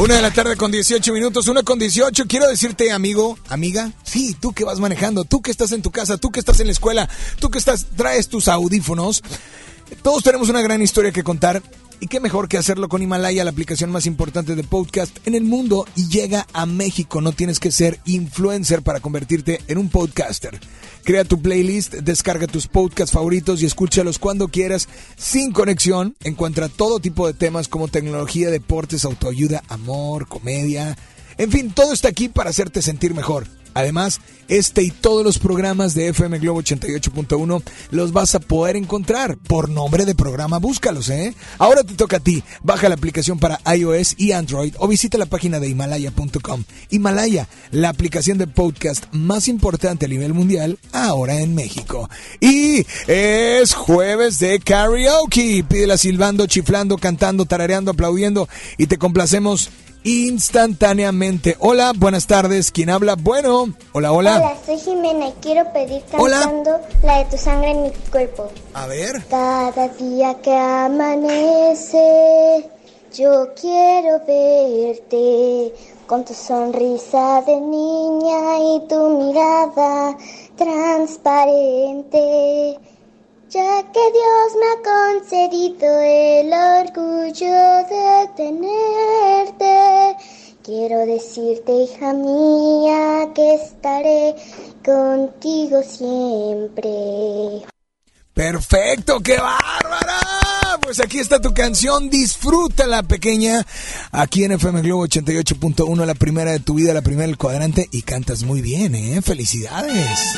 Una 0.00 0.14
de 0.14 0.22
la 0.22 0.30
tarde 0.30 0.56
con 0.56 0.70
18 0.72 1.12
minutos, 1.12 1.46
una 1.48 1.62
con 1.62 1.78
18. 1.78 2.24
Quiero 2.26 2.48
decirte, 2.48 2.90
amigo, 2.90 3.38
amiga, 3.50 3.92
sí, 4.02 4.34
tú 4.40 4.54
que 4.54 4.64
vas 4.64 4.80
manejando, 4.80 5.26
tú 5.26 5.42
que 5.42 5.50
estás 5.50 5.72
en 5.72 5.82
tu 5.82 5.90
casa, 5.90 6.16
tú 6.16 6.30
que 6.30 6.40
estás 6.40 6.58
en 6.58 6.68
la 6.68 6.72
escuela, 6.72 7.06
tú 7.38 7.50
que 7.50 7.58
estás, 7.58 7.84
traes 7.96 8.30
tus 8.30 8.48
audífonos. 8.48 9.22
Todos 10.02 10.22
tenemos 10.22 10.48
una 10.48 10.62
gran 10.62 10.80
historia 10.80 11.12
que 11.12 11.22
contar. 11.22 11.62
Y 12.02 12.06
qué 12.06 12.18
mejor 12.18 12.48
que 12.48 12.56
hacerlo 12.56 12.88
con 12.88 13.02
Himalaya, 13.02 13.44
la 13.44 13.50
aplicación 13.50 13.90
más 13.90 14.06
importante 14.06 14.54
de 14.54 14.64
podcast 14.64 15.14
en 15.26 15.34
el 15.34 15.44
mundo 15.44 15.84
y 15.96 16.08
llega 16.08 16.46
a 16.54 16.64
México. 16.64 17.20
No 17.20 17.32
tienes 17.32 17.60
que 17.60 17.70
ser 17.70 18.00
influencer 18.06 18.80
para 18.80 19.00
convertirte 19.00 19.60
en 19.68 19.76
un 19.76 19.90
podcaster. 19.90 20.58
Crea 21.04 21.24
tu 21.24 21.42
playlist, 21.42 21.92
descarga 21.96 22.46
tus 22.46 22.68
podcasts 22.68 23.12
favoritos 23.12 23.62
y 23.62 23.66
escúchalos 23.66 24.18
cuando 24.18 24.48
quieras 24.48 24.88
sin 25.18 25.52
conexión. 25.52 26.16
Encuentra 26.24 26.70
todo 26.70 27.00
tipo 27.00 27.26
de 27.26 27.34
temas 27.34 27.68
como 27.68 27.88
tecnología, 27.88 28.48
deportes, 28.48 29.04
autoayuda, 29.04 29.62
amor, 29.68 30.26
comedia. 30.26 30.96
En 31.36 31.50
fin, 31.50 31.70
todo 31.70 31.92
está 31.92 32.08
aquí 32.08 32.30
para 32.30 32.48
hacerte 32.48 32.80
sentir 32.80 33.12
mejor. 33.12 33.46
Además, 33.74 34.20
este 34.48 34.82
y 34.82 34.90
todos 34.90 35.24
los 35.24 35.38
programas 35.38 35.94
de 35.94 36.08
FM 36.08 36.40
Globo 36.40 36.60
88.1 36.60 37.62
los 37.90 38.12
vas 38.12 38.34
a 38.34 38.40
poder 38.40 38.76
encontrar 38.76 39.36
por 39.38 39.68
nombre 39.68 40.04
de 40.04 40.14
programa. 40.14 40.58
Búscalos, 40.58 41.08
¿eh? 41.08 41.34
Ahora 41.58 41.84
te 41.84 41.94
toca 41.94 42.16
a 42.16 42.20
ti. 42.20 42.42
Baja 42.62 42.88
la 42.88 42.96
aplicación 42.96 43.38
para 43.38 43.60
iOS 43.76 44.16
y 44.18 44.32
Android 44.32 44.74
o 44.78 44.88
visita 44.88 45.18
la 45.18 45.26
página 45.26 45.60
de 45.60 45.68
Himalaya.com. 45.68 46.64
Himalaya, 46.90 47.48
la 47.70 47.90
aplicación 47.90 48.38
de 48.38 48.46
podcast 48.48 49.04
más 49.12 49.46
importante 49.48 50.06
a 50.06 50.08
nivel 50.08 50.34
mundial, 50.34 50.78
ahora 50.92 51.40
en 51.40 51.54
México. 51.54 52.10
Y 52.40 52.84
es 53.06 53.74
jueves 53.74 54.38
de 54.40 54.58
karaoke. 54.58 55.64
Pídela 55.68 55.96
silbando, 55.96 56.46
chiflando, 56.46 56.98
cantando, 56.98 57.44
tarareando, 57.44 57.92
aplaudiendo 57.92 58.48
y 58.78 58.86
te 58.86 58.98
complacemos 58.98 59.70
instantáneamente. 60.04 61.56
Hola, 61.60 61.92
buenas 61.96 62.26
tardes. 62.26 62.70
¿Quién 62.70 62.90
habla? 62.90 63.16
Bueno, 63.16 63.72
hola, 63.92 64.12
hola. 64.12 64.36
Hola, 64.36 64.54
soy 64.64 64.78
Jimena 64.78 65.28
y 65.28 65.32
quiero 65.40 65.70
pedir 65.72 66.02
Hola. 66.16 66.40
cantando 66.40 66.78
la 67.02 67.18
de 67.18 67.24
tu 67.26 67.36
sangre 67.36 67.70
en 67.72 67.82
mi 67.82 67.90
cuerpo. 68.10 68.48
A 68.74 68.86
ver. 68.86 69.22
Cada 69.28 69.88
día 69.88 70.34
que 70.42 70.54
amanece, 70.54 71.98
yo 73.14 73.48
quiero 73.60 74.20
verte 74.26 75.74
con 76.06 76.24
tu 76.24 76.32
sonrisa 76.34 77.42
de 77.46 77.60
niña 77.60 78.58
y 78.58 78.80
tu 78.88 79.08
mirada 79.10 80.16
transparente. 80.56 82.78
Ya 83.52 83.82
que 83.92 83.98
Dios 84.12 84.54
me 84.60 84.66
ha 84.70 84.78
concedido 85.18 86.00
el 86.02 86.52
orgullo 86.52 87.52
de 87.90 88.28
tenerte, 88.36 90.16
quiero 90.62 91.04
decirte, 91.04 91.72
hija 91.72 92.12
mía, 92.12 93.28
que 93.34 93.54
estaré 93.54 94.36
contigo 94.84 95.82
siempre. 95.82 97.66
Perfecto, 98.32 99.18
qué 99.18 99.38
bárbara. 99.38 100.20
Pues 100.80 101.00
aquí 101.00 101.18
está 101.18 101.40
tu 101.40 101.52
canción, 101.52 102.08
disfrútala 102.08 103.02
pequeña. 103.02 103.66
Aquí 104.12 104.44
en 104.44 104.52
FM 104.52 104.82
Globo 104.82 105.08
88.1, 105.08 106.06
la 106.06 106.14
primera 106.14 106.52
de 106.52 106.60
tu 106.60 106.74
vida, 106.74 106.94
la 106.94 107.02
primera 107.02 107.26
del 107.26 107.36
cuadrante 107.36 107.88
y 107.90 108.02
cantas 108.02 108.44
muy 108.44 108.60
bien, 108.62 108.94
¿eh? 108.94 109.20
Felicidades. 109.22 110.36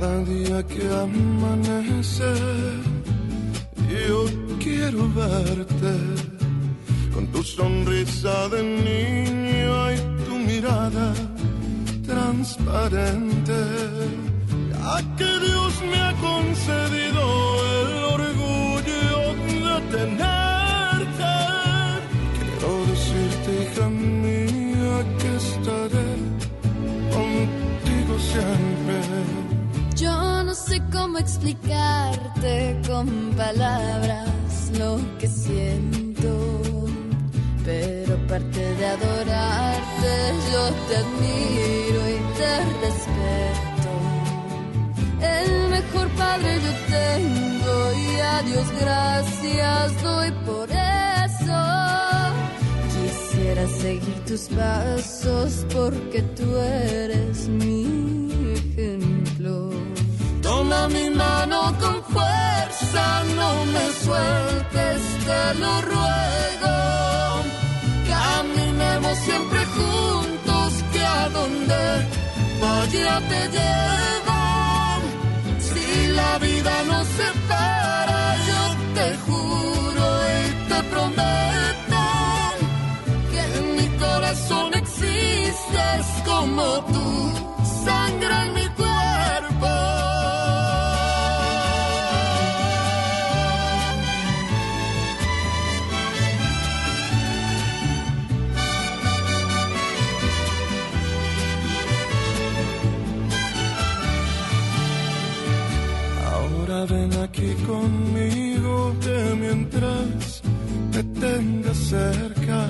Cada 0.00 0.24
día 0.24 0.62
que 0.66 0.82
amanece, 0.88 2.32
yo 4.08 4.24
quiero 4.58 5.06
verte 5.12 5.94
con 7.12 7.26
tu 7.26 7.42
sonrisa 7.42 8.48
de 8.48 8.62
niño 8.62 9.92
y 9.92 9.98
tu 10.24 10.34
mirada 10.38 11.12
transparente. 12.06 13.60
Ya 14.72 15.16
que 15.18 15.30
Dios 15.46 15.72
me 15.90 15.98
ha 16.00 16.14
concedido 16.28 17.22
el 17.76 17.90
orgullo 18.16 19.20
de 19.68 19.80
tenerte, 19.98 20.59
sé 30.70 30.80
cómo 30.92 31.18
explicarte 31.18 32.80
con 32.86 33.06
palabras 33.36 34.28
lo 34.78 35.00
que 35.18 35.26
siento, 35.26 36.32
pero 37.64 38.14
aparte 38.14 38.60
de 38.78 38.86
adorarte, 38.86 40.12
yo 40.52 40.62
te 40.86 40.94
admiro 41.02 42.00
y 42.14 42.18
te 42.38 42.52
respeto. 42.84 43.90
El 45.38 45.70
mejor 45.70 46.08
padre 46.10 46.50
yo 46.66 46.72
tengo 46.98 47.76
y 48.06 48.20
a 48.20 48.42
Dios 48.42 48.66
gracias 48.80 50.02
doy 50.04 50.30
por 50.46 50.68
eso. 50.70 51.62
Quisiera 52.94 53.66
seguir 53.66 54.24
tus 54.24 54.42
pasos 54.60 55.66
porque 55.74 56.22
tú 56.36 56.56
eres 56.58 57.48
mi 57.48 58.52
ejemplo. 58.54 59.69
Toma 60.60 60.88
mi 60.88 61.08
mano 61.08 61.58
con 61.80 61.96
fuerza, 62.12 63.04
no 63.34 63.64
me 63.74 63.86
sueltes, 64.04 65.00
te 65.26 65.42
lo 65.58 65.72
ruego. 65.90 66.76
Caminemos 68.06 69.16
siempre 69.26 69.60
juntos, 69.76 70.70
que 70.92 71.02
a 71.02 71.28
donde 71.30 71.82
vaya 72.60 73.14
te 73.30 73.40
llevo. 73.56 74.40
Si 75.68 75.86
la 76.18 76.32
vida 76.46 76.74
nos 76.90 77.06
separa, 77.20 78.22
yo 78.50 78.62
te 78.96 79.06
juro 79.26 80.06
y 80.36 80.42
te 80.68 80.78
prometo 80.92 82.02
que 83.30 83.40
en 83.58 83.66
mi 83.78 83.88
corazón 83.96 84.74
existes 84.74 86.04
como 86.26 86.64
tú, 86.92 86.99
cerca, 111.90 112.60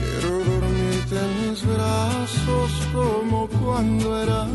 quiero 0.00 0.30
dormirte 0.50 1.16
en 1.26 1.50
mis 1.50 1.60
brazos 1.66 2.70
como 2.94 3.46
cuando 3.48 4.22
eras 4.22 4.48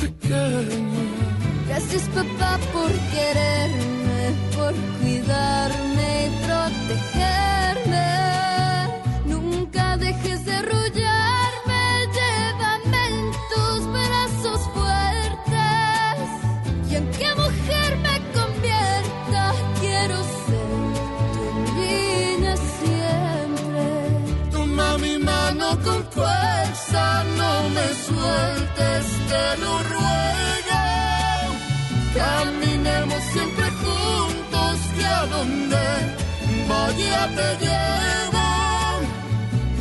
pequeño. 0.00 1.02
Gracias 1.68 2.04
papá 2.14 2.58
por 2.72 2.90
quererme, 3.12 3.55
lo 29.60 29.82
ruega. 29.92 30.84
Caminemos 32.14 33.22
siempre 33.32 33.66
juntos 33.82 34.76
que 34.96 35.06
a 35.06 35.26
donde 35.26 35.86
vaya 36.68 37.28
te 37.38 37.48
llevo. 37.64 38.46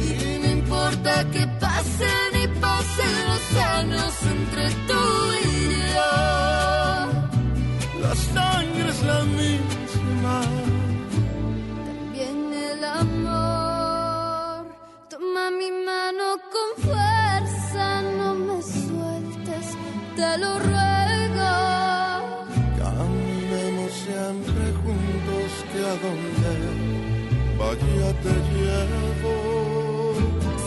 Y 0.07 0.39
no 0.41 0.47
importa 0.59 1.13
que 1.33 1.47
pasen 1.59 2.29
y 2.43 2.47
pasen 2.59 3.15
los 3.29 3.45
años 3.77 4.13
entre 4.35 4.69
tú 4.87 5.03
y 5.43 5.47
yo. 5.95 6.13
La 8.01 8.15
sangre 8.33 8.89
es 8.89 9.01
la 9.03 9.21
misma 9.23 9.74
te 20.35 20.41
lo 20.41 20.59
ruego. 20.59 21.51
Caminemos 22.81 23.91
siempre 24.05 24.63
juntos 24.83 25.49
que 25.71 25.79
a 25.91 25.95
donde 26.05 26.53
vaya 27.59 28.09
te 28.23 28.33
llevo. 28.51 29.35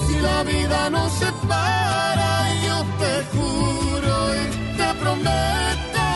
Si 0.07 0.15
la 0.21 0.43
vida 0.45 0.91
nos 0.91 1.13
separa, 1.13 2.33
yo 2.67 2.77
te 3.03 3.13
juro 3.33 4.15
y 4.41 4.45
te 4.79 4.89
prometo 5.03 6.07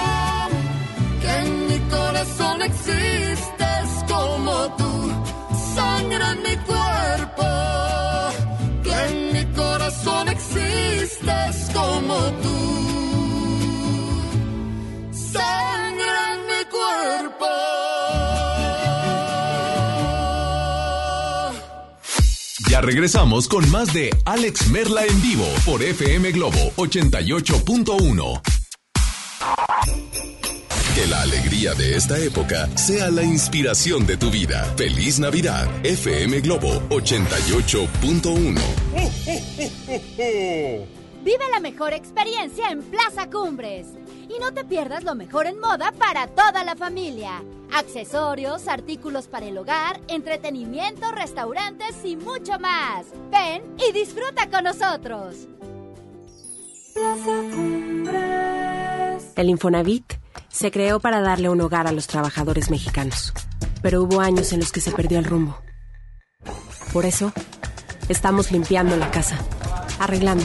que 1.21 1.31
en 1.43 1.51
mi 1.69 1.79
corazón 1.91 2.63
existes 2.63 3.87
como 4.09 4.55
tú, 4.79 4.93
sangre 5.75 6.25
en 6.33 6.39
mi 6.49 6.57
cuerpo. 6.71 7.49
Que 8.85 8.95
en 9.09 9.33
mi 9.35 9.45
corazón 9.55 10.29
existes 10.29 11.71
como 11.75 12.17
tú, 12.43 12.52
regresamos 22.83 23.49
con 23.49 23.71
más 23.71 23.95
de 23.95 24.11
Alex 24.25 24.69
Merla 24.71 25.07
en 25.07 25.23
vivo 25.23 25.47
por 25.65 25.83
FM 25.83 26.33
Globo 26.33 26.73
88.1. 26.77 28.43
Que 30.95 31.07
la 31.07 31.23
alegría 31.23 31.73
de 31.75 31.97
esta 31.97 32.19
época 32.19 32.69
sea 32.77 33.11
la 33.11 33.23
inspiración 33.23 34.05
de 34.05 34.19
tu 34.19 34.31
vida. 34.31 34.65
Feliz 34.77 35.19
Navidad, 35.19 35.67
FM 35.85 36.41
Globo 36.41 36.83
88.1. 36.91 38.61
Vive 41.25 41.51
la 41.51 41.61
mejor 41.61 41.93
experiencia 41.95 42.69
en 42.71 42.83
Plaza 42.83 43.31
Cumbres. 43.31 43.87
Y 44.35 44.39
no 44.39 44.53
te 44.55 44.65
pierdas 44.65 45.05
lo 45.05 45.15
mejor 45.15 45.47
en 45.47 45.59
moda 45.61 45.93
para 45.93 46.27
toda 46.27 46.65
la 46.65 46.75
familia. 46.75 47.43
Accesorios, 47.73 48.67
artículos 48.67 49.27
para 49.27 49.47
el 49.47 49.59
hogar, 49.59 50.01
entretenimiento, 50.09 51.11
restaurantes 51.13 51.97
y 52.05 52.17
mucho 52.17 52.59
más. 52.59 53.07
Ven 53.31 53.63
y 53.77 53.93
disfruta 53.93 54.49
con 54.49 54.65
nosotros. 54.65 55.49
El 59.37 59.49
Infonavit 59.49 60.15
se 60.49 60.71
creó 60.71 61.01
para 61.01 61.21
darle 61.21 61.49
un 61.49 61.61
hogar 61.61 61.87
a 61.87 61.93
los 61.93 62.07
trabajadores 62.07 62.71
mexicanos, 62.71 63.33
pero 63.83 64.03
hubo 64.03 64.21
años 64.21 64.53
en 64.53 64.61
los 64.61 64.73
que 64.73 64.81
se 64.81 64.93
perdió 64.93 65.19
el 65.19 65.25
rumbo. 65.25 65.59
Por 66.93 67.07
eso, 67.07 67.33
estamos 68.09 68.53
limpiando 68.53 68.97
la 68.97 69.11
casa, 69.11 69.39
arreglando, 69.99 70.45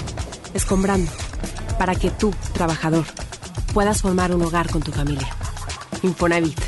escombrando, 0.53 1.11
para 1.77 1.95
que 1.95 2.09
tú, 2.09 2.33
trabajador, 2.53 3.05
puedas 3.77 4.01
formar 4.01 4.33
un 4.33 4.41
hogar 4.41 4.71
con 4.71 4.81
tu 4.81 4.91
familia. 4.91 5.27
Infonavit, 6.01 6.59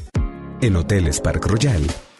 En 0.60 0.74
Hoteles 0.76 1.20
Park 1.20 1.46
Royal 1.46 1.86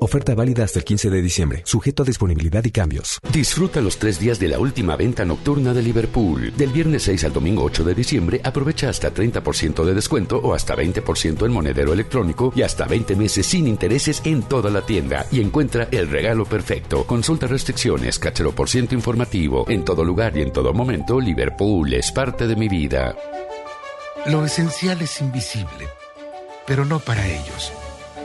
Oferta 0.00 0.34
válida 0.34 0.64
hasta 0.64 0.78
el 0.78 0.84
15 0.84 1.10
de 1.10 1.22
diciembre, 1.22 1.62
sujeto 1.64 2.04
a 2.04 2.06
disponibilidad 2.06 2.64
y 2.64 2.70
cambios. 2.70 3.18
Disfruta 3.32 3.80
los 3.80 3.98
tres 3.98 4.20
días 4.20 4.38
de 4.38 4.48
la 4.48 4.58
última 4.60 4.94
venta 4.94 5.24
nocturna 5.24 5.74
de 5.74 5.82
Liverpool. 5.82 6.52
Del 6.56 6.70
viernes 6.70 7.02
6 7.02 7.24
al 7.24 7.32
domingo 7.32 7.64
8 7.64 7.82
de 7.82 7.94
diciembre, 7.94 8.40
aprovecha 8.44 8.88
hasta 8.88 9.12
30% 9.12 9.84
de 9.84 9.94
descuento 9.94 10.38
o 10.38 10.54
hasta 10.54 10.76
20% 10.76 11.44
en 11.44 11.52
monedero 11.52 11.92
electrónico 11.92 12.52
y 12.54 12.62
hasta 12.62 12.86
20 12.86 13.16
meses 13.16 13.46
sin 13.46 13.66
intereses 13.66 14.22
en 14.24 14.42
toda 14.44 14.70
la 14.70 14.82
tienda. 14.82 15.26
Y 15.32 15.40
encuentra 15.40 15.88
el 15.90 16.08
regalo 16.08 16.44
perfecto. 16.44 17.04
Consulta 17.04 17.48
restricciones, 17.48 18.20
cachero 18.20 18.52
por 18.52 18.68
ciento 18.68 18.94
informativo. 18.94 19.64
En 19.68 19.84
todo 19.84 20.04
lugar 20.04 20.36
y 20.36 20.42
en 20.42 20.52
todo 20.52 20.72
momento, 20.72 21.20
Liverpool 21.20 21.92
es 21.92 22.12
parte 22.12 22.46
de 22.46 22.54
mi 22.54 22.68
vida. 22.68 23.16
Lo 24.26 24.44
esencial 24.44 25.00
es 25.02 25.20
invisible, 25.20 25.88
pero 26.66 26.84
no 26.84 27.00
para 27.00 27.26
ellos. 27.26 27.72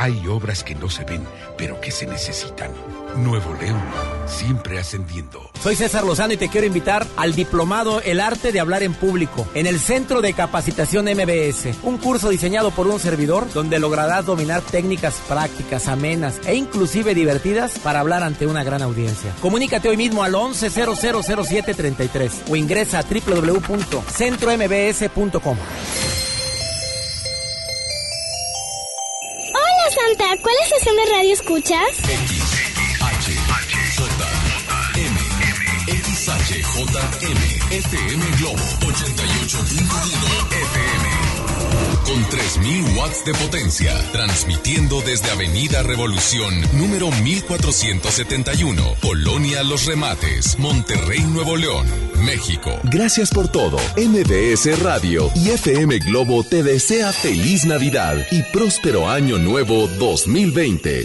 Hay 0.00 0.28
obras 0.28 0.62
que 0.62 0.76
no 0.76 0.88
se 0.88 1.02
ven, 1.02 1.24
pero 1.56 1.80
que 1.80 1.90
se 1.90 2.06
necesitan. 2.06 2.70
Nuevo 3.16 3.52
León, 3.60 3.82
siempre 4.26 4.78
ascendiendo. 4.78 5.50
Soy 5.60 5.74
César 5.74 6.04
Lozano 6.04 6.34
y 6.34 6.36
te 6.36 6.48
quiero 6.48 6.68
invitar 6.68 7.04
al 7.16 7.34
diplomado 7.34 8.00
El 8.02 8.20
arte 8.20 8.52
de 8.52 8.60
hablar 8.60 8.84
en 8.84 8.94
público 8.94 9.48
en 9.54 9.66
el 9.66 9.80
Centro 9.80 10.20
de 10.20 10.34
Capacitación 10.34 11.06
MBS, 11.06 11.78
un 11.82 11.98
curso 11.98 12.28
diseñado 12.28 12.70
por 12.70 12.86
un 12.86 13.00
servidor 13.00 13.52
donde 13.52 13.80
lograrás 13.80 14.24
dominar 14.24 14.62
técnicas 14.62 15.16
prácticas, 15.26 15.88
amenas 15.88 16.38
e 16.46 16.54
inclusive 16.54 17.12
divertidas 17.12 17.80
para 17.80 17.98
hablar 17.98 18.22
ante 18.22 18.46
una 18.46 18.62
gran 18.62 18.82
audiencia. 18.82 19.34
Comunícate 19.42 19.88
hoy 19.88 19.96
mismo 19.96 20.22
al 20.22 20.36
11000733 20.36 22.30
o 22.48 22.54
ingresa 22.54 23.00
a 23.00 23.02
www.centrombs.com. 23.02 25.56
Santa, 29.90 30.36
¿cuál 30.42 30.54
estación 30.64 30.96
de 30.96 31.06
radio 31.12 31.32
escuchas? 31.32 31.88
XHJM, 35.88 37.42
FM 37.72 38.24
Globo 38.38 38.62
88.1 38.80 40.37
2.000 42.58 42.96
watts 42.96 43.24
de 43.24 43.32
potencia, 43.34 43.94
transmitiendo 44.10 45.00
desde 45.02 45.30
Avenida 45.30 45.82
Revolución, 45.82 46.54
número 46.72 47.10
1471, 47.10 48.94
Polonia 49.00 49.62
Los 49.62 49.86
Remates, 49.86 50.58
Monterrey, 50.58 51.20
Nuevo 51.20 51.56
León, 51.56 51.86
México. 52.24 52.70
Gracias 52.84 53.30
por 53.30 53.48
todo. 53.48 53.78
MBS 53.96 54.80
Radio 54.82 55.30
y 55.36 55.50
FM 55.50 55.98
Globo 56.00 56.42
te 56.42 56.62
desea 56.62 57.12
feliz 57.12 57.64
Navidad 57.64 58.26
y 58.30 58.42
próspero 58.42 59.08
año 59.08 59.38
nuevo 59.38 59.86
2020. 59.86 61.04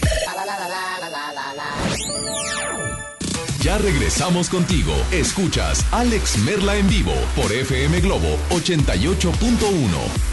Ya 3.61 3.77
regresamos 3.77 4.49
contigo. 4.49 4.93
Escuchas 5.11 5.85
Alex 5.91 6.38
Merla 6.39 6.75
en 6.77 6.88
vivo 6.89 7.13
por 7.35 7.51
FM 7.51 8.01
Globo 8.01 8.38
88.1. 8.49 10.32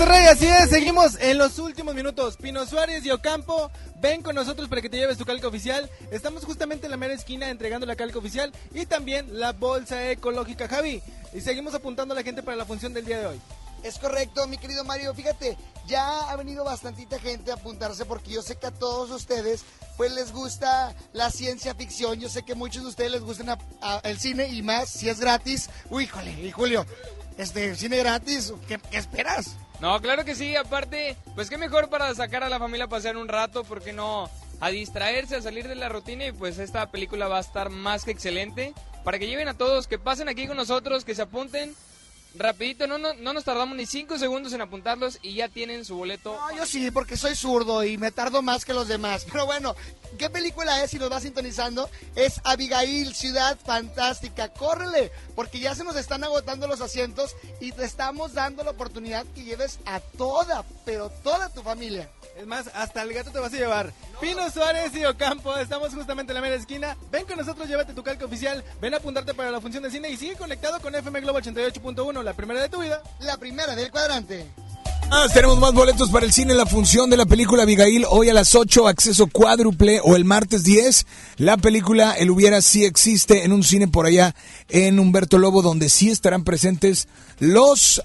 Así 0.00 0.46
es, 0.46 0.70
seguimos 0.70 1.16
en 1.20 1.38
los 1.38 1.58
últimos 1.58 1.92
minutos. 1.92 2.36
Pino 2.36 2.64
Suárez 2.66 3.04
y 3.04 3.10
Ocampo, 3.10 3.70
ven 4.00 4.22
con 4.22 4.36
nosotros 4.36 4.68
para 4.68 4.80
que 4.80 4.88
te 4.88 4.96
lleves 4.96 5.18
tu 5.18 5.24
calca 5.24 5.48
oficial. 5.48 5.90
Estamos 6.12 6.44
justamente 6.44 6.86
en 6.86 6.92
la 6.92 6.96
mera 6.96 7.14
esquina 7.14 7.50
entregando 7.50 7.84
la 7.84 7.96
calca 7.96 8.18
oficial 8.18 8.52
y 8.72 8.86
también 8.86 9.40
la 9.40 9.52
bolsa 9.52 10.10
ecológica, 10.10 10.68
Javi. 10.68 11.02
Y 11.34 11.40
seguimos 11.40 11.74
apuntando 11.74 12.14
a 12.14 12.16
la 12.16 12.22
gente 12.22 12.44
para 12.44 12.56
la 12.56 12.64
función 12.64 12.94
del 12.94 13.06
día 13.06 13.18
de 13.18 13.26
hoy. 13.26 13.40
Es 13.82 13.98
correcto, 13.98 14.46
mi 14.46 14.56
querido 14.56 14.84
Mario. 14.84 15.12
Fíjate, 15.14 15.56
ya 15.88 16.30
ha 16.30 16.36
venido 16.36 16.62
bastantita 16.62 17.18
gente 17.18 17.50
a 17.50 17.54
apuntarse 17.54 18.04
porque 18.04 18.30
yo 18.30 18.42
sé 18.42 18.54
que 18.56 18.66
a 18.66 18.70
todos 18.70 19.10
ustedes 19.10 19.64
pues 19.96 20.12
les 20.12 20.30
gusta 20.30 20.94
la 21.12 21.30
ciencia 21.30 21.74
ficción. 21.74 22.20
Yo 22.20 22.28
sé 22.28 22.44
que 22.44 22.54
muchos 22.54 22.82
de 22.82 22.88
ustedes 22.90 23.10
les 23.10 23.22
gusta 23.22 23.58
el 24.04 24.20
cine 24.20 24.46
y 24.48 24.62
más 24.62 24.90
si 24.90 25.08
es 25.08 25.18
gratis. 25.18 25.70
Uy, 25.90 26.04
híjole, 26.04 26.30
y 26.30 26.52
Julio, 26.52 26.86
este 27.36 27.74
cine 27.74 27.96
gratis, 27.96 28.52
¿qué, 28.68 28.78
qué 28.78 28.98
esperas? 28.98 29.56
No, 29.80 30.00
claro 30.00 30.24
que 30.24 30.34
sí. 30.34 30.56
Aparte, 30.56 31.16
pues 31.34 31.48
qué 31.48 31.58
mejor 31.58 31.88
para 31.88 32.12
sacar 32.14 32.42
a 32.42 32.48
la 32.48 32.58
familia 32.58 32.86
a 32.86 32.88
pasear 32.88 33.16
un 33.16 33.28
rato, 33.28 33.64
¿por 33.64 33.82
qué 33.82 33.92
no? 33.92 34.28
A 34.60 34.70
distraerse, 34.70 35.36
a 35.36 35.42
salir 35.42 35.68
de 35.68 35.76
la 35.76 35.88
rutina 35.88 36.26
y 36.26 36.32
pues 36.32 36.58
esta 36.58 36.90
película 36.90 37.28
va 37.28 37.38
a 37.38 37.42
estar 37.42 37.70
más 37.70 38.04
que 38.04 38.10
excelente. 38.10 38.74
Para 39.04 39.18
que 39.18 39.28
lleven 39.28 39.48
a 39.48 39.54
todos, 39.54 39.86
que 39.86 39.98
pasen 39.98 40.28
aquí 40.28 40.46
con 40.46 40.56
nosotros, 40.56 41.04
que 41.04 41.14
se 41.14 41.22
apunten 41.22 41.74
Rapidito, 42.38 42.86
no, 42.86 42.98
no, 42.98 43.14
no 43.14 43.32
nos 43.32 43.42
tardamos 43.42 43.76
ni 43.76 43.84
cinco 43.84 44.16
segundos 44.16 44.52
en 44.52 44.60
apuntarlos 44.60 45.18
y 45.22 45.34
ya 45.34 45.48
tienen 45.48 45.84
su 45.84 45.96
boleto. 45.96 46.36
No, 46.36 46.56
yo 46.56 46.66
sí, 46.66 46.90
porque 46.92 47.16
soy 47.16 47.34
zurdo 47.34 47.82
y 47.82 47.98
me 47.98 48.12
tardo 48.12 48.42
más 48.42 48.64
que 48.64 48.72
los 48.72 48.86
demás. 48.86 49.26
Pero 49.30 49.44
bueno, 49.44 49.74
¿qué 50.18 50.30
película 50.30 50.84
es 50.84 50.92
si 50.92 51.00
nos 51.00 51.10
va 51.10 51.20
sintonizando? 51.20 51.90
Es 52.14 52.40
Abigail, 52.44 53.12
Ciudad 53.14 53.58
Fantástica. 53.58 54.52
Córrele, 54.52 55.10
porque 55.34 55.58
ya 55.58 55.74
se 55.74 55.82
nos 55.82 55.96
están 55.96 56.22
agotando 56.22 56.68
los 56.68 56.80
asientos 56.80 57.34
y 57.60 57.72
te 57.72 57.84
estamos 57.84 58.34
dando 58.34 58.62
la 58.62 58.70
oportunidad 58.70 59.26
que 59.34 59.42
lleves 59.42 59.80
a 59.84 59.98
toda, 59.98 60.64
pero 60.84 61.10
toda 61.10 61.48
tu 61.48 61.62
familia. 61.62 62.08
Es 62.38 62.46
más, 62.46 62.70
hasta 62.72 63.02
el 63.02 63.12
gato 63.12 63.32
te 63.32 63.40
vas 63.40 63.52
a 63.52 63.56
llevar. 63.56 63.92
Pino 64.20 64.48
Suárez 64.48 64.94
y 64.94 65.04
Ocampo, 65.04 65.56
estamos 65.56 65.92
justamente 65.92 66.30
en 66.30 66.36
la 66.36 66.40
mera 66.40 66.54
esquina. 66.54 66.96
Ven 67.10 67.26
con 67.26 67.36
nosotros, 67.36 67.66
llévate 67.66 67.94
tu 67.94 68.04
calca 68.04 68.26
oficial. 68.26 68.62
Ven 68.80 68.94
a 68.94 68.98
apuntarte 68.98 69.34
para 69.34 69.50
la 69.50 69.60
función 69.60 69.82
de 69.82 69.90
cine 69.90 70.08
y 70.08 70.16
sigue 70.16 70.36
conectado 70.36 70.78
con 70.78 70.94
FM 70.94 71.20
Globo 71.22 71.40
88.1, 71.40 72.22
la 72.22 72.34
primera 72.34 72.60
de 72.62 72.68
tu 72.68 72.80
vida. 72.80 73.02
La 73.18 73.36
primera 73.38 73.74
del 73.74 73.90
cuadrante. 73.90 74.46
Ah, 75.10 75.26
tenemos 75.34 75.58
más 75.58 75.72
boletos 75.72 76.10
para 76.10 76.26
el 76.26 76.32
cine, 76.32 76.54
la 76.54 76.66
función 76.66 77.10
de 77.10 77.16
la 77.16 77.26
película 77.26 77.64
Abigail, 77.64 78.04
hoy 78.08 78.28
a 78.28 78.34
las 78.34 78.54
8, 78.54 78.86
acceso 78.86 79.26
cuádruple, 79.26 80.00
o 80.04 80.14
el 80.14 80.24
martes 80.24 80.62
10, 80.64 81.06
la 81.38 81.56
película 81.56 82.12
El 82.12 82.30
Hubiera 82.30 82.60
sí 82.60 82.84
existe 82.84 83.44
en 83.44 83.52
un 83.52 83.64
cine 83.64 83.88
por 83.88 84.06
allá 84.06 84.36
en 84.68 85.00
Humberto 85.00 85.38
Lobo, 85.38 85.62
donde 85.62 85.88
sí 85.88 86.10
estarán 86.10 86.44
presentes 86.44 87.08
los, 87.38 88.02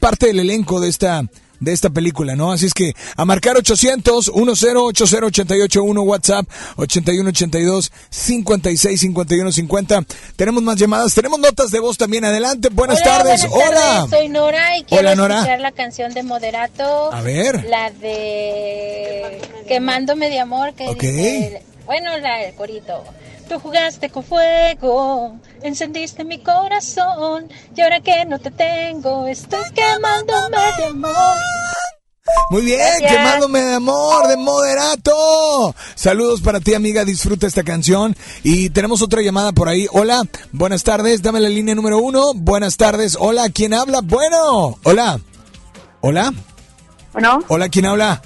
parte 0.00 0.26
del 0.26 0.40
elenco 0.40 0.80
de 0.80 0.88
esta 0.88 1.22
de 1.64 1.72
esta 1.72 1.90
película, 1.90 2.36
¿no? 2.36 2.52
Así 2.52 2.66
es 2.66 2.74
que 2.74 2.94
a 3.16 3.24
marcar 3.24 3.56
800 3.56 4.32
1080 4.34 4.80
881 4.80 6.02
WhatsApp 6.02 6.46
8182 6.76 7.92
56 8.10 9.00
51 9.00 9.52
50. 9.52 10.04
Tenemos 10.36 10.62
más 10.62 10.76
llamadas, 10.76 11.14
tenemos 11.14 11.38
notas 11.38 11.70
de 11.70 11.80
voz 11.80 11.96
también. 11.96 12.24
Adelante, 12.24 12.68
buenas 12.70 13.02
tardes. 13.02 13.46
Hola. 13.50 14.06
soy 14.08 14.28
Nora 14.28 14.78
y 14.78 14.84
quiero 14.84 15.10
escuchar 15.10 15.60
la 15.60 15.72
canción 15.72 16.12
de 16.14 16.22
Moderato. 16.22 17.12
A 17.12 17.20
ver. 17.22 17.64
La 17.68 17.90
de 17.90 19.40
Quemándome 19.66 20.28
de 20.28 20.40
amor 20.40 20.74
que 20.74 20.94
dice, 20.94 21.62
bueno, 21.86 22.16
la 22.18 22.38
del 22.38 22.54
corito. 22.54 23.04
Tú 23.48 23.58
jugaste 23.58 24.08
con 24.10 24.24
fuego, 24.24 25.38
encendiste 25.62 26.24
mi 26.24 26.38
corazón 26.42 27.48
y 27.76 27.80
ahora 27.82 28.00
que 28.00 28.24
no 28.24 28.38
te 28.38 28.50
tengo, 28.50 29.26
estoy 29.26 29.64
quemándome 29.74 30.56
de 30.78 30.84
amor. 30.86 31.36
Muy 32.50 32.62
bien, 32.62 32.80
quemándome 33.06 33.60
de 33.60 33.74
amor, 33.74 34.28
de 34.28 34.36
moderato. 34.36 35.74
Saludos 35.94 36.40
para 36.40 36.60
ti, 36.60 36.72
amiga. 36.72 37.04
Disfruta 37.04 37.46
esta 37.46 37.62
canción. 37.62 38.16
Y 38.42 38.70
tenemos 38.70 39.02
otra 39.02 39.20
llamada 39.20 39.52
por 39.52 39.68
ahí. 39.68 39.86
Hola, 39.92 40.22
buenas 40.52 40.84
tardes. 40.84 41.20
Dame 41.20 41.40
la 41.40 41.48
línea 41.50 41.74
número 41.74 41.98
uno. 41.98 42.32
Buenas 42.34 42.76
tardes. 42.78 43.16
Hola, 43.20 43.48
¿quién 43.50 43.74
habla? 43.74 44.00
Bueno, 44.02 44.78
hola. 44.84 45.20
Hola. 46.00 46.32
Bueno. 47.12 47.40
Hola, 47.48 47.68
¿quién 47.68 47.86
habla? 47.86 48.22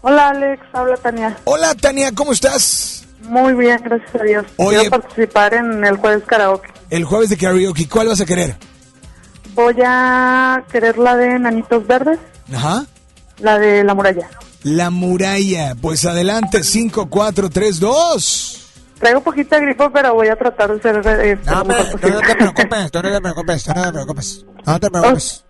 Hola, 0.00 0.28
Alex. 0.28 0.62
Habla 0.72 0.96
Tania. 0.96 1.38
Hola, 1.44 1.74
Tania. 1.74 2.12
¿Cómo 2.12 2.32
estás? 2.32 2.91
Muy 3.22 3.54
bien, 3.54 3.80
gracias 3.84 4.14
a 4.14 4.24
Dios. 4.24 4.46
Voy 4.56 4.76
a 4.76 4.90
participar 4.90 5.54
en 5.54 5.84
el 5.84 5.96
jueves 5.96 6.24
karaoke. 6.24 6.68
El 6.90 7.04
jueves 7.04 7.30
de 7.30 7.36
karaoke, 7.36 7.88
¿cuál 7.88 8.08
vas 8.08 8.20
a 8.20 8.26
querer? 8.26 8.56
Voy 9.54 9.76
a 9.84 10.64
querer 10.70 10.98
la 10.98 11.16
de 11.16 11.38
Nanitos 11.38 11.86
Verdes. 11.86 12.18
Ajá. 12.52 12.86
La 13.38 13.58
de 13.58 13.84
La 13.84 13.94
Muralla. 13.94 14.28
La 14.62 14.90
Muralla. 14.90 15.74
Pues 15.80 16.04
adelante, 16.04 16.62
5, 16.62 17.08
4, 17.08 17.50
3, 17.50 17.80
2. 17.80 18.58
Traigo 18.98 19.20
poquita 19.20 19.58
gripo, 19.58 19.90
pero 19.90 20.14
voy 20.14 20.28
a 20.28 20.36
tratar 20.36 20.72
de 20.74 20.80
ser... 20.80 21.02
Eh, 21.24 21.38
no, 21.44 21.64
no, 21.64 21.74
te 21.74 21.98
preocupes, 21.98 22.12
no 22.12 22.20
te 22.20 22.34
preocupes, 22.36 22.84
no 22.84 22.90
te 22.90 23.90
preocupes. 23.90 24.46
No 24.64 24.80
te 24.80 24.90
preocupes. 24.90 25.44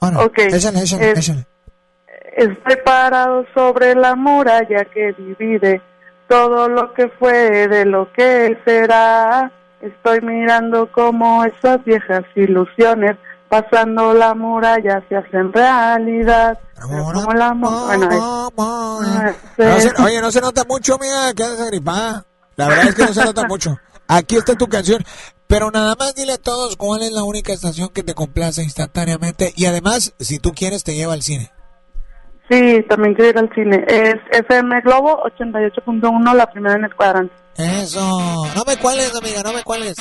ok. 0.00 0.38
Échale, 0.38 0.80
échale, 0.80 1.10
échale. 1.10 1.46
Estoy 2.34 2.76
parado 2.84 3.44
sobre 3.52 3.94
la 3.94 4.14
muralla 4.14 4.84
que 4.86 5.12
divide 5.18 5.82
todo 6.28 6.68
lo 6.68 6.92
que 6.94 7.08
fue 7.08 7.68
de 7.68 7.84
lo 7.84 8.12
que 8.12 8.58
será. 8.64 9.50
Estoy 9.80 10.20
mirando 10.20 10.90
como 10.92 11.44
esas 11.44 11.84
viejas 11.84 12.24
ilusiones 12.34 13.16
pasando 13.48 14.12
la 14.12 14.34
muralla 14.34 15.02
se 15.08 15.16
hacen 15.16 15.52
realidad. 15.52 16.58
Como 16.80 17.32
la 17.32 17.54
bueno, 17.54 18.08
oye, 20.04 20.20
no 20.20 20.30
se 20.30 20.40
nota 20.40 20.64
mucho, 20.68 20.98
mira, 20.98 21.32
que 21.34 21.42
haces 21.42 21.66
gripada. 21.66 22.24
La 22.56 22.68
verdad 22.68 22.88
es 22.88 22.94
que 22.94 23.04
no 23.04 23.14
se 23.14 23.24
nota 23.24 23.44
mucho. 23.48 23.78
Aquí 24.06 24.36
está 24.36 24.54
tu 24.54 24.68
canción. 24.68 25.04
Pero 25.46 25.70
nada 25.70 25.96
más 25.98 26.14
dile 26.14 26.34
a 26.34 26.38
todos 26.38 26.76
cuál 26.76 27.02
es 27.02 27.10
la 27.10 27.24
única 27.24 27.54
estación 27.54 27.88
que 27.88 28.02
te 28.02 28.14
complace 28.14 28.62
instantáneamente. 28.62 29.52
Y 29.56 29.64
además, 29.64 30.12
si 30.18 30.38
tú 30.38 30.52
quieres, 30.52 30.84
te 30.84 30.94
lleva 30.94 31.14
al 31.14 31.22
cine. 31.22 31.50
Sí, 32.50 32.82
también 32.88 33.14
quiero 33.14 33.30
ir 33.30 33.38
al 33.38 33.54
cine. 33.54 33.84
Es 33.86 34.16
FM 34.30 34.80
Globo 34.80 35.22
88.1, 35.24 36.34
la 36.34 36.50
primera 36.50 36.76
en 36.76 36.84
el 36.84 36.94
cuadrante. 36.94 37.34
Eso. 37.56 38.00
No 38.00 38.64
me 38.66 38.76
cuales, 38.78 39.14
amiga, 39.14 39.42
no 39.42 39.52
me 39.52 39.62
cuales. 39.62 39.96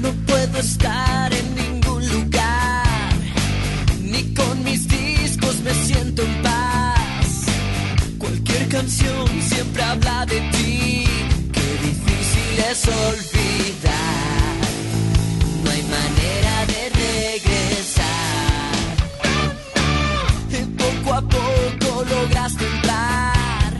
No 0.00 0.10
puedo 0.26 0.58
estar 0.58 1.11
siempre 8.88 9.82
habla 9.82 10.26
de 10.26 10.40
ti. 10.52 11.04
Qué 11.52 11.78
difícil 11.88 12.58
es 12.70 12.88
olvidar. 12.88 13.92
No 15.64 15.70
hay 15.70 15.82
manera 15.82 16.66
de 16.66 16.90
regresar. 17.04 18.02
Poco 20.78 21.14
a 21.14 21.20
poco 21.22 22.04
lograste 22.10 22.64
entrar 22.66 23.72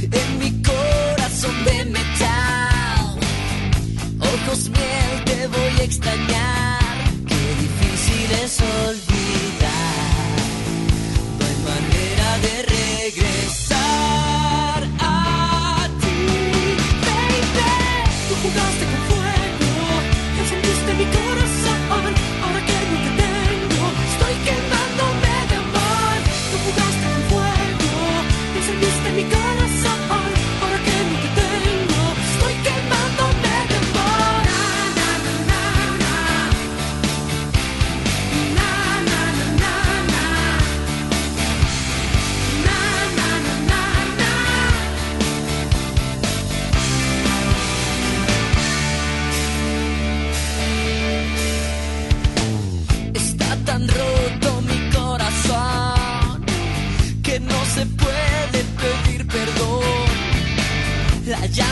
en 0.00 0.38
mi 0.38 0.62
corazón 0.62 1.64
de 1.64 1.84
metal. 1.86 3.18
Ojos 4.20 4.70
miel, 4.70 5.24
te 5.24 5.46
voy 5.48 5.80
a 5.80 5.84
extrañar. 5.84 6.78
Qué 7.26 7.54
difícil 7.60 8.32
es 8.44 8.60
olvidar. 8.60 9.17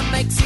Llama 0.07 0.21
existe, 0.21 0.46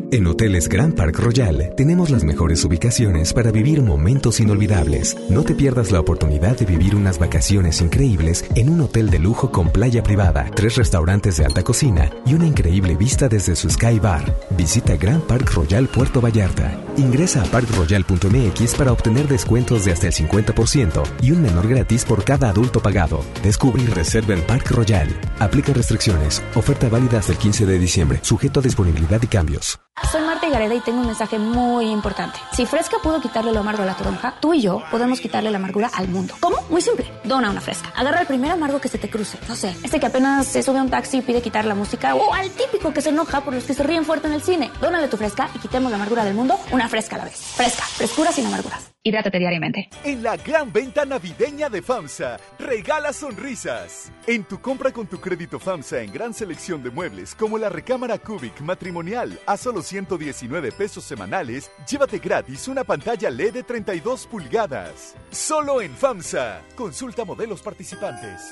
En 0.13 0.27
Hoteles 0.27 0.67
Grand 0.67 0.93
Park 0.93 1.19
Royal 1.19 1.73
tenemos 1.77 2.09
las 2.09 2.25
mejores 2.25 2.65
ubicaciones 2.65 3.31
para 3.31 3.49
vivir 3.49 3.81
momentos 3.81 4.41
inolvidables. 4.41 5.15
No 5.29 5.43
te 5.43 5.55
pierdas 5.55 5.89
la 5.89 6.01
oportunidad 6.01 6.57
de 6.57 6.65
vivir 6.65 6.97
unas 6.97 7.17
vacaciones 7.17 7.79
increíbles 7.79 8.43
en 8.55 8.69
un 8.69 8.81
hotel 8.81 9.09
de 9.09 9.19
lujo 9.19 9.53
con 9.53 9.69
playa 9.69 10.03
privada, 10.03 10.51
tres 10.53 10.75
restaurantes 10.75 11.37
de 11.37 11.45
alta 11.45 11.63
cocina 11.63 12.11
y 12.25 12.33
una 12.33 12.45
increíble 12.45 12.97
vista 12.97 13.29
desde 13.29 13.55
su 13.55 13.69
Sky 13.69 13.99
Bar. 13.99 14.35
Visita 14.57 14.97
Grand 14.97 15.23
Park 15.23 15.49
Royal 15.53 15.87
Puerto 15.87 16.19
Vallarta. 16.19 16.77
Ingresa 17.01 17.41
a 17.41 17.45
parkroyal.mx 17.45 18.75
para 18.75 18.91
obtener 18.91 19.27
descuentos 19.27 19.85
de 19.85 19.91
hasta 19.91 20.05
el 20.05 20.13
50% 20.13 21.01
y 21.23 21.31
un 21.31 21.41
menor 21.41 21.67
gratis 21.67 22.05
por 22.05 22.23
cada 22.23 22.49
adulto 22.49 22.79
pagado. 22.79 23.25
Descubre 23.41 23.81
y 23.81 23.87
reserva 23.87 24.35
en 24.35 24.45
Park 24.45 24.69
Royal. 24.69 25.09
Aplica 25.39 25.73
restricciones. 25.73 26.43
Oferta 26.53 26.89
válida 26.89 27.17
hasta 27.17 27.31
el 27.31 27.39
15 27.39 27.65
de 27.65 27.79
diciembre. 27.79 28.19
Sujeto 28.21 28.59
a 28.59 28.63
disponibilidad 28.63 29.19
y 29.19 29.25
cambios. 29.25 29.79
Soy 30.09 30.21
Marta 30.21 30.49
Gareda 30.49 30.73
y 30.73 30.79
tengo 30.79 31.01
un 31.01 31.07
mensaje 31.07 31.37
muy 31.37 31.85
importante. 31.89 32.39
Si 32.53 32.65
Fresca 32.65 32.97
pudo 33.03 33.21
quitarle 33.21 33.51
lo 33.51 33.59
amargo 33.59 33.83
a 33.83 33.85
la 33.85 33.95
toronja, 33.95 34.35
tú 34.39 34.53
y 34.53 34.61
yo 34.61 34.81
podemos 34.89 35.19
quitarle 35.19 35.51
la 35.51 35.57
amargura 35.57 35.91
al 35.93 36.07
mundo. 36.07 36.33
¿Cómo? 36.39 36.57
Muy 36.69 36.81
simple. 36.81 37.05
Dona 37.23 37.51
una 37.51 37.61
Fresca. 37.61 37.93
Agarra 37.95 38.21
el 38.21 38.27
primer 38.27 38.51
amargo 38.51 38.79
que 38.79 38.87
se 38.87 38.97
te 38.97 39.09
cruce. 39.09 39.37
No 39.47 39.55
sé, 39.55 39.75
este 39.83 39.99
que 39.99 40.05
apenas 40.05 40.47
se 40.47 40.63
sube 40.63 40.79
a 40.79 40.83
un 40.83 40.89
taxi 40.89 41.17
y 41.17 41.21
pide 41.21 41.41
quitar 41.41 41.65
la 41.65 41.75
música 41.75 42.15
o 42.15 42.33
al 42.33 42.49
típico 42.51 42.93
que 42.93 43.01
se 43.01 43.09
enoja 43.09 43.41
por 43.41 43.53
los 43.53 43.63
que 43.63 43.73
se 43.73 43.83
ríen 43.83 44.05
fuerte 44.05 44.27
en 44.27 44.33
el 44.33 44.41
cine. 44.41 44.71
Dónale 44.81 45.07
tu 45.07 45.17
Fresca 45.17 45.49
y 45.55 45.59
quitemos 45.59 45.91
la 45.91 45.97
amargura 45.97 46.23
del 46.25 46.33
mundo 46.33 46.57
una 46.71 46.89
Fresca 46.91 47.17
la 47.17 47.23
vez. 47.23 47.37
Fresca. 47.55 47.83
Frescura 47.83 48.33
sin 48.33 48.47
amarguras. 48.47 48.91
Hidrátate 49.01 49.39
diariamente. 49.39 49.89
En 50.03 50.21
la 50.21 50.35
gran 50.35 50.73
venta 50.73 51.05
navideña 51.05 51.69
de 51.69 51.81
FAMSA, 51.81 52.37
regala 52.59 53.13
sonrisas. 53.13 54.11
En 54.27 54.43
tu 54.43 54.59
compra 54.59 54.91
con 54.91 55.07
tu 55.07 55.17
crédito 55.21 55.57
FAMSA 55.57 56.01
en 56.01 56.11
gran 56.11 56.33
selección 56.33 56.83
de 56.83 56.91
muebles 56.91 57.33
como 57.33 57.57
la 57.57 57.69
recámara 57.69 58.17
Cubic 58.17 58.59
matrimonial 58.59 59.39
a 59.45 59.55
solo 59.55 59.81
119 59.81 60.73
pesos 60.73 61.05
semanales, 61.05 61.71
llévate 61.89 62.19
gratis 62.19 62.67
una 62.67 62.83
pantalla 62.83 63.29
LED 63.29 63.53
de 63.53 63.63
32 63.63 64.27
pulgadas. 64.27 65.15
Solo 65.31 65.81
en 65.81 65.95
FAMSA. 65.95 66.61
Consulta 66.75 67.23
modelos 67.23 67.61
participantes. 67.61 68.51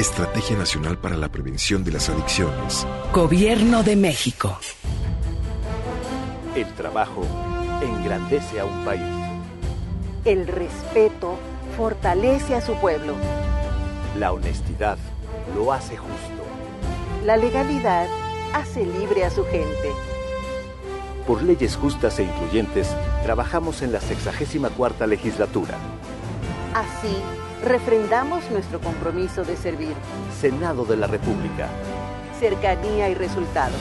Estrategia 0.00 0.56
Nacional 0.56 0.96
para 0.96 1.14
la 1.14 1.30
Prevención 1.30 1.84
de 1.84 1.92
las 1.92 2.08
Adicciones. 2.08 2.86
Gobierno 3.12 3.82
de 3.82 3.96
México. 3.96 4.58
El 6.56 6.66
trabajo 6.72 7.22
engrandece 7.82 8.60
a 8.60 8.64
un 8.64 8.82
país. 8.82 9.02
El 10.24 10.46
respeto 10.46 11.38
fortalece 11.76 12.54
a 12.54 12.62
su 12.62 12.76
pueblo. 12.76 13.12
La 14.18 14.32
honestidad 14.32 14.96
lo 15.54 15.70
hace 15.70 15.98
justo. 15.98 16.44
La 17.26 17.36
legalidad 17.36 18.06
hace 18.54 18.86
libre 18.86 19.26
a 19.26 19.30
su 19.30 19.44
gente. 19.44 19.92
Por 21.26 21.42
leyes 21.42 21.76
justas 21.76 22.18
e 22.18 22.22
incluyentes, 22.22 22.88
trabajamos 23.22 23.82
en 23.82 23.92
la 23.92 24.00
64 24.00 25.06
legislatura. 25.06 25.76
Así, 26.74 27.16
refrendamos 27.64 28.48
nuestro 28.52 28.80
compromiso 28.80 29.42
de 29.42 29.56
servir. 29.56 29.92
Senado 30.40 30.84
de 30.84 30.96
la 30.96 31.08
República. 31.08 31.68
Cercanía 32.38 33.08
y 33.08 33.14
resultados. 33.14 33.76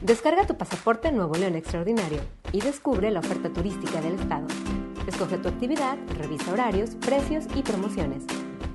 Descarga 0.00 0.46
tu 0.46 0.56
pasaporte 0.56 1.10
Nuevo 1.10 1.34
León 1.34 1.56
Extraordinario 1.56 2.20
y 2.52 2.60
descubre 2.60 3.10
la 3.10 3.18
oferta 3.18 3.52
turística 3.52 4.00
del 4.00 4.14
estado. 4.14 4.46
Escoge 5.08 5.38
tu 5.38 5.48
actividad, 5.48 5.98
revisa 6.16 6.52
horarios, 6.52 6.90
precios 7.04 7.46
y 7.56 7.62
promociones. 7.62 8.22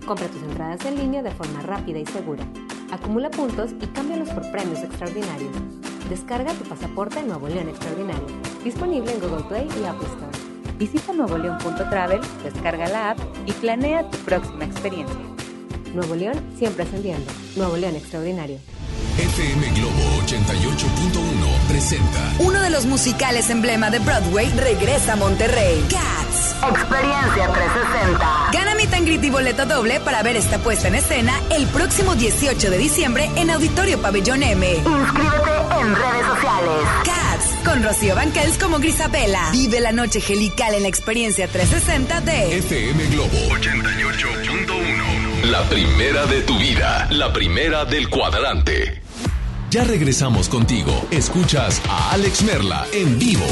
Compra 0.05 0.27
tus 0.27 0.43
entradas 0.43 0.83
en 0.85 0.97
línea 0.97 1.23
de 1.23 1.31
forma 1.31 1.61
rápida 1.61 1.99
y 1.99 2.05
segura. 2.05 2.43
Acumula 2.91 3.29
puntos 3.29 3.71
y 3.79 3.87
cámbialos 3.87 4.29
por 4.31 4.51
premios 4.51 4.79
extraordinarios. 4.79 5.55
Descarga 6.09 6.51
tu 6.51 6.65
pasaporte 6.65 7.23
Nuevo 7.23 7.47
León 7.47 7.69
Extraordinario. 7.69 8.27
Disponible 8.61 9.13
en 9.13 9.21
Google 9.21 9.45
Play 9.45 9.69
y 9.81 9.85
Apple 9.85 10.07
Store. 10.07 10.40
Visita 10.81 11.13
nuevoleón.travel, 11.13 12.21
descarga 12.43 12.87
la 12.87 13.11
app 13.11 13.19
y 13.45 13.51
planea 13.51 14.09
tu 14.09 14.17
próxima 14.17 14.65
experiencia. 14.65 15.15
Nuevo 15.93 16.15
León 16.15 16.41
siempre 16.57 16.85
ascendiendo. 16.85 17.31
Nuevo 17.55 17.77
León 17.77 17.95
Extraordinario. 17.97 18.57
FM 19.19 19.69
Globo 19.73 20.21
88.1 20.25 21.67
presenta 21.67 22.33
Uno 22.39 22.59
de 22.61 22.71
los 22.71 22.85
musicales 22.85 23.51
emblema 23.51 23.91
de 23.91 23.99
Broadway 23.99 24.49
regresa 24.57 25.13
a 25.13 25.15
Monterrey. 25.17 25.85
Cats. 25.87 26.55
Experiencia 26.67 27.51
360. 27.51 28.49
Gana 28.51 28.73
mi 28.75 28.87
tangrit 28.87 29.23
y 29.23 29.29
boleto 29.29 29.65
doble 29.67 29.99
para 29.99 30.23
ver 30.23 30.35
esta 30.35 30.57
puesta 30.59 30.87
en 30.87 30.95
escena 30.95 31.33
el 31.51 31.67
próximo 31.67 32.15
18 32.15 32.71
de 32.71 32.77
diciembre 32.79 33.29
en 33.35 33.51
Auditorio 33.51 34.01
Pabellón 34.01 34.41
M. 34.41 34.67
Inscríbete 34.75 35.51
en 35.79 35.95
redes 35.95 36.25
sociales. 36.25 36.87
Cats, 37.03 37.30
con 37.63 37.83
Rocío 37.83 38.15
Banquels 38.15 38.57
como 38.57 38.79
Grisabela. 38.79 39.49
Vive 39.51 39.79
la 39.79 39.91
noche 39.91 40.21
gelical 40.21 40.73
en 40.73 40.83
la 40.83 40.87
experiencia 40.87 41.47
360 41.47 42.21
de 42.21 42.57
FM 42.57 43.07
Globo 43.07 43.37
88.1. 43.49 45.43
La 45.45 45.63
primera 45.69 46.25
de 46.25 46.41
tu 46.41 46.57
vida, 46.57 47.07
la 47.11 47.33
primera 47.33 47.85
del 47.85 48.09
cuadrante. 48.09 49.01
Ya 49.69 49.83
regresamos 49.83 50.49
contigo. 50.49 51.07
Escuchas 51.11 51.81
a 51.89 52.11
Alex 52.11 52.43
Merla 52.43 52.85
en 52.91 53.17
vivo. 53.17 53.47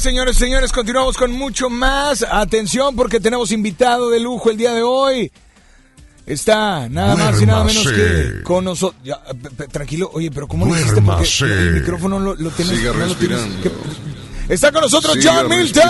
Señores, 0.00 0.36
señores, 0.36 0.72
continuamos 0.72 1.16
con 1.16 1.32
mucho 1.32 1.68
más. 1.70 2.24
Atención 2.30 2.94
porque 2.96 3.20
tenemos 3.20 3.50
invitado 3.52 4.10
de 4.10 4.20
lujo 4.20 4.50
el 4.50 4.56
día 4.56 4.72
de 4.72 4.82
hoy. 4.82 5.30
Está 6.26 6.88
nada 6.88 7.16
más 7.16 7.40
y 7.40 7.46
nada 7.46 7.64
menos 7.64 7.84
Duérmase. 7.84 8.32
que 8.38 8.42
con 8.42 8.64
nosotros. 8.64 9.00
Tranquilo, 9.72 10.10
oye, 10.12 10.30
pero 10.30 10.46
¿cómo 10.46 10.66
lo 10.66 10.72
hiciste? 10.74 10.92
Porque 11.02 11.06
Duérmase. 11.06 11.44
el 11.44 11.72
micrófono 11.74 12.18
lo, 12.20 12.34
lo 12.34 12.50
tienes. 12.50 12.76
Siga 12.78 12.92
no 12.92 13.06
lo 13.06 13.14
tienes- 13.14 13.40
respirando. 13.40 13.70
Está 14.48 14.72
con 14.72 14.82
nosotros 14.82 15.14
Siga 15.14 15.34
John 15.36 15.48
Milton. 15.48 15.82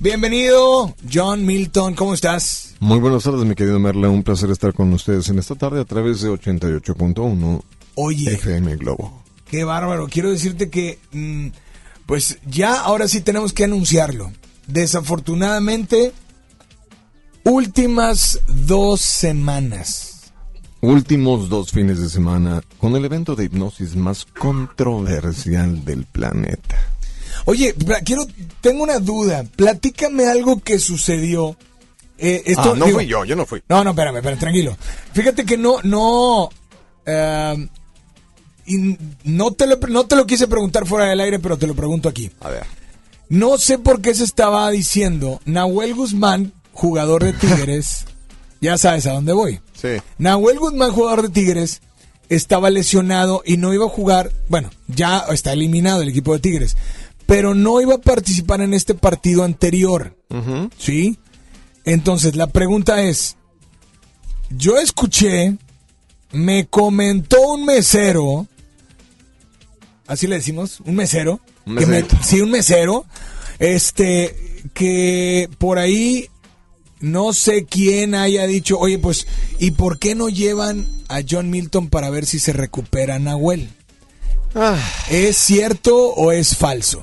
Bienvenido, 0.00 0.94
John 1.12 1.46
Milton, 1.46 1.94
¿cómo 1.94 2.12
estás? 2.14 2.74
Muy 2.80 2.98
buenas 2.98 3.22
tardes, 3.22 3.44
mi 3.44 3.54
querido 3.54 3.78
Merla. 3.78 4.08
Un 4.10 4.22
placer 4.22 4.50
estar 4.50 4.74
con 4.74 4.92
ustedes 4.92 5.28
en 5.30 5.38
esta 5.38 5.54
tarde 5.54 5.80
a 5.80 5.84
través 5.84 6.20
de 6.20 6.28
88.1 6.30 7.62
Oye. 7.94 8.32
FM 8.34 8.76
Globo. 8.76 9.23
Qué 9.50 9.64
bárbaro. 9.64 10.08
Quiero 10.08 10.30
decirte 10.30 10.70
que, 10.70 10.98
mm, 11.12 11.48
pues 12.06 12.38
ya 12.46 12.80
ahora 12.80 13.08
sí 13.08 13.20
tenemos 13.20 13.52
que 13.52 13.64
anunciarlo. 13.64 14.32
Desafortunadamente, 14.66 16.12
últimas 17.44 18.40
dos 18.48 19.00
semanas. 19.00 20.32
Últimos 20.80 21.48
dos 21.48 21.70
fines 21.70 21.98
de 21.98 22.08
semana 22.10 22.62
con 22.78 22.94
el 22.94 23.04
evento 23.04 23.34
de 23.34 23.44
hipnosis 23.44 23.96
más 23.96 24.26
controversial 24.26 25.82
del 25.84 26.04
planeta. 26.04 26.76
Oye, 27.46 27.74
quiero, 28.04 28.26
tengo 28.60 28.82
una 28.82 28.98
duda. 28.98 29.44
Platícame 29.56 30.26
algo 30.26 30.60
que 30.60 30.78
sucedió. 30.78 31.56
Eh, 32.18 32.42
esto, 32.46 32.72
ah, 32.72 32.76
no 32.76 32.84
digo- 32.86 32.98
fui 32.98 33.06
yo, 33.06 33.24
yo 33.24 33.34
no 33.34 33.44
fui. 33.46 33.62
No, 33.68 33.82
no, 33.82 33.90
espérame, 33.90 34.16
espérame, 34.16 34.38
tranquilo. 34.38 34.76
Fíjate 35.12 35.44
que 35.44 35.56
no, 35.56 35.80
no, 35.82 36.48
eh, 37.06 37.68
y 38.66 38.96
no 39.24 39.52
te 39.52 39.66
lo, 39.66 39.76
no 39.88 40.06
te 40.06 40.16
lo 40.16 40.26
quise 40.26 40.48
preguntar 40.48 40.86
fuera 40.86 41.06
del 41.06 41.20
aire, 41.20 41.38
pero 41.38 41.58
te 41.58 41.66
lo 41.66 41.74
pregunto 41.74 42.08
aquí. 42.08 42.30
A 42.40 42.48
ver. 42.50 42.64
No 43.28 43.58
sé 43.58 43.78
por 43.78 44.00
qué 44.00 44.14
se 44.14 44.24
estaba 44.24 44.70
diciendo 44.70 45.40
Nahuel 45.44 45.94
Guzmán, 45.94 46.52
jugador 46.72 47.24
de 47.24 47.32
Tigres. 47.32 48.06
ya 48.60 48.78
sabes 48.78 49.06
a 49.06 49.12
dónde 49.12 49.32
voy. 49.32 49.60
Sí. 49.74 49.88
Nahuel 50.18 50.58
Guzmán, 50.58 50.92
jugador 50.92 51.22
de 51.22 51.28
Tigres, 51.30 51.80
estaba 52.28 52.70
lesionado 52.70 53.42
y 53.44 53.56
no 53.56 53.74
iba 53.74 53.86
a 53.86 53.90
jugar. 53.90 54.32
Bueno, 54.48 54.70
ya 54.88 55.24
está 55.30 55.52
eliminado 55.52 56.02
el 56.02 56.08
equipo 56.08 56.32
de 56.32 56.40
Tigres. 56.40 56.76
pero 57.26 57.54
no 57.54 57.80
iba 57.80 57.94
a 57.94 57.98
participar 57.98 58.60
en 58.60 58.74
este 58.74 58.94
partido 58.94 59.44
anterior. 59.44 60.16
¿Sí? 60.78 61.18
Entonces, 61.84 62.34
la 62.34 62.48
pregunta 62.48 63.02
es, 63.02 63.36
yo 64.50 64.78
escuché, 64.78 65.56
me 66.32 66.66
comentó 66.66 67.40
un 67.52 67.64
mesero, 67.64 68.46
así 70.06 70.26
le 70.26 70.36
decimos, 70.36 70.80
un 70.84 70.94
mesero, 70.96 71.40
Un 71.66 71.76
que 71.76 71.86
me- 71.86 72.02
mesero. 72.02 72.18
sí, 72.22 72.40
un 72.40 72.50
mesero, 72.50 73.04
este, 73.58 74.62
que 74.74 75.48
por 75.58 75.78
ahí 75.78 76.28
no 77.00 77.32
sé 77.32 77.64
quién 77.66 78.14
haya 78.14 78.46
dicho, 78.46 78.78
oye, 78.78 78.98
pues, 78.98 79.26
¿y 79.58 79.72
por 79.72 79.98
qué 79.98 80.14
no 80.14 80.28
llevan 80.28 80.86
a 81.08 81.20
John 81.28 81.50
Milton 81.50 81.88
para 81.88 82.08
ver 82.10 82.24
si 82.26 82.38
se 82.38 82.52
recupera 82.52 83.18
Nahuel? 83.18 83.68
¿Es 85.10 85.36
cierto 85.36 85.96
o 86.14 86.30
es 86.32 86.56
falso? 86.56 87.02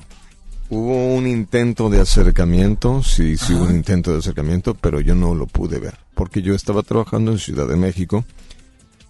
Hubo 0.69 1.13
un 1.15 1.27
intento 1.27 1.89
de 1.89 1.99
acercamiento, 1.99 3.03
sí, 3.03 3.35
sí 3.37 3.53
hubo 3.53 3.65
un 3.65 3.75
intento 3.75 4.13
de 4.13 4.19
acercamiento, 4.19 4.73
pero 4.73 5.01
yo 5.01 5.15
no 5.15 5.35
lo 5.35 5.45
pude 5.45 5.79
ver, 5.79 5.95
porque 6.15 6.41
yo 6.41 6.55
estaba 6.55 6.81
trabajando 6.81 7.31
en 7.33 7.39
Ciudad 7.39 7.67
de 7.67 7.75
México. 7.75 8.23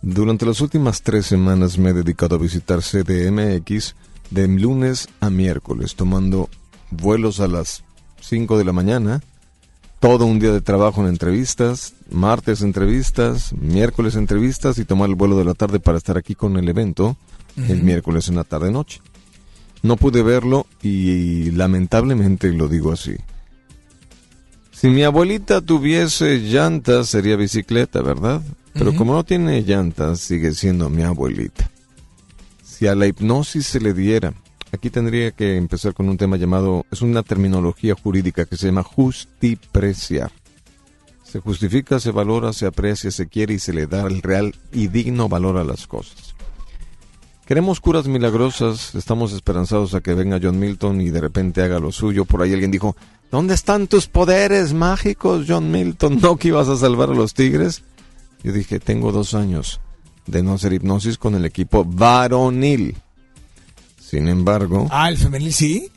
Durante 0.02 0.48
las 0.48 0.62
últimas 0.62 1.04
tres 1.04 1.28
semanas 1.28 1.78
me 1.78 1.92
he 1.92 1.94
dedicado 1.94 2.36
a 2.36 2.40
visitar 2.40 2.80
CDMX 2.80 3.96
de 4.32 4.48
lunes 4.48 5.10
a 5.20 5.30
miércoles, 5.30 5.96
tomando 5.96 6.50
vuelos 6.90 7.40
a 7.40 7.48
las 7.48 7.84
5 8.22 8.58
de 8.58 8.66
la 8.66 8.72
mañana, 8.72 9.22
todo 10.00 10.26
un 10.26 10.40
día 10.40 10.52
de 10.52 10.62
trabajo 10.62 11.02
en 11.02 11.08
entrevistas, 11.08 11.94
martes 12.10 12.64
entrevistas, 12.64 13.54
miércoles 13.54 14.16
entrevistas 14.16 14.80
y 14.80 14.86
tomar 14.86 15.10
el 15.10 15.16
vuelo 15.16 15.38
de 15.38 15.46
la 15.46 15.54
tarde 15.54 15.80
para 15.80 16.00
estar 16.00 16.18
aquí 16.18 16.34
con 16.34 16.58
el 16.58 16.68
evento 16.68 17.16
el 17.56 17.84
miércoles 17.84 18.28
en 18.28 18.38
la 18.38 18.44
tarde-noche. 18.44 19.02
No 19.84 19.98
pude 19.98 20.24
verlo 20.24 20.66
y, 20.82 21.52
lamentablemente 21.52 22.52
lo 22.54 22.68
digo 22.68 22.92
así. 22.92 23.16
Si 24.72 24.90
mi 24.90 25.04
abuelita 25.04 25.62
tuviese 25.62 26.40
llantas 26.40 27.10
sería 27.10 27.36
bicicleta, 27.36 28.02
¿verdad? 28.02 28.42
Pero 28.74 28.96
como 28.96 29.14
no 29.14 29.24
tiene 29.24 29.62
llantas, 29.62 30.20
sigue 30.20 30.54
siendo 30.54 30.90
mi 30.90 31.04
abuelita. 31.04 31.70
Si 32.64 32.88
a 32.88 32.96
la 32.96 33.08
hipnosis 33.08 33.68
se 33.68 33.80
le 33.80 33.94
diera, 33.94 34.34
aquí 34.72 34.90
tendría 34.90 35.32
que 35.32 35.58
empezar 35.58 35.94
con 35.94 36.10
un 36.10 36.18
tema 36.18 36.38
llamado, 36.38 36.86
es 36.92 37.02
una 37.02 37.24
terminología 37.24 37.96
jurídica 37.96 38.46
que 38.46 38.58
se 38.58 38.68
llama 38.68 38.84
justipreciar. 38.84 40.32
Se 41.24 41.40
justifica, 41.40 42.00
se 42.00 42.12
valora, 42.12 42.54
se 42.54 42.66
aprecia, 42.66 43.12
se 43.12 43.28
quiere 43.28 43.54
y 43.54 43.60
se 43.60 43.72
le 43.72 43.88
da 43.88 44.06
el 44.08 44.22
real 44.22 44.56
y 44.74 44.88
digno 44.88 45.30
valor 45.30 45.58
a 45.58 45.64
las 45.64 45.88
cosas. 45.88 46.36
Queremos 47.46 47.82
curas 47.82 48.08
milagrosas, 48.08 48.96
estamos 48.96 49.34
esperanzados 49.34 49.94
a 49.94 50.02
que 50.02 50.14
venga 50.14 50.40
John 50.42 50.58
Milton 50.58 51.02
y 51.02 51.10
de 51.10 51.20
repente 51.22 51.62
haga 51.62 51.80
lo 51.80 51.92
suyo. 51.92 52.24
Por 52.24 52.42
ahí 52.42 52.54
alguien 52.54 52.72
dijo, 52.72 52.96
¿dónde 53.30 53.54
están 53.54 53.88
tus 53.88 54.08
poderes 54.08 54.74
mágicos, 54.74 55.46
John 55.48 55.70
Milton? 55.70 56.20
¿No 56.22 56.38
que 56.38 56.48
ibas 56.50 56.70
a 56.70 56.78
salvar 56.78 57.10
a 57.10 57.14
los 57.14 57.34
tigres? 57.34 57.84
Yo 58.44 58.52
dije, 58.52 58.80
tengo 58.80 59.12
dos 59.12 59.34
años 59.34 59.80
de 60.26 60.44
no 60.44 60.54
hacer 60.54 60.74
hipnosis 60.74 61.18
con 61.18 61.36
el 61.36 61.46
equipo 61.46 61.84
varonil. 61.86 62.96
Sin 64.00 64.28
embargo... 64.28 64.88
Ah, 64.92 65.10
el 65.10 65.18
femenil 65.18 65.54
sí. 65.54 65.92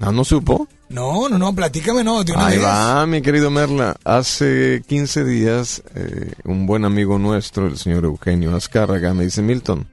¿Ah, 0.00 0.10
no 0.10 0.24
supo? 0.24 0.68
No, 0.88 1.28
no, 1.28 1.38
no, 1.38 1.54
platícame, 1.54 2.02
no, 2.04 2.22
de 2.24 2.32
una 2.32 2.46
Ahí 2.46 2.56
vez. 2.58 2.66
va, 2.66 3.06
mi 3.06 3.22
querido 3.22 3.50
Merla. 3.50 3.96
Hace 4.04 4.82
15 4.86 5.24
días, 5.24 5.82
eh, 5.94 6.32
un 6.44 6.66
buen 6.66 6.84
amigo 6.84 7.18
nuestro, 7.18 7.66
el 7.66 7.78
señor 7.78 8.04
Eugenio 8.04 8.54
Azcárraga, 8.54 9.14
me 9.14 9.24
dice, 9.24 9.42
Milton, 9.42 9.86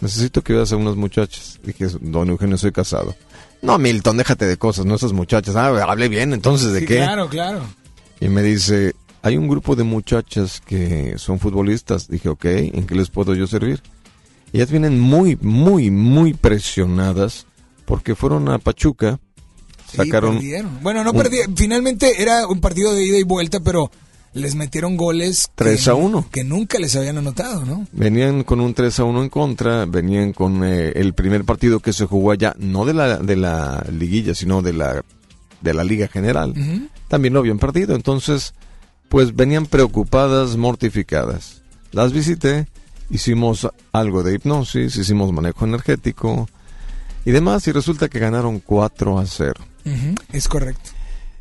necesito 0.00 0.42
que 0.42 0.54
veas 0.54 0.72
a 0.72 0.76
unas 0.76 0.96
muchachas. 0.96 1.58
Dije, 1.64 1.86
don 2.00 2.30
Eugenio, 2.30 2.56
soy 2.56 2.72
casado. 2.72 3.14
No, 3.60 3.76
Milton, 3.78 4.16
déjate 4.16 4.46
de 4.46 4.56
cosas, 4.56 4.86
no 4.86 4.94
esas 4.94 5.12
muchachas. 5.12 5.56
Ah, 5.56 5.66
hable 5.86 6.08
bien, 6.08 6.32
entonces, 6.32 6.72
¿de 6.72 6.80
Sí, 6.80 6.86
qué? 6.86 6.96
Claro, 6.98 7.28
claro. 7.28 7.60
Y 8.20 8.28
me 8.28 8.42
dice, 8.42 8.94
hay 9.22 9.36
un 9.36 9.48
grupo 9.48 9.74
de 9.76 9.84
muchachas 9.84 10.60
que 10.64 11.14
son 11.18 11.38
futbolistas. 11.38 12.08
Dije, 12.08 12.28
ok, 12.28 12.44
¿en 12.44 12.86
qué 12.86 12.94
les 12.94 13.10
puedo 13.10 13.34
yo 13.34 13.46
servir? 13.46 13.82
Ellas 14.52 14.70
vienen 14.70 14.98
muy, 15.00 15.36
muy, 15.40 15.90
muy 15.90 16.34
presionadas 16.34 17.46
porque 17.84 18.14
fueron 18.14 18.48
a 18.48 18.58
Pachuca, 18.58 19.18
Sí, 19.90 19.96
sacaron... 19.96 20.34
perdieron. 20.36 20.78
Bueno, 20.82 21.02
no 21.04 21.10
un- 21.12 21.16
perdí. 21.16 21.38
Finalmente 21.56 22.20
era 22.22 22.46
un 22.46 22.60
partido 22.60 22.94
de 22.94 23.04
ida 23.04 23.18
y 23.18 23.22
vuelta, 23.22 23.60
pero 23.60 23.90
les 24.34 24.54
metieron 24.54 24.96
goles. 24.98 25.46
que- 25.48 25.64
3 25.64 25.88
a 25.88 25.94
1. 25.94 26.26
Que 26.30 26.44
nunca 26.44 26.78
les 26.78 26.94
habían 26.96 27.16
anotado, 27.18 27.64
¿no? 27.64 27.86
Venían 27.92 28.44
con 28.44 28.60
un 28.60 28.74
3 28.74 29.00
a 29.00 29.04
1 29.04 29.22
en 29.22 29.28
contra, 29.30 29.86
venían 29.86 30.32
con 30.34 30.62
eh, 30.62 30.92
el 30.94 31.14
primer 31.14 31.44
partido 31.44 31.80
que 31.80 31.94
se 31.94 32.04
jugó 32.04 32.30
allá, 32.32 32.54
no 32.58 32.84
de 32.84 32.92
la, 32.94 33.16
de 33.16 33.36
la 33.36 33.84
liguilla, 33.90 34.34
sino 34.34 34.60
de 34.60 34.74
la, 34.74 35.02
de 35.62 35.74
la 35.74 35.84
liga 35.84 36.08
general. 36.08 36.54
También 37.08 37.32
lo 37.32 37.40
habían 37.40 37.58
perdido, 37.58 37.94
entonces, 37.96 38.52
pues 39.08 39.34
venían 39.34 39.66
preocupadas, 39.66 40.56
mortificadas. 40.56 41.62
Las 41.92 42.12
visité, 42.12 42.66
hicimos 43.10 43.68
algo 43.92 44.22
de 44.22 44.34
hipnosis, 44.34 44.96
hicimos 44.96 45.32
manejo 45.32 45.64
energético 45.64 46.48
y 47.24 47.30
demás, 47.30 47.66
y 47.68 47.72
resulta 47.72 48.08
que 48.08 48.18
ganaron 48.18 48.60
4 48.60 49.18
a 49.18 49.26
0. 49.26 49.54
Ujú, 49.84 50.14
Es 50.32 50.48
correcto. 50.48 50.90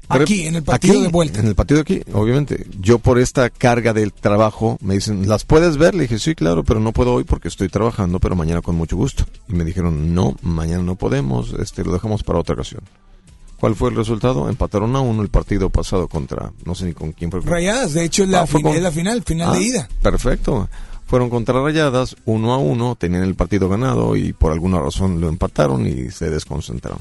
Aquí, 0.10 0.48
en 0.48 0.56
el 0.56 0.64
partido 0.64 0.94
aquí, 0.94 1.04
de 1.04 1.10
vuelta. 1.10 1.40
En 1.40 1.48
el 1.48 1.56
partido 1.56 1.80
de 1.80 1.82
aquí, 1.82 2.02
obviamente. 2.14 2.66
Yo 2.80 2.98
por 3.00 3.20
esta 3.20 3.50
carga 3.50 3.92
del 3.92 4.14
trabajo 4.14 4.78
me 4.82 4.94
dicen, 4.94 5.28
¿las 5.28 5.44
puedes 5.44 5.78
ver? 5.78 5.96
Le 5.96 6.04
dije, 6.04 6.18
sí, 6.18 6.34
claro, 6.34 6.64
pero 6.64 6.80
no 6.80 6.94
puedo 6.94 7.14
hoy 7.14 7.26
porque 7.26 7.50
estoy 7.50 7.68
trabajando, 7.68 8.20
pero 8.20 8.36
mañana 8.36 8.62
con 8.62 8.76
mucho 8.76 8.96
gusto. 8.96 9.26
Y 9.50 9.54
me 9.54 9.66
dijeron, 9.66 10.14
no, 10.16 10.38
mañana 10.42 10.82
no 10.84 10.96
podemos, 10.96 11.54
este, 11.60 11.84
lo 11.84 11.92
dejamos 11.92 12.24
para 12.24 12.40
otra 12.40 12.54
ocasión. 12.56 12.84
¿Cuál 13.60 13.76
fue 13.76 13.90
el 13.90 13.96
resultado? 13.96 14.50
Empataron 14.50 14.96
a 14.96 15.00
uno 15.00 15.24
el 15.24 15.30
partido 15.30 15.70
pasado 15.70 16.08
contra, 16.08 16.52
no 16.66 16.76
sé 16.76 16.86
ni 16.86 16.94
con 16.94 17.12
quién 17.12 17.32
fue. 17.32 17.42
Rayadas, 17.42 17.94
de 17.94 18.04
hecho 18.04 18.24
es 18.24 18.30
la, 18.30 18.42
Ah, 18.42 18.48
fue 18.48 18.60
fin- 18.60 18.68
con- 18.68 18.76
es 18.78 18.84
la 18.84 18.92
final, 18.92 19.24
final 19.24 19.50
Ah, 19.50 19.54
de 19.58 19.64
ida. 19.64 19.90
Perfecto. 20.02 20.70
Fueron 21.08 21.30
contra 21.30 21.62
Rayadas, 21.64 22.16
uno 22.26 22.54
a 22.54 22.58
uno, 22.58 22.96
tenían 22.96 23.24
el 23.24 23.34
partido 23.36 23.68
ganado 23.70 24.16
y 24.16 24.34
por 24.34 24.52
alguna 24.52 24.80
razón 24.80 25.20
lo 25.22 25.30
empataron 25.30 25.88
y 25.88 26.12
se 26.12 26.30
desconcentraron. 26.30 27.00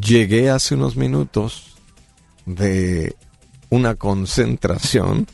Llegué 0.00 0.50
hace 0.50 0.74
unos 0.74 0.96
minutos 0.96 1.76
de 2.46 3.14
una 3.70 3.94
concentración 3.94 5.26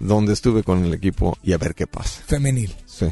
donde 0.00 0.32
estuve 0.32 0.62
con 0.62 0.84
el 0.84 0.92
equipo 0.94 1.36
y 1.42 1.52
a 1.52 1.58
ver 1.58 1.74
qué 1.74 1.86
pasa. 1.86 2.22
Femenil. 2.26 2.74
Sí. 2.86 3.06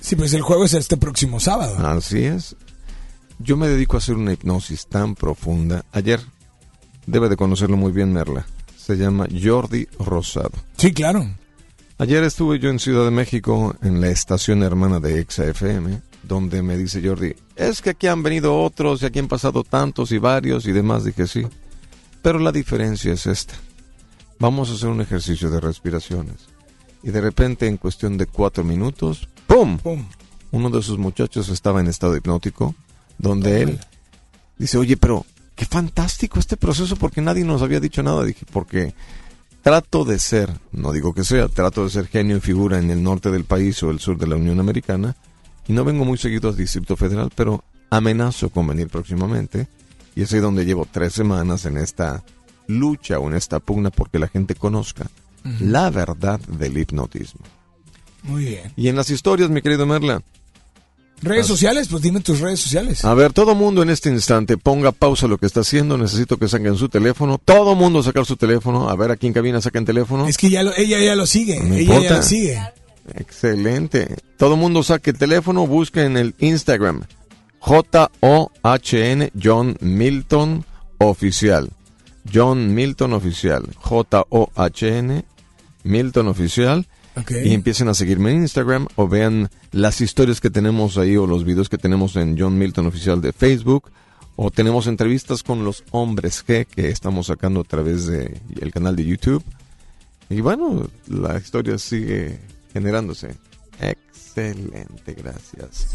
Sí, 0.00 0.16
pues 0.16 0.32
el 0.34 0.42
juego 0.42 0.64
es 0.64 0.74
este 0.74 0.96
próximo 0.96 1.38
sábado. 1.40 1.76
Así 1.86 2.24
es. 2.24 2.56
Yo 3.42 3.56
me 3.56 3.66
dedico 3.66 3.96
a 3.96 3.98
hacer 3.98 4.14
una 4.14 4.32
hipnosis 4.32 4.86
tan 4.86 5.16
profunda. 5.16 5.84
Ayer, 5.90 6.20
debe 7.06 7.28
de 7.28 7.36
conocerlo 7.36 7.76
muy 7.76 7.90
bien 7.90 8.12
Merla, 8.12 8.46
se 8.76 8.96
llama 8.96 9.26
Jordi 9.42 9.88
Rosado. 9.98 10.52
Sí, 10.76 10.92
claro. 10.92 11.28
Ayer 11.98 12.22
estuve 12.22 12.60
yo 12.60 12.70
en 12.70 12.78
Ciudad 12.78 13.04
de 13.04 13.10
México, 13.10 13.74
en 13.82 14.00
la 14.00 14.10
estación 14.10 14.62
hermana 14.62 15.00
de 15.00 15.18
Exa 15.18 15.44
FM, 15.46 16.00
donde 16.22 16.62
me 16.62 16.76
dice 16.76 17.02
Jordi, 17.04 17.34
es 17.56 17.82
que 17.82 17.90
aquí 17.90 18.06
han 18.06 18.22
venido 18.22 18.60
otros 18.60 19.02
y 19.02 19.06
aquí 19.06 19.18
han 19.18 19.26
pasado 19.28 19.64
tantos 19.64 20.12
y 20.12 20.18
varios 20.18 20.66
y 20.66 20.72
demás. 20.72 21.04
Dije, 21.04 21.26
sí, 21.26 21.44
pero 22.22 22.38
la 22.38 22.52
diferencia 22.52 23.12
es 23.12 23.26
esta. 23.26 23.54
Vamos 24.38 24.70
a 24.70 24.74
hacer 24.74 24.88
un 24.88 25.00
ejercicio 25.00 25.50
de 25.50 25.60
respiraciones. 25.60 26.46
Y 27.02 27.10
de 27.10 27.20
repente, 27.20 27.66
en 27.66 27.76
cuestión 27.76 28.16
de 28.16 28.26
cuatro 28.26 28.62
minutos, 28.62 29.28
¡pum! 29.48 29.78
Pum. 29.78 30.06
Uno 30.52 30.70
de 30.70 30.82
sus 30.82 30.98
muchachos 30.98 31.48
estaba 31.48 31.80
en 31.80 31.88
estado 31.88 32.16
hipnótico, 32.16 32.76
donde 33.22 33.62
él 33.62 33.80
dice, 34.58 34.76
oye, 34.76 34.98
pero 34.98 35.24
qué 35.54 35.64
fantástico 35.64 36.38
este 36.38 36.58
proceso 36.58 36.96
porque 36.96 37.22
nadie 37.22 37.44
nos 37.44 37.62
había 37.62 37.80
dicho 37.80 38.02
nada. 38.02 38.24
Dije, 38.24 38.44
porque 38.52 38.94
trato 39.62 40.04
de 40.04 40.18
ser, 40.18 40.50
no 40.72 40.92
digo 40.92 41.14
que 41.14 41.24
sea, 41.24 41.48
trato 41.48 41.84
de 41.84 41.90
ser 41.90 42.08
genio 42.08 42.36
y 42.36 42.40
figura 42.40 42.78
en 42.78 42.90
el 42.90 43.02
norte 43.02 43.30
del 43.30 43.44
país 43.44 43.82
o 43.82 43.90
el 43.90 44.00
sur 44.00 44.18
de 44.18 44.26
la 44.26 44.36
Unión 44.36 44.60
Americana, 44.60 45.16
y 45.66 45.72
no 45.72 45.84
vengo 45.84 46.04
muy 46.04 46.18
seguido 46.18 46.50
al 46.50 46.56
Distrito 46.56 46.96
Federal, 46.96 47.30
pero 47.34 47.64
amenazo 47.88 48.50
con 48.50 48.66
venir 48.66 48.88
próximamente, 48.88 49.68
y 50.14 50.22
es 50.22 50.32
ahí 50.32 50.40
donde 50.40 50.64
llevo 50.64 50.86
tres 50.90 51.12
semanas 51.12 51.64
en 51.64 51.76
esta 51.78 52.24
lucha 52.66 53.18
o 53.18 53.28
en 53.28 53.36
esta 53.36 53.60
pugna 53.60 53.90
porque 53.90 54.18
la 54.18 54.28
gente 54.28 54.54
conozca 54.54 55.10
la 55.60 55.90
verdad 55.90 56.40
del 56.40 56.78
hipnotismo. 56.78 57.40
Muy 58.22 58.44
bien. 58.44 58.72
Y 58.76 58.88
en 58.88 58.96
las 58.96 59.10
historias, 59.10 59.50
mi 59.50 59.62
querido 59.62 59.86
Merla, 59.86 60.22
Redes 61.22 61.46
sociales, 61.46 61.88
pues 61.88 62.02
dime 62.02 62.20
tus 62.20 62.40
redes 62.40 62.60
sociales. 62.60 63.04
A 63.04 63.14
ver, 63.14 63.32
todo 63.32 63.54
mundo 63.54 63.82
en 63.82 63.90
este 63.90 64.08
instante 64.10 64.56
ponga 64.58 64.90
pausa 64.92 65.26
lo 65.28 65.38
que 65.38 65.46
está 65.46 65.60
haciendo. 65.60 65.96
Necesito 65.96 66.36
que 66.36 66.48
saquen 66.48 66.76
su 66.76 66.88
teléfono. 66.88 67.38
Todo 67.38 67.74
mundo 67.76 68.02
sacar 68.02 68.26
su 68.26 68.36
teléfono. 68.36 68.88
A 68.88 68.96
ver, 68.96 69.10
aquí 69.12 69.28
en 69.28 69.32
cabina 69.32 69.60
saquen 69.60 69.84
teléfono. 69.84 70.26
Es 70.26 70.36
que 70.36 70.50
ya 70.50 70.62
lo- 70.64 70.74
ella 70.76 70.98
ya 71.00 71.14
lo 71.14 71.26
sigue. 71.26 71.60
No 71.60 71.74
ella 71.76 72.00
ya 72.00 72.16
lo 72.16 72.22
sigue. 72.22 72.60
Excelente. 73.14 74.16
Todo 74.36 74.56
mundo 74.56 74.82
saque 74.82 75.10
el 75.10 75.18
teléfono. 75.18 75.66
Busque 75.66 76.02
en 76.04 76.16
el 76.16 76.34
Instagram. 76.40 77.02
J-O-H-N 77.60 79.30
John 79.40 79.76
Milton 79.80 80.64
Oficial. 80.98 81.70
John 82.32 82.74
Milton 82.74 83.12
Oficial. 83.12 83.62
J-O-H-N 83.76 85.24
Milton 85.84 86.28
Oficial. 86.28 86.86
Y 87.44 87.52
empiecen 87.52 87.88
a 87.88 87.94
seguirme 87.94 88.30
en 88.30 88.38
Instagram 88.42 88.86
o 88.96 89.06
vean 89.06 89.50
las 89.70 90.00
historias 90.00 90.40
que 90.40 90.48
tenemos 90.50 90.96
ahí 90.96 91.16
o 91.16 91.26
los 91.26 91.44
videos 91.44 91.68
que 91.68 91.76
tenemos 91.78 92.16
en 92.16 92.38
John 92.38 92.56
Milton 92.58 92.86
Oficial 92.86 93.20
de 93.20 93.32
Facebook 93.34 93.90
O 94.36 94.50
tenemos 94.50 94.86
entrevistas 94.86 95.42
con 95.42 95.62
los 95.62 95.84
hombres 95.90 96.42
G 96.46 96.66
que 96.66 96.88
estamos 96.88 97.26
sacando 97.26 97.60
a 97.60 97.64
través 97.64 98.06
de 98.06 98.40
el 98.60 98.72
canal 98.72 98.96
de 98.96 99.04
YouTube. 99.04 99.44
Y 100.30 100.40
bueno, 100.40 100.88
la 101.08 101.36
historia 101.38 101.76
sigue 101.76 102.38
generándose. 102.72 103.34
Excelente, 103.78 105.14
gracias. 105.14 105.88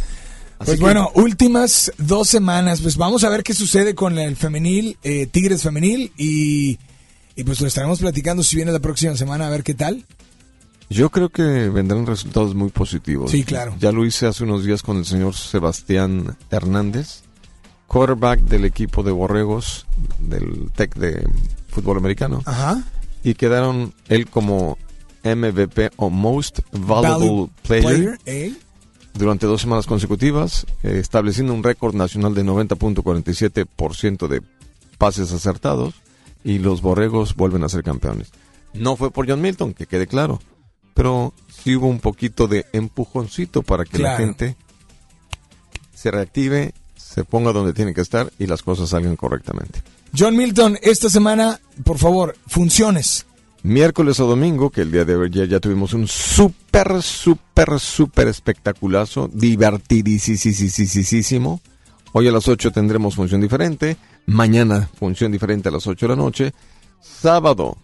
Así 0.60 0.66
Pues 0.66 0.78
que- 0.78 0.84
bueno, 0.84 1.10
últimas 1.16 1.92
dos 1.98 2.28
semanas, 2.30 2.82
pues 2.82 2.98
vamos 2.98 3.24
a 3.24 3.30
ver 3.30 3.42
qué 3.44 3.54
sucede 3.56 3.96
con 3.96 4.18
el 4.20 4.36
femenil, 4.36 4.98
eh, 5.04 5.26
Tigres 5.28 5.64
femenil, 5.64 6.12
y, 6.18 6.78
y 7.36 7.44
pues 7.44 7.60
lo 7.62 7.68
estaremos 7.68 8.00
platicando 8.00 8.44
si 8.44 8.56
viene 8.56 8.72
la 8.72 8.80
próxima 8.80 9.16
semana 9.16 9.48
a 9.48 9.50
ver 9.50 9.64
qué 9.64 9.74
tal. 9.74 10.06
Yo 10.90 11.10
creo 11.10 11.30
que 11.30 11.44
vendrán 11.70 12.06
resultados 12.06 12.56
muy 12.56 12.70
positivos. 12.70 13.32
Sí, 13.32 13.44
claro. 13.44 13.76
Ya 13.80 13.92
lo 13.92 14.06
hice 14.06 14.26
hace 14.26 14.44
unos 14.44 14.64
días 14.64 14.82
con 14.82 14.98
el 14.98 15.06
señor 15.06 15.36
Sebastián 15.36 16.38
Hernández, 16.50 17.24
quarterback 17.88 18.40
del 18.42 18.66
equipo 18.66 19.04
de 19.04 19.12
Borregos 19.12 19.86
del 20.20 20.72
TEC 20.74 20.96
de 20.96 21.30
fútbol 21.68 21.98
americano. 21.98 22.42
Ajá. 22.46 22.84
Y 23.24 23.34
quedaron 23.34 23.94
él 24.08 24.28
como 24.28 24.78
MVP 25.24 25.92
o 25.98 26.10
Most 26.10 26.60
Valuable 26.72 27.50
Player, 27.64 28.18
¿eh? 28.26 28.54
durante 29.14 29.46
dos 29.46 29.62
semanas 29.62 29.88
consecutivas, 29.88 30.66
eh, 30.84 31.00
estableciendo 31.00 31.54
un 31.54 31.64
récord 31.64 31.96
nacional 31.96 32.34
de 32.34 32.46
90.47% 32.46 34.28
de 34.28 34.42
pases 34.98 35.34
acertados 35.34 35.96
y 36.44 36.60
los 36.60 36.82
Borregos 36.82 37.36
vuelven 37.36 37.64
a 37.64 37.70
ser 37.70 37.84
campeones. 37.84 38.32
No 38.74 38.96
fue 38.96 39.12
por 39.12 39.28
John 39.28 39.42
Milton, 39.42 39.74
que 39.74 39.88
quede 39.88 40.08
claro, 40.08 40.40
pero 40.98 41.34
sí 41.48 41.76
hubo 41.76 41.88
un 41.88 42.00
poquito 42.00 42.48
de 42.48 42.66
empujoncito 42.74 43.62
para 43.62 43.86
que 43.86 44.00
la 44.00 44.18
gente 44.18 44.56
se 45.94 46.10
reactive, 46.10 46.74
se 46.96 47.24
ponga 47.24 47.54
donde 47.54 47.74
tiene 47.74 47.94
que 47.94 48.02
estar 48.02 48.34
y 48.40 48.48
las 48.48 48.64
cosas 48.64 48.90
salgan 48.90 49.16
correctamente. 49.16 49.84
John 50.18 50.36
Milton, 50.36 50.80
esta 50.82 51.12
semana, 51.12 51.60
por 51.84 52.00
favor, 52.00 52.36
funciones. 52.48 53.28
Miércoles 53.62 54.20
o 54.20 54.26
domingo, 54.26 54.72
que 54.72 54.82
el 54.82 54.92
día 54.92 55.06
de 55.06 55.16
hoy 55.16 55.30
ya, 55.30 55.46
ya 55.46 55.60
tuvimos 55.60 55.94
un 55.94 56.08
súper, 56.08 57.04
súper, 57.04 57.80
súper 57.80 58.30
espectaculazo, 58.30 59.30
divertidísimo. 59.32 61.62
Hoy 62.14 62.28
a 62.28 62.32
las 62.32 62.48
8 62.48 62.72
tendremos 62.72 63.14
función 63.14 63.40
diferente, 63.40 63.98
mañana 64.26 64.90
función 64.98 65.32
diferente 65.32 65.70
a 65.70 65.74
las 65.74 65.86
8 65.86 66.08
de 66.08 66.10
la 66.10 66.16
noche, 66.16 66.56
sábado 67.02 67.78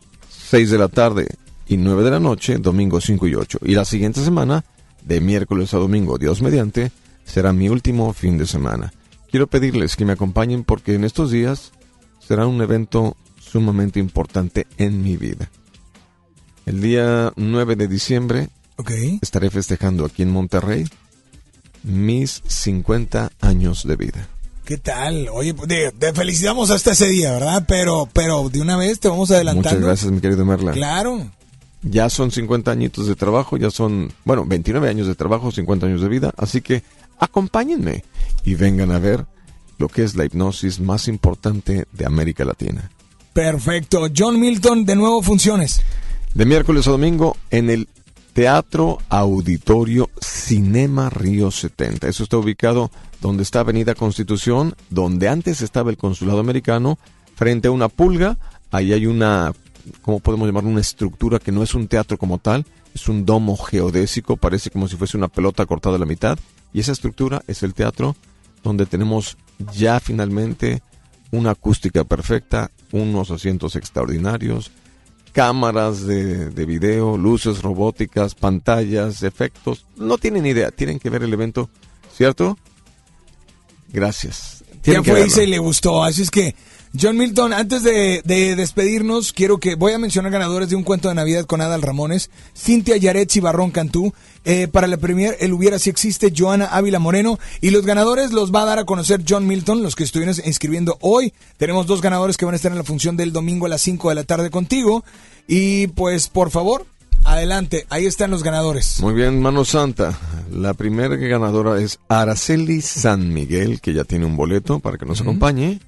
6 0.50 0.72
de 0.72 0.78
la 0.80 0.88
tarde 0.88 1.28
y 1.68 1.78
9 1.78 2.04
de 2.04 2.12
la 2.12 2.20
noche, 2.20 2.58
domingo 2.58 3.00
5 3.02 3.28
y 3.28 3.36
8. 3.36 3.60
Y 3.64 3.74
la 3.76 3.86
siguiente 3.86 4.24
semana, 4.24 4.64
de 5.04 5.22
miércoles 5.22 5.74
a 5.74 5.78
domingo, 5.78 6.18
Dios 6.18 6.42
mediante, 6.42 6.92
será 7.26 7.54
mi 7.54 7.70
último 7.70 8.12
fin 8.14 8.38
de 8.38 8.46
semana. 8.46 8.94
Quiero 9.32 9.48
pedirles 9.48 9.96
que 9.96 10.06
me 10.06 10.14
acompañen 10.14 10.64
porque 10.64 10.94
en 10.96 11.04
estos 11.04 11.32
días 11.32 11.72
será 12.26 12.46
un 12.48 12.62
evento 12.62 13.16
sumamente 13.40 14.00
importante 14.00 14.68
en 14.78 15.02
mi 15.04 15.18
vida. 15.18 15.50
El 16.66 16.82
día 16.82 17.34
9 17.36 17.76
de 17.76 17.88
diciembre 17.88 18.50
estaré 19.22 19.50
festejando 19.50 20.06
aquí 20.06 20.22
en 20.24 20.32
Monterrey 20.32 20.86
mis 21.84 22.42
50 22.48 23.32
años 23.42 23.84
de 23.86 23.96
vida. 23.96 24.28
¿Qué 24.64 24.78
tal? 24.78 25.28
Oye, 25.34 25.54
de- 25.68 25.92
te 25.92 26.14
felicitamos 26.14 26.72
hasta 26.72 26.92
ese 26.94 27.08
día, 27.10 27.34
¿verdad? 27.34 27.66
Pero, 27.68 28.08
pero 28.14 28.48
de 28.50 28.62
una 28.62 28.78
vez 28.78 29.00
te 29.02 29.10
vamos 29.10 29.30
adelantando. 29.32 29.70
Muchas 29.72 29.84
gracias, 29.86 30.12
mi 30.12 30.22
querido 30.22 30.46
Merla. 30.46 30.72
Claro. 30.72 31.30
Ya 31.84 32.10
son 32.10 32.32
50 32.32 32.72
añitos 32.72 33.08
de 33.08 33.16
trabajo, 33.16 33.58
ya 33.58 33.70
son, 33.70 34.12
bueno, 34.24 34.46
29 34.46 34.90
años 34.90 35.08
de 35.08 35.16
trabajo, 35.16 35.52
50 35.52 35.86
años 35.86 36.02
de 36.02 36.08
vida, 36.08 36.34
así 36.38 36.62
que 36.62 36.84
acompáñenme 37.20 38.04
y 38.46 38.56
vengan 38.56 38.92
a 38.92 39.00
ver 39.00 39.26
lo 39.78 39.90
que 39.90 40.04
es 40.04 40.16
la 40.16 40.26
hipnosis 40.26 40.80
más 40.80 41.08
importante 41.08 41.86
de 41.92 42.06
América 42.06 42.46
Latina. 42.46 42.90
Perfecto. 43.34 44.08
John 44.16 44.40
Milton, 44.40 44.86
de 44.86 44.96
nuevo 44.96 45.22
funciones. 45.22 45.82
De 46.34 46.46
miércoles 46.46 46.88
a 46.88 46.92
domingo 46.92 47.36
en 47.50 47.70
el 47.70 47.88
Teatro 48.34 49.00
Auditorio 49.10 50.10
Cinema 50.20 51.10
Río 51.10 51.52
70. 51.52 52.08
Eso 52.08 52.24
está 52.24 52.38
ubicado 52.38 52.92
donde 53.22 53.44
está 53.44 53.62
Avenida 53.62 53.96
Constitución, 53.96 54.76
donde 54.90 55.30
antes 55.30 55.62
estaba 55.62 55.92
el 55.92 55.98
consulado 55.98 56.40
americano, 56.40 56.98
frente 57.36 57.68
a 57.68 57.72
una 57.72 57.90
pulga. 57.90 58.38
Ahí 58.72 58.94
hay 58.94 59.06
una, 59.06 59.54
¿cómo 60.02 60.20
podemos 60.20 60.48
llamarlo? 60.48 60.70
Una 60.70 60.82
estructura 60.82 61.40
que 61.40 61.52
no 61.52 61.64
es 61.64 61.74
un 61.74 61.88
teatro 61.88 62.18
como 62.18 62.38
tal, 62.38 62.66
es 62.94 63.08
un 63.10 63.26
domo 63.26 63.58
geodésico, 63.58 64.38
parece 64.38 64.70
como 64.70 64.88
si 64.88 64.96
fuese 64.96 65.18
una 65.18 65.28
pelota 65.28 65.66
cortada 65.66 65.96
a 65.96 66.00
la 66.00 66.06
mitad. 66.06 66.38
Y 66.74 66.80
esa 66.80 66.92
estructura 66.92 67.44
es 67.48 67.64
el 67.64 67.74
teatro 67.74 68.16
donde 68.64 68.86
tenemos 68.86 69.38
ya 69.76 70.00
finalmente 70.00 70.82
una 71.32 71.52
acústica 71.52 72.04
perfecta, 72.04 72.72
unos 72.92 73.32
asientos 73.32 73.76
extraordinarios, 73.76 74.72
cámaras 75.32 76.06
de, 76.06 76.50
de 76.50 76.66
video, 76.66 77.18
luces 77.18 77.62
robóticas, 77.62 78.36
pantallas, 78.36 79.24
efectos. 79.24 79.86
No 79.98 80.18
tienen 80.18 80.46
idea, 80.46 80.72
tienen 80.72 81.00
que 81.00 81.10
ver 81.10 81.24
el 81.24 81.34
evento, 81.34 81.70
¿cierto? 82.16 82.58
Gracias. 83.92 84.64
Ya 84.72 84.82
Tienen 84.82 85.06
fue 85.06 85.26
y 85.26 85.30
se 85.30 85.48
le 85.48 85.60
gustó. 85.60 86.04
Así 86.04 86.24
es 86.24 86.32
que, 86.32 86.56
John 87.00 87.18
Milton, 87.18 87.54
antes 87.54 87.82
de, 87.82 88.22
de 88.24 88.56
despedirnos, 88.56 89.34
quiero 89.34 89.58
que 89.58 89.74
voy 89.74 89.94
a 89.94 89.98
mencionar 89.98 90.32
ganadores 90.32 90.70
de 90.70 90.76
un 90.76 90.84
cuento 90.84 91.10
de 91.10 91.16
Navidad 91.16 91.46
con 91.46 91.60
Adal 91.60 91.82
Ramones, 91.82 92.30
Cintia 92.56 92.98
Yaretsi 92.98 93.40
Barrón 93.40 93.72
Cantú, 93.72 94.14
eh, 94.46 94.68
para 94.68 94.86
la 94.86 94.98
premier 94.98 95.36
El 95.40 95.54
Hubiera 95.54 95.80
Si 95.80 95.90
Existe, 95.90 96.32
Joana 96.38 96.66
Ávila 96.66 97.00
Moreno, 97.00 97.40
y 97.62 97.72
los 97.72 97.84
ganadores 97.84 98.32
los 98.32 98.52
va 98.52 98.62
a 98.62 98.66
dar 98.66 98.78
a 98.78 98.86
conocer 98.86 99.24
John 99.28 99.48
Milton, 99.48 99.82
los 99.82 99.96
que 99.96 100.04
estuvieron 100.04 100.36
inscribiendo 100.46 101.00
hoy. 101.02 101.34
Tenemos 101.58 101.88
dos 101.88 102.00
ganadores 102.00 102.38
que 102.38 102.46
van 102.46 102.54
a 102.54 102.58
estar 102.58 102.72
en 102.72 102.78
la 102.78 102.84
función 102.84 103.18
del 103.18 103.34
domingo 103.34 103.66
a 103.66 103.70
las 103.70 103.82
5 103.82 104.10
de 104.10 104.16
la 104.16 104.24
tarde 104.24 104.52
contigo. 104.52 105.04
Y 105.48 105.88
pues, 105.88 106.28
por 106.28 106.52
favor, 106.52 106.86
adelante, 107.24 107.88
ahí 107.90 108.06
están 108.06 108.30
los 108.30 108.44
ganadores. 108.44 109.00
Muy 109.02 109.16
bien, 109.16 109.42
mano 109.42 109.66
santa. 109.66 110.16
La 110.52 110.76
primera 110.76 111.16
ganadora 111.16 111.82
es 111.82 111.98
Araceli 112.08 112.82
San 112.82 113.34
Miguel, 113.34 113.82
que 113.82 113.94
ya 113.94 114.04
tiene 114.04 114.26
un 114.26 114.38
boleto 114.38 114.80
para 114.80 115.00
que 115.00 115.08
nos 115.08 115.22
acompañe. 115.22 115.80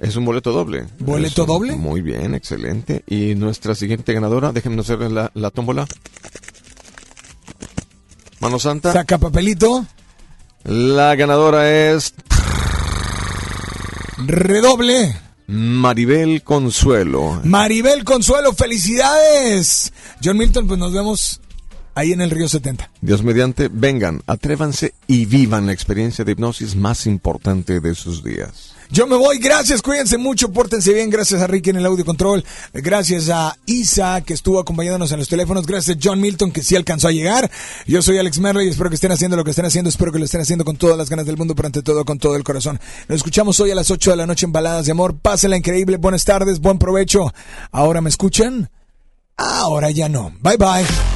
Es 0.00 0.16
un 0.16 0.24
boleto 0.24 0.52
doble. 0.52 0.86
¿Boleto 0.98 1.42
un- 1.42 1.48
doble? 1.48 1.76
Muy 1.76 2.02
bien, 2.02 2.34
excelente. 2.34 3.02
Y 3.06 3.34
nuestra 3.34 3.74
siguiente 3.74 4.12
ganadora, 4.12 4.52
déjenme 4.52 4.80
hacer 4.82 4.98
la, 5.10 5.30
la 5.34 5.50
tómbola. 5.50 5.86
Mano 8.40 8.58
santa. 8.58 8.92
Saca 8.92 9.18
papelito. 9.18 9.86
La 10.64 11.14
ganadora 11.14 11.70
es 11.70 12.12
Redoble. 14.26 15.16
Maribel 15.46 16.42
Consuelo. 16.42 17.40
Maribel 17.44 18.02
Consuelo, 18.04 18.52
felicidades. 18.52 19.92
John 20.22 20.38
Milton, 20.38 20.66
pues 20.66 20.78
nos 20.78 20.92
vemos 20.92 21.40
ahí 21.94 22.12
en 22.12 22.20
el 22.20 22.30
Río 22.30 22.48
70. 22.48 22.90
Dios 23.00 23.22
mediante, 23.22 23.68
vengan, 23.72 24.22
atrévanse 24.26 24.94
y 25.06 25.26
vivan 25.26 25.66
la 25.66 25.72
experiencia 25.72 26.24
de 26.24 26.32
hipnosis 26.32 26.74
más 26.74 27.06
importante 27.06 27.78
de 27.80 27.94
sus 27.94 28.24
días. 28.24 28.65
Yo 28.90 29.06
me 29.06 29.16
voy, 29.16 29.38
gracias, 29.38 29.82
cuídense 29.82 30.16
mucho, 30.16 30.52
pórtense 30.52 30.92
bien, 30.92 31.10
gracias 31.10 31.42
a 31.42 31.46
Ricky 31.46 31.70
en 31.70 31.76
el 31.76 31.86
audio 31.86 32.04
control, 32.04 32.44
gracias 32.72 33.28
a 33.30 33.56
Isa 33.66 34.20
que 34.20 34.34
estuvo 34.34 34.60
acompañándonos 34.60 35.10
en 35.12 35.18
los 35.18 35.28
teléfonos, 35.28 35.66
gracias 35.66 35.96
a 35.96 36.00
John 36.02 36.20
Milton 36.20 36.52
que 36.52 36.62
sí 36.62 36.76
alcanzó 36.76 37.08
a 37.08 37.12
llegar. 37.12 37.50
Yo 37.86 38.00
soy 38.02 38.18
Alex 38.18 38.38
Merley 38.38 38.68
y 38.68 38.70
espero 38.70 38.88
que 38.88 38.94
estén 38.94 39.12
haciendo 39.12 39.36
lo 39.36 39.44
que 39.44 39.50
estén 39.50 39.66
haciendo, 39.66 39.90
espero 39.90 40.12
que 40.12 40.18
lo 40.18 40.24
estén 40.24 40.40
haciendo 40.40 40.64
con 40.64 40.76
todas 40.76 40.96
las 40.96 41.10
ganas 41.10 41.26
del 41.26 41.36
mundo, 41.36 41.54
pero 41.54 41.66
ante 41.66 41.82
todo 41.82 42.04
con 42.04 42.18
todo 42.18 42.36
el 42.36 42.44
corazón. 42.44 42.78
Nos 43.08 43.16
escuchamos 43.16 43.58
hoy 43.60 43.70
a 43.70 43.74
las 43.74 43.90
8 43.90 44.10
de 44.10 44.16
la 44.16 44.26
noche 44.26 44.46
en 44.46 44.52
Baladas 44.52 44.86
de 44.86 44.92
Amor, 44.92 45.16
pásenla 45.18 45.56
increíble, 45.56 45.96
buenas 45.96 46.24
tardes, 46.24 46.60
buen 46.60 46.78
provecho. 46.78 47.32
¿Ahora 47.72 48.00
me 48.00 48.10
escuchan? 48.10 48.70
Ahora 49.36 49.90
ya 49.90 50.08
no. 50.08 50.32
Bye 50.40 50.56
bye. 50.56 51.15